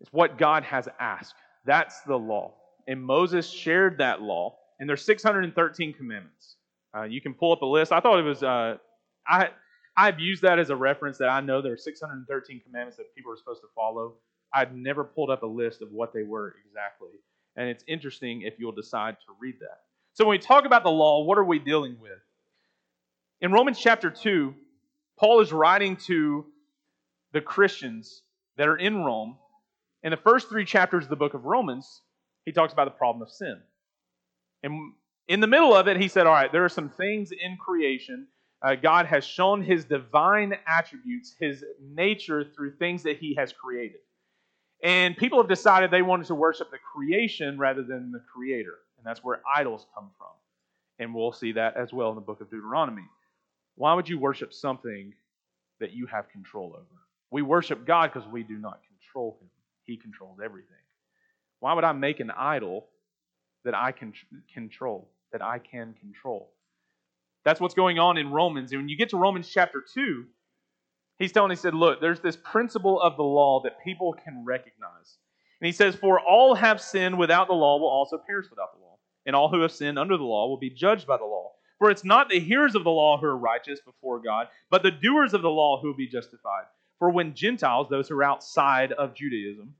It's 0.00 0.12
what 0.12 0.38
God 0.38 0.62
has 0.62 0.88
asked. 1.00 1.34
That's 1.64 2.00
the 2.02 2.16
law. 2.16 2.54
And 2.86 3.02
Moses 3.02 3.48
shared 3.48 3.98
that 3.98 4.22
law. 4.22 4.56
And 4.78 4.88
there's 4.88 5.04
613 5.04 5.94
commandments. 5.94 6.56
Uh, 6.96 7.04
you 7.04 7.20
can 7.20 7.34
pull 7.34 7.52
up 7.52 7.62
a 7.62 7.66
list. 7.66 7.90
I 7.90 8.00
thought 8.00 8.18
it 8.18 8.22
was 8.22 8.42
uh, 8.42 8.76
I 9.26 9.48
I've 9.96 10.18
used 10.18 10.42
that 10.42 10.58
as 10.58 10.70
a 10.70 10.76
reference 10.76 11.18
that 11.18 11.28
I 11.28 11.40
know 11.40 11.62
there 11.62 11.72
are 11.72 11.76
613 11.76 12.60
commandments 12.64 12.96
that 12.96 13.14
people 13.14 13.32
are 13.32 13.36
supposed 13.36 13.62
to 13.62 13.68
follow. 13.74 14.14
I've 14.52 14.74
never 14.74 15.04
pulled 15.04 15.30
up 15.30 15.42
a 15.42 15.46
list 15.46 15.82
of 15.82 15.92
what 15.92 16.12
they 16.12 16.22
were 16.22 16.54
exactly. 16.66 17.20
And 17.56 17.68
it's 17.68 17.84
interesting 17.86 18.42
if 18.42 18.54
you'll 18.58 18.72
decide 18.72 19.16
to 19.26 19.34
read 19.40 19.56
that. 19.60 19.82
So 20.14 20.24
when 20.24 20.32
we 20.32 20.38
talk 20.38 20.64
about 20.64 20.82
the 20.82 20.90
law, 20.90 21.24
what 21.24 21.38
are 21.38 21.44
we 21.44 21.58
dealing 21.58 21.96
with? 22.00 22.18
In 23.40 23.52
Romans 23.52 23.78
chapter 23.78 24.10
2, 24.10 24.54
Paul 25.18 25.40
is 25.40 25.52
writing 25.52 25.96
to 26.06 26.46
the 27.32 27.40
Christians 27.40 28.22
that 28.56 28.68
are 28.68 28.76
in 28.76 29.04
Rome. 29.04 29.36
In 30.02 30.10
the 30.10 30.16
first 30.16 30.48
three 30.48 30.64
chapters 30.64 31.04
of 31.04 31.10
the 31.10 31.16
book 31.16 31.34
of 31.34 31.44
Romans, 31.44 32.02
he 32.44 32.52
talks 32.52 32.72
about 32.72 32.86
the 32.86 32.92
problem 32.92 33.22
of 33.22 33.30
sin. 33.30 33.60
And 34.62 34.92
in 35.28 35.40
the 35.40 35.46
middle 35.46 35.74
of 35.74 35.88
it, 35.88 35.96
he 35.96 36.08
said, 36.08 36.26
All 36.26 36.32
right, 36.32 36.50
there 36.50 36.64
are 36.64 36.68
some 36.68 36.88
things 36.88 37.30
in 37.32 37.56
creation 37.56 38.26
uh, 38.64 38.74
God 38.74 39.04
has 39.04 39.24
shown 39.24 39.62
his 39.62 39.84
divine 39.84 40.56
attributes, 40.66 41.34
his 41.38 41.62
nature 41.82 42.44
through 42.56 42.72
things 42.76 43.02
that 43.02 43.18
he 43.18 43.34
has 43.34 43.52
created. 43.52 43.98
And 44.82 45.14
people 45.16 45.38
have 45.38 45.48
decided 45.48 45.90
they 45.90 46.02
wanted 46.02 46.26
to 46.28 46.34
worship 46.34 46.70
the 46.70 46.78
creation 46.78 47.58
rather 47.58 47.82
than 47.82 48.10
the 48.10 48.22
creator. 48.34 48.78
And 48.96 49.04
that's 49.04 49.22
where 49.22 49.42
idols 49.54 49.86
come 49.94 50.10
from. 50.16 50.28
And 50.98 51.14
we'll 51.14 51.32
see 51.32 51.52
that 51.52 51.76
as 51.76 51.92
well 51.92 52.08
in 52.08 52.14
the 52.14 52.22
book 52.22 52.40
of 52.40 52.50
Deuteronomy. 52.50 53.04
Why 53.74 53.92
would 53.92 54.08
you 54.08 54.18
worship 54.18 54.54
something 54.54 55.12
that 55.80 55.92
you 55.92 56.06
have 56.06 56.30
control 56.30 56.72
over? 56.74 56.86
We 57.30 57.42
worship 57.42 57.84
God 57.84 58.12
because 58.12 58.26
we 58.28 58.44
do 58.44 58.56
not 58.56 58.80
control 58.88 59.36
him, 59.42 59.48
he 59.84 59.98
controls 59.98 60.38
everything. 60.42 60.70
Why 61.60 61.74
would 61.74 61.84
I 61.84 61.92
make 61.92 62.20
an 62.20 62.30
idol 62.30 62.86
that 63.64 63.74
I 63.74 63.92
can 63.92 64.14
control, 64.54 65.10
that 65.32 65.42
I 65.42 65.58
can 65.58 65.94
control? 66.00 66.53
That's 67.44 67.60
what's 67.60 67.74
going 67.74 67.98
on 67.98 68.16
in 68.16 68.30
Romans. 68.30 68.72
And 68.72 68.80
when 68.80 68.88
you 68.88 68.96
get 68.96 69.10
to 69.10 69.16
Romans 69.16 69.48
chapter 69.48 69.84
2, 69.94 70.24
he's 71.18 71.32
telling, 71.32 71.50
he 71.50 71.56
said, 71.56 71.74
look, 71.74 72.00
there's 72.00 72.20
this 72.20 72.36
principle 72.36 73.00
of 73.00 73.16
the 73.16 73.22
law 73.22 73.62
that 73.64 73.82
people 73.84 74.14
can 74.24 74.44
recognize. 74.44 75.18
And 75.60 75.66
he 75.66 75.72
says, 75.72 75.94
For 75.94 76.20
all 76.20 76.54
have 76.54 76.80
sinned 76.80 77.18
without 77.18 77.46
the 77.46 77.54
law 77.54 77.78
will 77.78 77.88
also 77.88 78.18
perish 78.18 78.50
without 78.50 78.74
the 78.74 78.80
law. 78.80 78.98
And 79.26 79.34
all 79.34 79.48
who 79.48 79.62
have 79.62 79.72
sinned 79.72 79.98
under 79.98 80.16
the 80.16 80.24
law 80.24 80.48
will 80.48 80.58
be 80.58 80.70
judged 80.70 81.06
by 81.06 81.16
the 81.16 81.24
law. 81.24 81.52
For 81.78 81.90
it's 81.90 82.04
not 82.04 82.28
the 82.28 82.40
hearers 82.40 82.74
of 82.74 82.84
the 82.84 82.90
law 82.90 83.18
who 83.18 83.26
are 83.26 83.36
righteous 83.36 83.80
before 83.80 84.20
God, 84.20 84.48
but 84.70 84.82
the 84.82 84.90
doers 84.90 85.34
of 85.34 85.42
the 85.42 85.50
law 85.50 85.80
who 85.80 85.88
will 85.88 85.96
be 85.96 86.06
justified. 86.06 86.64
For 86.98 87.10
when 87.10 87.34
Gentiles, 87.34 87.88
those 87.88 88.08
who 88.08 88.16
are 88.16 88.24
outside 88.24 88.92
of 88.92 89.14
Judaism, 89.14 89.74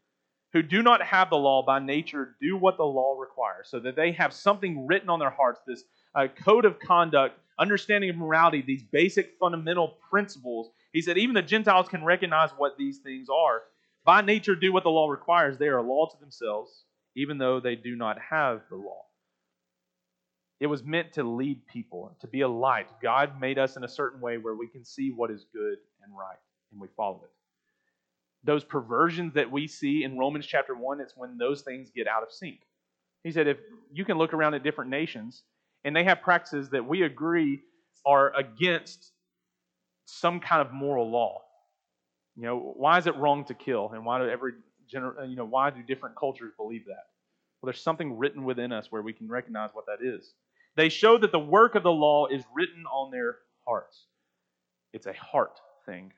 who 0.52 0.62
do 0.62 0.82
not 0.82 1.02
have 1.02 1.30
the 1.30 1.36
law 1.36 1.62
by 1.64 1.80
nature, 1.80 2.36
do 2.40 2.56
what 2.56 2.76
the 2.76 2.84
law 2.84 3.18
requires, 3.18 3.68
so 3.68 3.78
that 3.80 3.96
they 3.96 4.12
have 4.12 4.32
something 4.32 4.86
written 4.86 5.08
on 5.08 5.18
their 5.18 5.30
hearts, 5.30 5.60
this 5.66 5.84
uh, 6.14 6.28
code 6.44 6.64
of 6.64 6.78
conduct 6.78 7.38
understanding 7.58 8.10
of 8.10 8.16
morality, 8.16 8.62
these 8.62 8.82
basic 8.82 9.34
fundamental 9.38 9.96
principles, 10.10 10.70
he 10.92 11.00
said 11.00 11.18
even 11.18 11.34
the 11.34 11.42
Gentiles 11.42 11.88
can 11.88 12.04
recognize 12.04 12.50
what 12.56 12.76
these 12.76 12.98
things 12.98 13.28
are. 13.28 13.62
By 14.04 14.20
nature, 14.20 14.54
do 14.54 14.72
what 14.72 14.82
the 14.82 14.90
law 14.90 15.08
requires. 15.08 15.56
They 15.56 15.68
are 15.68 15.78
a 15.78 15.82
law 15.82 16.06
to 16.06 16.20
themselves, 16.20 16.84
even 17.14 17.38
though 17.38 17.60
they 17.60 17.76
do 17.76 17.96
not 17.96 18.18
have 18.20 18.62
the 18.68 18.76
law. 18.76 19.04
It 20.60 20.66
was 20.66 20.84
meant 20.84 21.12
to 21.14 21.24
lead 21.24 21.66
people, 21.66 22.16
to 22.20 22.26
be 22.26 22.42
a 22.42 22.48
light. 22.48 22.88
God 23.02 23.40
made 23.40 23.58
us 23.58 23.76
in 23.76 23.84
a 23.84 23.88
certain 23.88 24.20
way 24.20 24.38
where 24.38 24.54
we 24.54 24.68
can 24.68 24.84
see 24.84 25.10
what 25.10 25.30
is 25.30 25.46
good 25.52 25.78
and 26.02 26.16
right, 26.16 26.38
and 26.72 26.80
we 26.80 26.88
follow 26.96 27.22
it. 27.24 27.30
Those 28.44 28.62
perversions 28.62 29.34
that 29.34 29.50
we 29.50 29.66
see 29.66 30.04
in 30.04 30.18
Romans 30.18 30.46
chapter 30.46 30.74
1, 30.74 31.00
it's 31.00 31.16
when 31.16 31.38
those 31.38 31.62
things 31.62 31.90
get 31.90 32.06
out 32.06 32.22
of 32.22 32.30
sync. 32.30 32.60
He 33.22 33.32
said, 33.32 33.48
if 33.48 33.56
you 33.92 34.04
can 34.04 34.18
look 34.18 34.34
around 34.34 34.54
at 34.54 34.62
different 34.62 34.90
nations, 34.90 35.42
and 35.84 35.94
they 35.94 36.04
have 36.04 36.22
practices 36.22 36.70
that 36.70 36.86
we 36.86 37.02
agree 37.02 37.60
are 38.06 38.34
against 38.34 39.12
some 40.06 40.40
kind 40.40 40.60
of 40.60 40.72
moral 40.72 41.10
law. 41.10 41.42
You 42.36 42.42
know, 42.42 42.74
why 42.76 42.98
is 42.98 43.06
it 43.06 43.16
wrong 43.16 43.44
to 43.46 43.54
kill? 43.54 43.90
And 43.94 44.04
why 44.04 44.18
do 44.18 44.28
every 44.28 44.52
gener- 44.92 45.28
you 45.28 45.36
know, 45.36 45.44
why 45.44 45.70
do 45.70 45.82
different 45.82 46.16
cultures 46.16 46.52
believe 46.56 46.86
that? 46.86 47.04
Well, 47.60 47.68
there's 47.70 47.80
something 47.82 48.18
written 48.18 48.44
within 48.44 48.72
us 48.72 48.90
where 48.90 49.02
we 49.02 49.12
can 49.12 49.28
recognize 49.28 49.70
what 49.72 49.86
that 49.86 50.04
is. 50.04 50.34
They 50.76 50.88
show 50.88 51.16
that 51.18 51.32
the 51.32 51.38
work 51.38 51.76
of 51.76 51.82
the 51.82 51.92
law 51.92 52.26
is 52.26 52.42
written 52.54 52.84
on 52.86 53.10
their 53.10 53.36
hearts. 53.66 54.06
It's 54.92 55.06
a 55.06 55.12
heart 55.12 55.60
thing. 55.86 56.12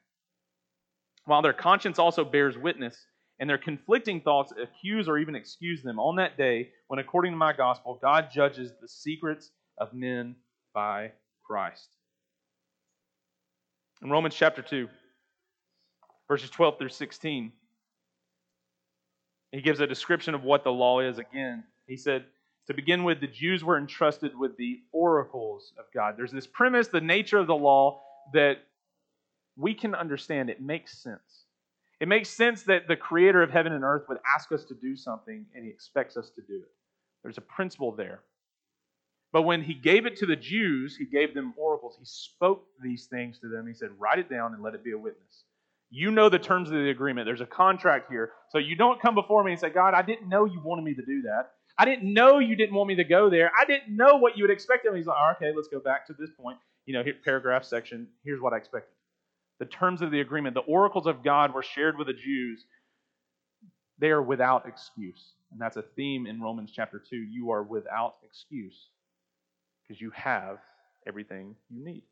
While 1.27 1.43
their 1.43 1.53
conscience 1.53 1.99
also 1.99 2.25
bears 2.25 2.57
witness, 2.57 2.97
and 3.39 3.49
their 3.49 3.59
conflicting 3.59 4.21
thoughts 4.21 4.53
accuse 4.61 5.09
or 5.09 5.19
even 5.19 5.35
excuse 5.35 5.83
them 5.83 5.99
on 5.99 6.17
that 6.17 6.37
day 6.37 6.71
when, 6.89 6.99
according 6.99 7.33
to 7.33 7.37
my 7.37 7.53
gospel, 7.53 7.99
God 8.01 8.29
judges 8.33 8.73
the 8.81 8.89
secrets 8.89 9.51
of 9.79 9.93
men 9.93 10.37
by 10.75 11.13
Christ. 11.45 11.89
In 14.03 14.11
Romans 14.11 14.35
chapter 14.35 14.63
2, 14.63 14.89
verses 16.29 16.51
12 16.51 16.79
through 16.79 16.89
16, 16.89 17.53
he 19.53 19.61
gives 19.63 19.81
a 19.81 19.87
description 19.87 20.35
of 20.35 20.43
what 20.43 20.65
the 20.65 20.73
law 20.73 21.01
is 21.01 21.19
again. 21.19 21.65
He 21.87 21.97
said, 21.97 22.25
to 22.67 22.75
begin 22.75 23.05
with, 23.05 23.21
the 23.21 23.29
Jews 23.29 23.63
were 23.63 23.79
entrusted 23.79 24.37
with 24.37 24.57
the 24.57 24.81
oracles 24.93 25.73
of 25.79 25.85
God. 25.95 26.15
There's 26.17 26.33
this 26.33 26.49
premise, 26.49 26.89
the 26.89 27.01
nature 27.01 27.39
of 27.39 27.47
the 27.47 27.55
law, 27.55 28.01
that 28.33 28.59
we 29.57 29.73
can 29.73 29.95
understand. 29.95 30.51
It 30.51 30.61
makes 30.61 30.99
sense. 30.99 31.46
It 32.01 32.09
makes 32.09 32.29
sense 32.29 32.65
that 32.65 32.89
the 32.89 32.97
creator 32.97 33.43
of 33.43 33.51
heaven 33.51 33.73
and 33.73 33.83
earth 33.83 34.05
would 34.09 34.19
ask 34.35 34.53
us 34.53 34.65
to 34.65 34.75
do 34.75 34.97
something 34.97 35.47
and 35.55 35.65
he 35.65 35.71
expects 35.71 36.17
us 36.17 36.31
to 36.31 36.43
do 36.43 36.57
it. 36.57 36.71
There's 37.23 37.39
a 37.39 37.43
principle 37.43 37.93
there. 37.93 38.21
But 39.33 39.43
when 39.43 39.63
he 39.63 39.75
gave 39.75 40.07
it 40.07 40.17
to 40.17 40.27
the 40.27 40.37
Jews, 40.37 40.97
he 40.97 41.05
gave 41.05 41.35
them 41.35 41.55
oracles. 41.57 41.97
He 41.99 42.05
spoke 42.05 42.65
these 42.83 43.07
things 43.07 43.39
to 43.41 43.49
them. 43.49 43.67
He 43.67 43.75
said, 43.75 43.91
Write 43.99 44.19
it 44.19 44.31
down 44.31 44.55
and 44.55 44.63
let 44.63 44.75
it 44.75 44.85
be 44.85 44.93
a 44.93 44.99
witness. 44.99 45.45
You 45.91 46.11
know 46.11 46.29
the 46.29 46.39
terms 46.39 46.69
of 46.69 46.75
the 46.75 46.91
agreement. 46.91 47.27
There's 47.27 47.41
a 47.41 47.47
contract 47.47 48.11
here. 48.11 48.33
So 48.51 48.59
you 48.59 48.77
don't 48.77 49.01
come 49.01 49.15
before 49.15 49.43
me 49.45 49.53
and 49.53 49.61
say, 49.61 49.71
God, 49.71 49.95
I 49.95 50.03
didn't 50.03 50.29
know 50.29 50.45
you 50.45 50.61
wanted 50.61 50.85
me 50.85 50.95
to 50.95 51.05
do 51.05 51.23
that. 51.23 51.51
I 51.79 51.85
didn't 51.85 52.13
know 52.13 52.39
you 52.39 52.57
didn't 52.57 52.75
want 52.75 52.89
me 52.89 52.97
to 52.97 53.05
go 53.05 53.29
there. 53.29 53.51
I 53.59 53.65
didn't 53.65 53.95
know 53.95 54.17
what 54.17 54.37
you 54.37 54.45
would 54.45 54.51
expect 54.51 54.87
of 54.87 54.95
me. 54.95 55.01
He's 55.01 55.07
like, 55.07 55.37
okay, 55.37 55.53
let's 55.55 55.69
go 55.69 55.81
back 55.81 56.07
to 56.07 56.15
this 56.19 56.31
point. 56.31 56.59
You 56.87 56.95
know, 56.95 57.05
here, 57.05 57.15
paragraph 57.23 57.65
section. 57.65 58.09
Here's 58.25 58.41
what 58.41 58.53
I 58.53 58.57
expected 58.57 58.96
the 59.59 59.67
terms 59.67 60.03
of 60.03 60.11
the 60.11 60.21
agreement, 60.21 60.55
the 60.55 60.61
oracles 60.61 61.07
of 61.07 61.25
God 61.25 61.55
were 61.55 61.63
shared 61.63 61.97
with 61.97 62.07
the 62.07 62.13
Jews, 62.13 62.65
they 63.99 64.11
are 64.11 64.23
without 64.23 64.67
excuse. 64.67 65.33
And 65.53 65.61
that's 65.61 65.77
a 65.77 65.83
theme 65.83 66.27
in 66.27 66.41
Romans 66.41 66.71
chapter 66.75 66.99
2. 66.99 67.17
You 67.17 67.51
are 67.51 67.63
without 67.63 68.17
excuse 68.25 68.91
because 69.83 70.01
you 70.01 70.11
have 70.11 70.59
everything 71.07 71.55
you 71.71 71.85
need. 71.85 72.03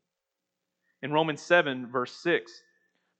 In 1.01 1.11
Romans 1.11 1.41
7, 1.41 1.87
verse 1.91 2.13
6, 2.23 2.51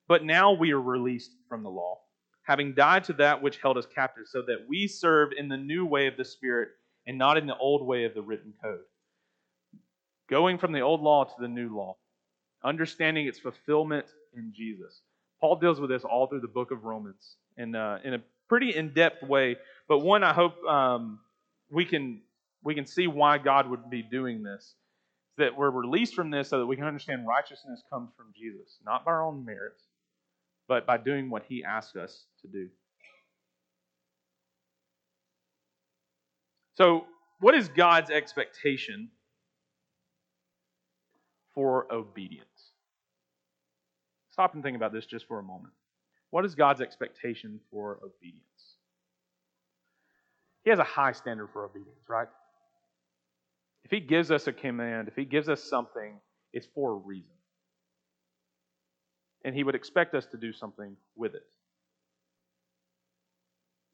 but 0.07 0.23
now 0.23 0.53
we 0.53 0.71
are 0.71 0.81
released 0.81 1.31
from 1.49 1.63
the 1.63 1.69
law, 1.69 1.99
having 2.43 2.73
died 2.73 3.03
to 3.05 3.13
that 3.13 3.41
which 3.41 3.57
held 3.57 3.77
us 3.77 3.85
captive, 3.93 4.23
so 4.27 4.41
that 4.43 4.65
we 4.67 4.87
serve 4.87 5.29
in 5.37 5.49
the 5.49 5.57
new 5.57 5.85
way 5.85 6.07
of 6.07 6.17
the 6.17 6.25
Spirit 6.25 6.69
and 7.05 7.17
not 7.17 7.37
in 7.37 7.45
the 7.45 7.57
old 7.57 7.85
way 7.85 8.05
of 8.05 8.13
the 8.13 8.21
written 8.21 8.53
code. 8.63 8.79
Going 10.29 10.57
from 10.57 10.71
the 10.71 10.81
old 10.81 11.01
law 11.01 11.25
to 11.25 11.33
the 11.39 11.47
new 11.47 11.75
law, 11.75 11.97
understanding 12.65 13.27
its 13.27 13.39
fulfillment 13.39 14.07
in 14.35 14.51
Jesus. 14.55 15.01
Paul 15.39 15.57
deals 15.57 15.79
with 15.79 15.89
this 15.89 16.03
all 16.03 16.27
through 16.27 16.41
the 16.41 16.47
book 16.47 16.71
of 16.71 16.83
Romans 16.83 17.35
in, 17.57 17.75
uh, 17.75 17.99
in 18.03 18.15
a 18.15 18.19
pretty 18.49 18.75
in 18.75 18.93
depth 18.93 19.23
way, 19.23 19.57
but 19.87 19.99
one 19.99 20.23
I 20.23 20.33
hope 20.33 20.61
um, 20.65 21.19
we, 21.69 21.85
can, 21.85 22.21
we 22.63 22.73
can 22.73 22.85
see 22.85 23.07
why 23.07 23.37
God 23.37 23.69
would 23.69 23.89
be 23.89 24.01
doing 24.01 24.43
this. 24.43 24.73
That 25.37 25.57
we're 25.57 25.69
released 25.69 26.15
from 26.15 26.31
this 26.31 26.47
so 26.47 26.59
that 26.59 26.65
we 26.65 26.77
can 26.77 26.85
understand 26.85 27.27
righteousness 27.27 27.83
comes 27.89 28.09
from 28.15 28.27
Jesus, 28.33 28.77
not 28.85 29.03
by 29.03 29.11
our 29.11 29.25
own 29.25 29.43
merits, 29.43 29.83
but 30.65 30.85
by 30.85 30.97
doing 30.97 31.29
what 31.29 31.43
he 31.49 31.61
asks 31.61 31.97
us 31.97 32.23
to 32.41 32.47
do. 32.47 32.69
So, 36.77 37.05
what 37.39 37.53
is 37.53 37.67
God's 37.67 38.09
expectation 38.11 39.09
for 41.53 41.91
obedience? 41.91 42.47
Stop 44.35 44.53
and 44.53 44.61
think 44.61 44.75
about 44.75 44.91
this 44.91 45.05
just 45.05 45.29
for 45.29 45.39
a 45.39 45.43
moment. 45.43 45.73
What 46.29 46.43
is 46.43 46.55
God's 46.55 46.81
expectation 46.81 47.61
for 47.71 47.99
obedience? 48.03 48.75
He 50.65 50.71
has 50.71 50.79
a 50.79 50.83
high 50.83 51.13
standard 51.13 51.51
for 51.53 51.63
obedience, 51.63 52.03
right? 52.09 52.27
If 53.85 53.91
He 53.91 54.01
gives 54.01 54.31
us 54.31 54.47
a 54.47 54.51
command, 54.51 55.07
if 55.07 55.15
He 55.15 55.23
gives 55.23 55.47
us 55.47 55.63
something, 55.63 56.19
it's 56.51 56.67
for 56.75 56.91
a 56.91 56.95
reason. 56.95 57.31
And 59.45 59.55
He 59.55 59.63
would 59.63 59.73
expect 59.73 60.13
us 60.13 60.25
to 60.25 60.37
do 60.37 60.51
something 60.51 60.97
with 61.15 61.33
it. 61.33 61.47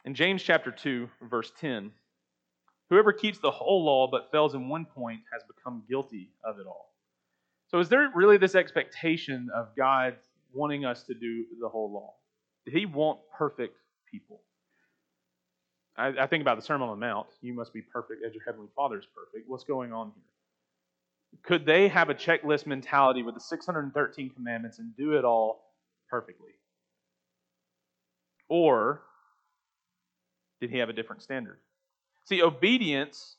In 0.06 0.16
James 0.16 0.42
chapter 0.42 0.72
2, 0.72 1.08
verse 1.30 1.52
10, 1.60 1.92
Whoever 2.90 3.14
keeps 3.14 3.38
the 3.38 3.52
whole 3.52 3.86
law 3.86 4.10
but 4.10 4.32
fails 4.32 4.56
in 4.56 4.70
one 4.70 4.86
point 4.86 5.20
has 5.32 5.44
become 5.44 5.84
guilty 5.88 6.32
of 6.44 6.58
it 6.58 6.66
all. 6.66 6.96
So, 7.68 7.80
is 7.80 7.90
there 7.90 8.10
really 8.16 8.38
this 8.38 8.56
expectation 8.56 9.50
of 9.56 9.68
God 9.78 10.16
wanting 10.54 10.86
us 10.86 11.04
to 11.04 11.14
do 11.14 11.46
the 11.60 11.70
whole 11.70 11.92
law? 11.92 12.14
Did 12.66 12.74
He 12.74 12.86
want 12.86 13.20
perfect 13.38 13.76
people? 14.10 14.42
I, 15.98 16.08
I 16.22 16.28
think 16.28 16.42
about 16.42 16.58
the 16.58 16.64
Sermon 16.64 16.90
on 16.90 17.00
the 17.00 17.06
Mount. 17.06 17.28
You 17.42 17.54
must 17.54 17.74
be 17.74 17.82
perfect 17.82 18.24
as 18.26 18.34
your 18.34 18.44
Heavenly 18.44 18.70
Father 18.76 18.98
is 18.98 19.06
perfect. 19.16 19.50
What's 19.50 19.64
going 19.64 19.94
on 19.94 20.12
here? 20.16 20.24
Could 21.44 21.66
they 21.66 21.88
have 21.88 22.10
a 22.10 22.14
checklist 22.14 22.66
mentality 22.66 23.24
with 23.24 23.36
the 23.36 23.42
613 23.42 24.30
commandments 24.32 24.80
and 24.80 24.96
do 24.96 25.18
it 25.18 25.26
all 25.26 25.64
perfectly? 26.10 26.52
Or 28.50 29.02
did 30.60 30.70
He 30.70 30.78
have 30.78 30.90
a 30.90 30.94
different 30.94 31.22
standard? 31.22 31.60
See, 32.26 32.42
obedience 32.42 33.38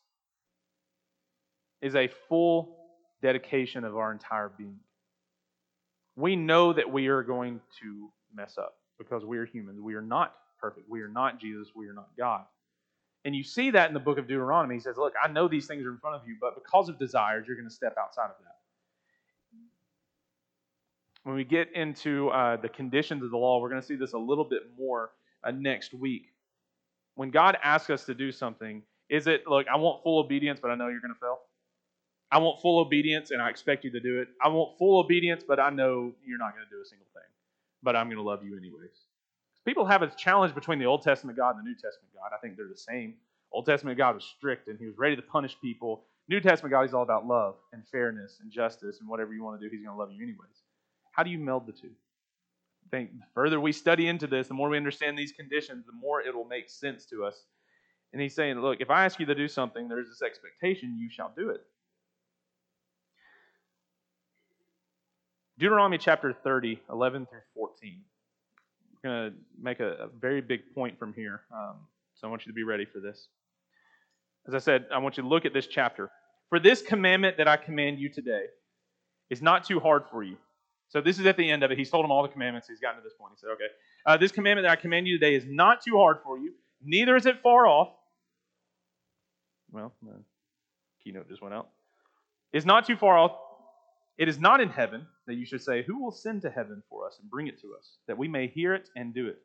is 1.81 1.95
a 1.95 2.09
full 2.29 2.77
dedication 3.21 3.85
of 3.85 3.97
our 3.97 4.13
entire 4.13 4.51
being. 4.57 4.81
We 6.17 6.37
know 6.37 6.73
that 6.73 6.91
we 6.91 7.09
are 7.09 7.23
going 7.23 7.61
to 7.81 8.11
mess 8.35 8.59
up 8.59 8.75
because 8.99 9.25
we 9.25 9.39
are 9.39 9.47
humans. 9.47 9.81
We 9.81 9.95
are 9.95 10.03
not 10.03 10.35
perfect. 10.61 10.89
We 10.89 11.01
are 11.03 11.09
not 11.09 11.41
Jesus. 11.41 11.69
We 11.75 11.89
are 11.89 11.95
not 11.95 12.09
God. 12.19 12.45
And 13.25 13.35
you 13.35 13.45
see 13.45 13.71
that 13.71 13.89
in 13.89 13.95
the 13.95 14.01
book 14.01 14.19
of 14.19 14.27
Deuteronomy. 14.27 14.75
He 14.75 14.81
says, 14.81 14.97
Look, 14.97 15.15
I 15.23 15.29
know 15.29 15.49
these 15.49 15.67
things 15.67 15.85
are 15.85 15.91
in 15.91 15.99
front 15.99 16.17
of 16.17 16.27
you, 16.27 16.37
but 16.41 16.55
because 16.55 16.89
of 16.89 16.99
desires, 16.99 17.47
you're 17.47 17.57
going 17.57 17.69
to 17.69 17.75
step 17.75 17.97
outside 17.99 18.27
of 18.27 18.37
that. 18.41 18.57
When 21.25 21.37
we 21.37 21.45
get 21.45 21.73
into 21.75 22.31
uh, 22.31 22.57
the 22.57 22.69
conditions 22.69 23.23
of 23.23 23.31
the 23.31 23.37
law, 23.37 23.61
we're 23.61 23.69
going 23.69 23.81
to 23.81 23.87
see 23.87 23.95
this 23.95 24.13
a 24.13 24.19
little 24.19 24.45
bit 24.45 24.63
more 24.77 25.13
uh, 25.45 25.53
next 25.53 25.95
week 25.95 26.33
when 27.15 27.31
God 27.31 27.57
asks 27.63 27.91
us 27.91 28.05
to 28.07 28.15
do 28.15 28.33
something, 28.33 28.83
is 29.09 29.27
it, 29.27 29.47
look, 29.47 29.67
I 29.69 29.77
want 29.77 30.03
full 30.03 30.19
obedience, 30.19 30.61
but 30.61 30.71
I 30.71 30.75
know 30.75 30.89
you're 30.89 31.01
going 31.01 31.15
to 31.15 31.21
fail? 31.21 31.41
I 32.33 32.39
want 32.39 32.63
full 32.63 32.81
obedience, 32.81 33.31
and 33.31 33.43
I 33.43 33.51
expect 33.51 33.85
you 33.85 33.91
to 33.91 34.01
do 34.01 34.23
it. 34.23 34.29
I 34.43 34.49
want 34.49 34.79
full 34.79 34.99
obedience, 34.99 35.45
but 35.47 35.61
I 35.61 35.69
know 35.69 36.13
you're 36.25 36.39
not 36.39 36.55
going 36.55 36.65
to 36.65 36.71
do 36.75 36.81
a 36.81 36.85
single 36.87 37.07
thing. 37.13 37.29
But 37.83 37.95
I'm 37.95 38.07
going 38.07 38.17
to 38.17 38.23
love 38.23 38.43
you 38.43 38.57
anyways. 38.57 38.97
People 39.67 39.85
have 39.85 40.01
a 40.01 40.09
challenge 40.09 40.55
between 40.55 40.79
the 40.79 40.87
Old 40.87 41.03
Testament 41.03 41.37
God 41.37 41.57
and 41.57 41.59
the 41.65 41.69
New 41.69 41.75
Testament 41.75 42.11
God. 42.15 42.31
I 42.35 42.41
think 42.41 42.57
they're 42.57 42.67
the 42.69 42.77
same. 42.77 43.15
Old 43.53 43.67
Testament 43.67 43.99
God 43.99 44.15
was 44.15 44.25
strict, 44.25 44.69
and 44.69 44.79
he 44.79 44.87
was 44.87 44.97
ready 44.97 45.15
to 45.15 45.21
punish 45.21 45.57
people. 45.61 46.05
New 46.27 46.41
Testament 46.41 46.73
God, 46.73 46.83
he's 46.85 46.95
all 46.95 47.03
about 47.03 47.27
love 47.27 47.57
and 47.75 47.87
fairness 47.87 48.39
and 48.41 48.51
justice, 48.51 49.01
and 49.01 49.09
whatever 49.09 49.35
you 49.35 49.45
want 49.45 49.61
to 49.61 49.67
do, 49.67 49.71
he's 49.71 49.85
going 49.85 49.95
to 49.95 50.01
love 50.01 50.11
you 50.11 50.23
anyways. 50.23 50.63
How 51.11 51.23
do 51.23 51.31
you 51.31 51.39
meld 51.39 51.67
the 51.67 51.73
two? 51.73 51.91
I 52.87 52.97
think 52.97 53.13
the 53.13 53.27
further 53.35 53.61
we 53.61 53.73
study 53.73 54.09
into 54.09 54.27
this, 54.27 54.49
the 54.49 54.55
more 54.55 54.71
we 54.71 54.79
understand 54.79 55.19
these 55.19 55.33
conditions, 55.33 55.85
the 55.85 55.93
more 55.93 56.23
it 56.23 56.35
will 56.35 56.47
make 56.47 56.71
sense 56.71 57.05
to 57.07 57.27
us. 57.27 57.45
And 58.15 58.23
he's 58.23 58.35
saying, 58.35 58.59
look, 58.59 58.81
if 58.81 58.91
I 58.91 59.05
ask 59.05 59.21
you 59.21 59.27
to 59.27 59.35
do 59.35 59.49
something, 59.49 59.87
there's 59.89 60.09
this 60.09 60.23
expectation, 60.23 60.99
you 60.99 61.11
shall 61.11 61.33
do 61.37 61.51
it. 61.51 61.63
Deuteronomy 65.63 65.97
chapter 65.97 66.33
30, 66.33 66.81
11 66.91 67.27
through 67.27 67.39
14. 67.55 68.01
I'm 69.05 69.11
going 69.11 69.31
to 69.31 69.37
make 69.61 69.81
a, 69.81 69.93
a, 69.93 70.09
very 70.09 70.41
big 70.41 70.61
point 70.75 70.99
from 70.99 71.15
here, 71.15 71.43
um, 71.55 71.77
so 72.15 72.27
I 72.27 72.31
want 72.31 72.45
you 72.45 72.53
to 72.53 72.55
be 72.55 72.65
ready 72.65 72.85
for 72.85 72.99
this. 72.99 73.29
As 74.47 74.55
I 74.55 74.59
said, 74.59 74.87
I 74.93 74.99
want 74.99 75.17
you 75.17 75.23
to 75.23 75.29
look 75.29 75.47
at 75.47 75.55
this 75.55 75.69
chapter. 75.69 76.11
For 76.49 76.59
this 76.59 76.83
commandment 76.83 77.37
that 77.37 77.47
I 77.47 77.57
command 77.57 78.01
you 78.01 78.09
today 78.09 78.47
is 79.31 79.41
not 79.41 79.65
too 79.65 79.79
hard 79.79 80.03
for 80.11 80.23
you 80.23 80.37
so 80.93 81.01
this 81.01 81.19
is 81.19 81.25
at 81.25 81.39
the 81.39 81.51
end 81.51 81.63
of 81.63 81.71
it. 81.71 81.79
He's 81.79 81.89
told 81.89 82.05
them 82.05 82.11
all 82.11 82.23
the 82.23 82.29
commandments. 82.29 82.69
He's 82.69 82.79
gotten 82.79 82.99
to 82.99 83.03
this 83.03 83.15
point. 83.19 83.33
He 83.35 83.41
said, 83.41 83.49
okay, 83.55 83.65
uh, 84.05 84.19
this 84.19 84.31
commandment 84.31 84.67
that 84.67 84.73
I 84.73 84.77
command 84.77 85.09
you 85.09 85.19
today 85.19 85.35
is 85.35 85.45
not 85.47 85.83
too 85.83 85.97
hard 85.97 86.19
for 86.23 86.37
you, 86.37 86.53
neither 86.85 87.17
is 87.17 87.25
it 87.25 87.41
far 87.43 87.67
off. 87.67 87.89
Well, 89.71 89.95
the 90.03 90.23
keynote 91.03 91.31
just 91.31 91.41
went 91.41 91.55
out. 91.55 91.71
Is 92.53 92.67
not 92.67 92.87
too 92.87 92.97
far 92.97 93.17
off. 93.17 93.33
It 94.19 94.29
is 94.29 94.39
not 94.39 94.61
in 94.61 94.69
heaven 94.69 95.07
that 95.27 95.35
you 95.35 95.47
should 95.47 95.63
say, 95.63 95.83
Who 95.83 96.03
will 96.03 96.13
send 96.13 96.43
to 96.43 96.51
heaven 96.51 96.83
for 96.89 97.07
us 97.07 97.19
and 97.21 97.31
bring 97.31 97.47
it 97.47 97.61
to 97.63 97.75
us, 97.79 97.97
that 98.07 98.19
we 98.19 98.29
may 98.29 98.47
hear 98.47 98.75
it 98.75 98.89
and 98.97 99.15
do 99.15 99.27
it? 99.27 99.39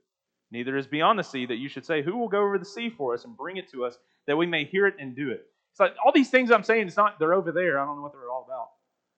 Neither 0.51 0.78
is 0.78 0.88
beyond 0.88 1.20
the 1.20 1.24
sea 1.24 1.45
that 1.45 1.57
you 1.57 1.70
should 1.70 1.86
say, 1.86 2.01
Who 2.01 2.18
will 2.18 2.30
go 2.30 2.41
over 2.41 2.57
the 2.57 2.65
sea 2.65 2.89
for 2.89 3.13
us 3.13 3.26
and 3.26 3.38
bring 3.38 3.57
it 3.57 3.72
to 3.72 3.86
us, 3.86 3.97
that 4.28 4.38
we 4.38 4.45
may 4.45 4.65
hear 4.65 4.88
it 4.88 4.95
and 4.99 5.15
do 5.15 5.32
it? 5.32 5.45
It's 5.72 5.80
like 5.80 5.93
all 6.03 6.11
these 6.11 6.30
things 6.30 6.51
I'm 6.51 6.63
saying, 6.63 6.88
it's 6.88 6.97
not, 6.97 7.20
they're 7.20 7.34
over 7.34 7.51
there. 7.51 7.80
I 7.80 7.86
don't 7.86 7.97
know 7.97 8.01
what 8.01 8.11
they're 8.13 8.30
all 8.30 8.45
about. 8.47 8.70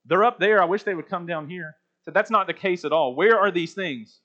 They're 0.06 0.26
up 0.26 0.40
there. 0.40 0.62
I 0.62 0.66
wish 0.66 0.84
they 0.84 0.96
would 0.96 1.08
come 1.08 1.26
down 1.26 1.50
here. 1.50 1.76
So 2.06 2.12
that's 2.12 2.32
not 2.32 2.48
the 2.48 2.54
case 2.54 2.86
at 2.86 2.92
all. 2.92 3.16
Where 3.16 3.40
are 3.40 3.52
these 3.52 3.74
things? 3.74 4.20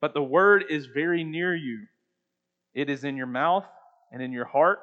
But 0.00 0.14
the 0.14 0.22
word 0.22 0.64
is 0.70 0.86
very 0.86 1.24
near 1.24 1.54
you. 1.54 1.86
It 2.74 2.90
is 2.90 3.04
in 3.04 3.16
your 3.16 3.26
mouth 3.26 3.66
and 4.12 4.22
in 4.22 4.32
your 4.32 4.44
heart 4.44 4.80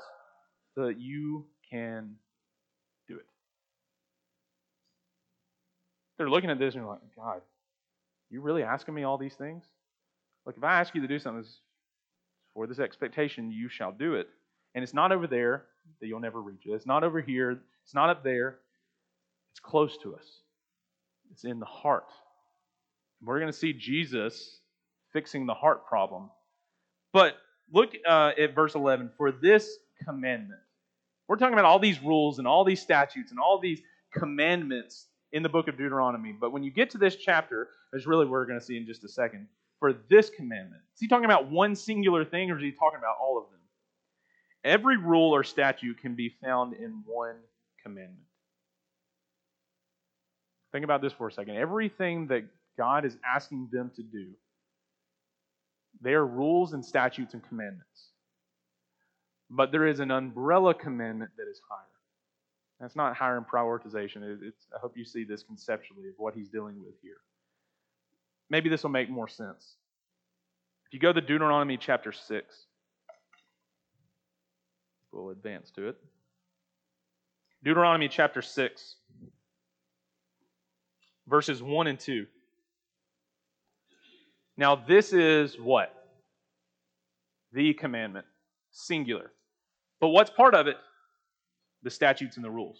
so 0.75 0.87
that 0.87 0.99
you 0.99 1.45
can 1.69 2.15
do 3.07 3.15
it. 3.15 3.25
They're 6.17 6.29
looking 6.29 6.49
at 6.49 6.59
this 6.59 6.75
and 6.75 6.83
you're 6.83 6.91
like, 6.91 7.01
God, 7.15 7.41
you 8.29 8.41
really 8.41 8.63
asking 8.63 8.93
me 8.93 9.03
all 9.03 9.17
these 9.17 9.35
things? 9.35 9.63
Like, 10.45 10.57
if 10.57 10.63
I 10.63 10.79
ask 10.79 10.93
you 10.93 11.01
to 11.01 11.07
do 11.07 11.19
something 11.19 11.45
for 12.53 12.67
this 12.67 12.79
expectation, 12.79 13.51
you 13.51 13.69
shall 13.69 13.91
do 13.91 14.15
it. 14.15 14.27
And 14.75 14.83
it's 14.83 14.93
not 14.93 15.11
over 15.11 15.27
there 15.27 15.65
that 15.99 16.07
you'll 16.07 16.19
never 16.19 16.41
reach 16.41 16.65
it. 16.65 16.71
It's 16.71 16.85
not 16.85 17.03
over 17.03 17.21
here. 17.21 17.61
It's 17.83 17.93
not 17.93 18.09
up 18.09 18.23
there. 18.23 18.59
It's 19.51 19.59
close 19.59 19.97
to 20.03 20.15
us. 20.15 20.25
It's 21.31 21.43
in 21.43 21.59
the 21.59 21.65
heart. 21.65 22.07
We're 23.23 23.39
going 23.39 23.51
to 23.51 23.57
see 23.57 23.73
Jesus 23.73 24.59
fixing 25.13 25.45
the 25.45 25.53
heart 25.53 25.85
problem. 25.85 26.29
But 27.13 27.35
look 27.71 27.91
uh, 28.07 28.31
at 28.37 28.55
verse 28.55 28.75
11. 28.75 29.11
For 29.17 29.31
this 29.31 29.77
commandment. 30.03 30.59
We're 31.27 31.37
talking 31.37 31.53
about 31.53 31.65
all 31.65 31.79
these 31.79 32.01
rules 32.01 32.39
and 32.39 32.47
all 32.47 32.65
these 32.65 32.81
statutes 32.81 33.31
and 33.31 33.39
all 33.39 33.59
these 33.59 33.81
commandments 34.13 35.07
in 35.33 35.43
the 35.43 35.49
book 35.49 35.67
of 35.67 35.77
Deuteronomy. 35.77 36.31
But 36.31 36.51
when 36.51 36.63
you 36.63 36.71
get 36.71 36.91
to 36.91 36.97
this 36.97 37.15
chapter, 37.15 37.67
that's 37.91 38.05
really 38.05 38.25
what 38.25 38.31
we're 38.31 38.45
going 38.45 38.59
to 38.59 38.65
see 38.65 38.77
in 38.77 38.85
just 38.85 39.03
a 39.03 39.09
second. 39.09 39.47
For 39.79 39.93
this 40.09 40.29
commandment. 40.29 40.81
Is 40.93 41.01
he 41.01 41.07
talking 41.07 41.25
about 41.25 41.49
one 41.51 41.75
singular 41.75 42.23
thing 42.23 42.49
or 42.51 42.57
is 42.57 42.63
he 42.63 42.71
talking 42.71 42.99
about 42.99 43.17
all 43.21 43.37
of 43.37 43.49
them? 43.49 43.59
Every 44.63 44.95
rule 44.95 45.35
or 45.35 45.43
statute 45.43 45.99
can 45.99 46.15
be 46.15 46.33
found 46.41 46.73
in 46.73 47.03
one 47.05 47.35
commandment. 47.81 48.23
Think 50.71 50.85
about 50.85 51.01
this 51.01 51.11
for 51.11 51.27
a 51.27 51.31
second. 51.31 51.57
Everything 51.57 52.27
that 52.27 52.45
God 52.77 53.03
is 53.03 53.17
asking 53.35 53.69
them 53.71 53.91
to 53.95 54.03
do, 54.03 54.29
they 56.01 56.13
are 56.13 56.25
rules 56.25 56.73
and 56.73 56.83
statutes 56.83 57.33
and 57.33 57.47
commandments. 57.47 58.09
But 59.49 59.71
there 59.71 59.85
is 59.85 59.99
an 59.99 60.11
umbrella 60.11 60.73
commandment 60.73 61.31
that 61.37 61.49
is 61.51 61.59
higher. 61.69 61.92
That's 62.83 62.97
not 62.97 63.15
higher 63.15 63.37
in 63.37 63.45
prioritization. 63.45 64.39
It's, 64.41 64.67
I 64.75 64.79
hope 64.79 64.97
you 64.97 65.05
see 65.05 65.23
this 65.23 65.41
conceptually 65.41 66.09
of 66.09 66.15
what 66.17 66.33
he's 66.33 66.49
dealing 66.49 66.83
with 66.83 66.95
here. 67.01 67.21
Maybe 68.49 68.67
this 68.67 68.83
will 68.83 68.89
make 68.89 69.09
more 69.09 69.29
sense. 69.29 69.77
If 70.87 70.93
you 70.93 70.99
go 70.99 71.13
to 71.13 71.21
Deuteronomy 71.21 71.77
chapter 71.77 72.11
6, 72.11 72.65
we'll 75.13 75.29
advance 75.29 75.71
to 75.77 75.87
it. 75.87 75.95
Deuteronomy 77.63 78.09
chapter 78.09 78.41
6 78.41 78.95
verses 81.25 81.63
1 81.63 81.87
and 81.87 81.97
2. 81.97 82.25
Now, 84.57 84.75
this 84.75 85.13
is 85.13 85.57
what? 85.57 85.95
The 87.53 87.73
commandment, 87.75 88.25
singular. 88.71 89.31
But 90.01 90.09
what's 90.09 90.29
part 90.29 90.53
of 90.53 90.67
it? 90.67 90.75
The 91.83 91.91
statutes 91.91 92.37
and 92.37 92.45
the 92.45 92.51
rules. 92.51 92.79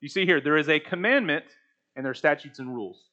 You 0.00 0.08
see 0.08 0.26
here, 0.26 0.40
there 0.40 0.56
is 0.56 0.68
a 0.68 0.78
commandment 0.78 1.44
and 1.96 2.04
there 2.04 2.10
are 2.10 2.14
statutes 2.14 2.58
and 2.58 2.74
rules 2.74 3.08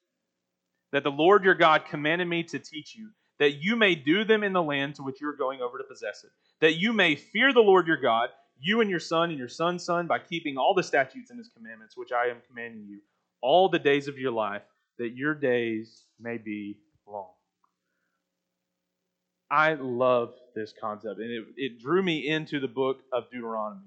that 0.92 1.04
the 1.04 1.12
Lord 1.12 1.44
your 1.44 1.56
God 1.56 1.86
commanded 1.86 2.28
me 2.28 2.44
to 2.44 2.60
teach 2.60 2.96
you, 2.96 3.10
that 3.38 3.62
you 3.62 3.76
may 3.76 3.96
do 3.96 4.24
them 4.24 4.44
in 4.44 4.54
the 4.54 4.64
land 4.64 4.96
to 4.96 5.04
which 5.04 5.22
you 5.22 5.30
are 5.30 5.36
going 5.36 5.62
over 5.62 5.78
to 5.78 5.84
possess 5.84 6.24
it, 6.24 6.32
that 6.62 6.76
you 6.76 6.94
may 6.94 7.16
fear 7.16 7.54
the 7.54 7.60
Lord 7.60 7.88
your 7.88 8.02
God, 8.02 8.30
you 8.60 8.82
and 8.82 8.90
your 8.90 9.00
son 9.00 9.30
and 9.30 9.40
your 9.40 9.48
son's 9.48 9.86
son, 9.86 10.08
by 10.08 10.20
keeping 10.20 10.58
all 10.58 10.74
the 10.74 10.84
statutes 10.84 11.30
and 11.30 11.38
his 11.38 11.50
commandments 11.50 11.96
which 11.96 12.12
I 12.12 12.28
am 12.28 12.38
commanding 12.48 12.86
you 12.88 13.00
all 13.42 13.70
the 13.70 13.80
days 13.80 14.08
of 14.08 14.18
your 14.18 14.32
life, 14.32 14.64
that 14.98 15.16
your 15.16 15.34
days 15.34 16.04
may 16.20 16.38
be 16.38 16.78
long. 17.08 17.30
I 19.50 19.76
love 19.76 20.34
this 20.56 20.74
concept, 20.80 21.20
and 21.20 21.32
it, 21.32 21.46
it 21.56 21.80
drew 21.80 22.04
me 22.04 22.28
into 22.28 22.60
the 22.60 22.68
book 22.68 23.00
of 23.14 23.30
Deuteronomy. 23.32 23.82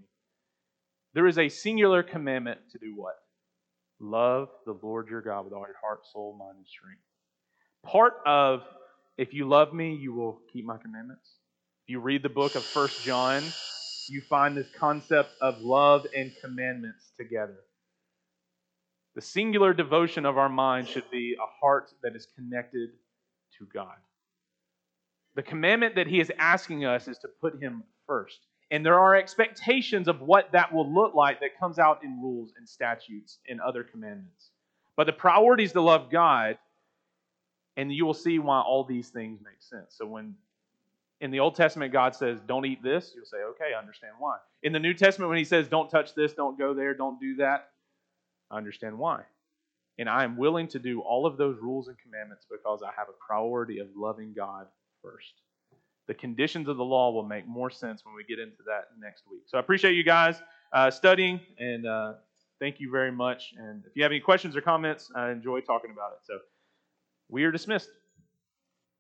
There 1.15 1.27
is 1.27 1.39
a 1.39 1.49
singular 1.49 2.03
commandment 2.03 2.61
to 2.73 2.79
do 2.79 2.95
what? 2.97 3.17
Love 4.01 4.49
the 4.67 4.79
Lord 4.83 5.09
your 5.09 5.21
God 5.21 5.45
with 5.45 5.53
all 5.53 5.67
your 5.67 5.77
heart, 5.81 6.07
soul, 6.13 6.37
mind, 6.39 6.57
and 6.59 6.67
strength. 6.67 7.03
Part 7.85 8.15
of 8.27 8.63
if 9.19 9.35
you 9.35 9.47
love 9.47 9.75
me, 9.75 9.95
you 9.95 10.15
will 10.15 10.41
keep 10.53 10.65
my 10.65 10.79
commandments. 10.79 11.29
If 11.85 11.91
you 11.91 12.01
read 12.01 12.23
the 12.23 12.29
book 12.29 12.55
of 12.55 12.65
First 12.65 13.03
John, 13.05 13.43
you 14.09 14.23
find 14.23 14.57
this 14.57 14.69
concept 14.77 15.31
of 15.41 15.61
love 15.61 16.07
and 16.17 16.33
commandments 16.41 17.13
together. 17.19 17.59
The 19.15 19.21
singular 19.21 19.75
devotion 19.75 20.25
of 20.25 20.39
our 20.39 20.49
mind 20.49 20.89
should 20.89 21.11
be 21.11 21.37
a 21.39 21.47
heart 21.61 21.91
that 22.03 22.17
is 22.17 22.27
connected 22.35 22.91
to 23.59 23.67
God. 23.73 23.97
The 25.35 25.43
commandment 25.43 25.97
that 25.97 26.07
he 26.07 26.21
is 26.21 26.33
asking 26.39 26.85
us 26.87 27.07
is 27.09 27.19
to 27.19 27.29
put 27.41 27.61
him 27.61 27.85
first. 28.07 28.39
And 28.73 28.85
there 28.85 28.99
are 28.99 29.15
expectations 29.15 30.09
of 30.09 30.23
what 30.23 30.51
that 30.53 30.73
will 30.73 30.91
look 30.91 31.15
like 31.15 31.41
that 31.41 31.59
comes 31.61 31.79
out 31.79 32.03
in 32.03 32.23
rules 32.23 32.55
and 32.57 32.67
statutes 32.67 33.39
and 33.47 33.61
other 33.61 33.85
commandments. 33.85 34.49
But 34.97 35.05
the 35.05 35.13
priority 35.13 35.65
is 35.65 35.73
to 35.73 35.83
love 35.83 36.11
God, 36.11 36.57
and 37.77 37.93
you 37.93 38.07
will 38.07 38.15
see 38.15 38.39
why 38.39 38.61
all 38.61 38.83
these 38.83 39.11
things 39.11 39.41
make 39.45 39.61
sense. 39.61 39.95
So 39.95 40.07
when 40.07 40.37
in 41.21 41.31
the 41.31 41.41
Old 41.41 41.55
Testament 41.55 41.93
God 41.93 42.17
says, 42.17 42.39
don't 42.49 42.65
eat 42.65 42.83
this, 42.83 43.13
you'll 43.15 43.27
say, 43.27 43.37
okay, 43.51 43.75
I 43.77 43.79
understand 43.79 44.15
why. 44.19 44.39
In 44.63 44.73
the 44.73 44.81
New 44.81 44.95
Testament, 44.95 45.29
when 45.29 45.39
he 45.39 45.45
says, 45.45 45.69
don't 45.69 45.91
touch 45.91 46.15
this, 46.15 46.33
don't 46.33 46.59
go 46.59 46.73
there, 46.73 46.95
don't 46.95 47.21
do 47.21 47.37
that, 47.37 47.69
I 48.51 48.57
understand 48.57 48.99
why. 48.99 49.21
And 49.99 50.09
I 50.09 50.25
am 50.25 50.39
willing 50.39 50.69
to 50.69 50.79
do 50.79 51.03
all 51.03 51.27
of 51.27 51.37
those 51.37 51.59
rules 51.61 51.89
and 51.89 51.99
commandments 51.99 52.47
because 52.51 52.83
I 52.83 52.91
have 52.97 53.09
a 53.11 53.25
priority 53.27 53.81
of 53.81 53.89
loving 53.95 54.33
God 54.35 54.67
first. 55.03 55.35
The 56.13 56.19
conditions 56.19 56.69
of 56.69 56.77
the 56.77 56.85
law 56.85 57.11
will 57.11 57.25
make 57.25 57.49
more 57.49 57.71
sense 57.71 58.05
when 58.05 58.15
we 58.15 58.23
get 58.25 58.39
into 58.39 58.63
that 58.67 58.89
next 59.01 59.23
week. 59.31 59.45
So 59.47 59.57
I 59.57 59.61
appreciate 59.61 59.95
you 59.95 60.05
guys 60.05 60.43
uh, 60.75 60.91
studying, 60.91 61.41
and 61.59 61.87
uh, 61.87 62.13
thank 62.61 62.81
you 62.81 62.91
very 62.91 63.11
much. 63.11 63.55
And 63.57 63.83
if 63.87 63.93
you 63.97 64.03
have 64.03 64.13
any 64.13 64.21
questions 64.21 64.55
or 64.55 64.61
comments, 64.61 65.11
I 65.17 65.31
enjoy 65.31 65.61
talking 65.63 65.91
about 65.91 66.13
it. 66.13 66.19
So 66.27 66.35
we 67.31 67.45
are 67.45 67.51
dismissed. 67.51 67.89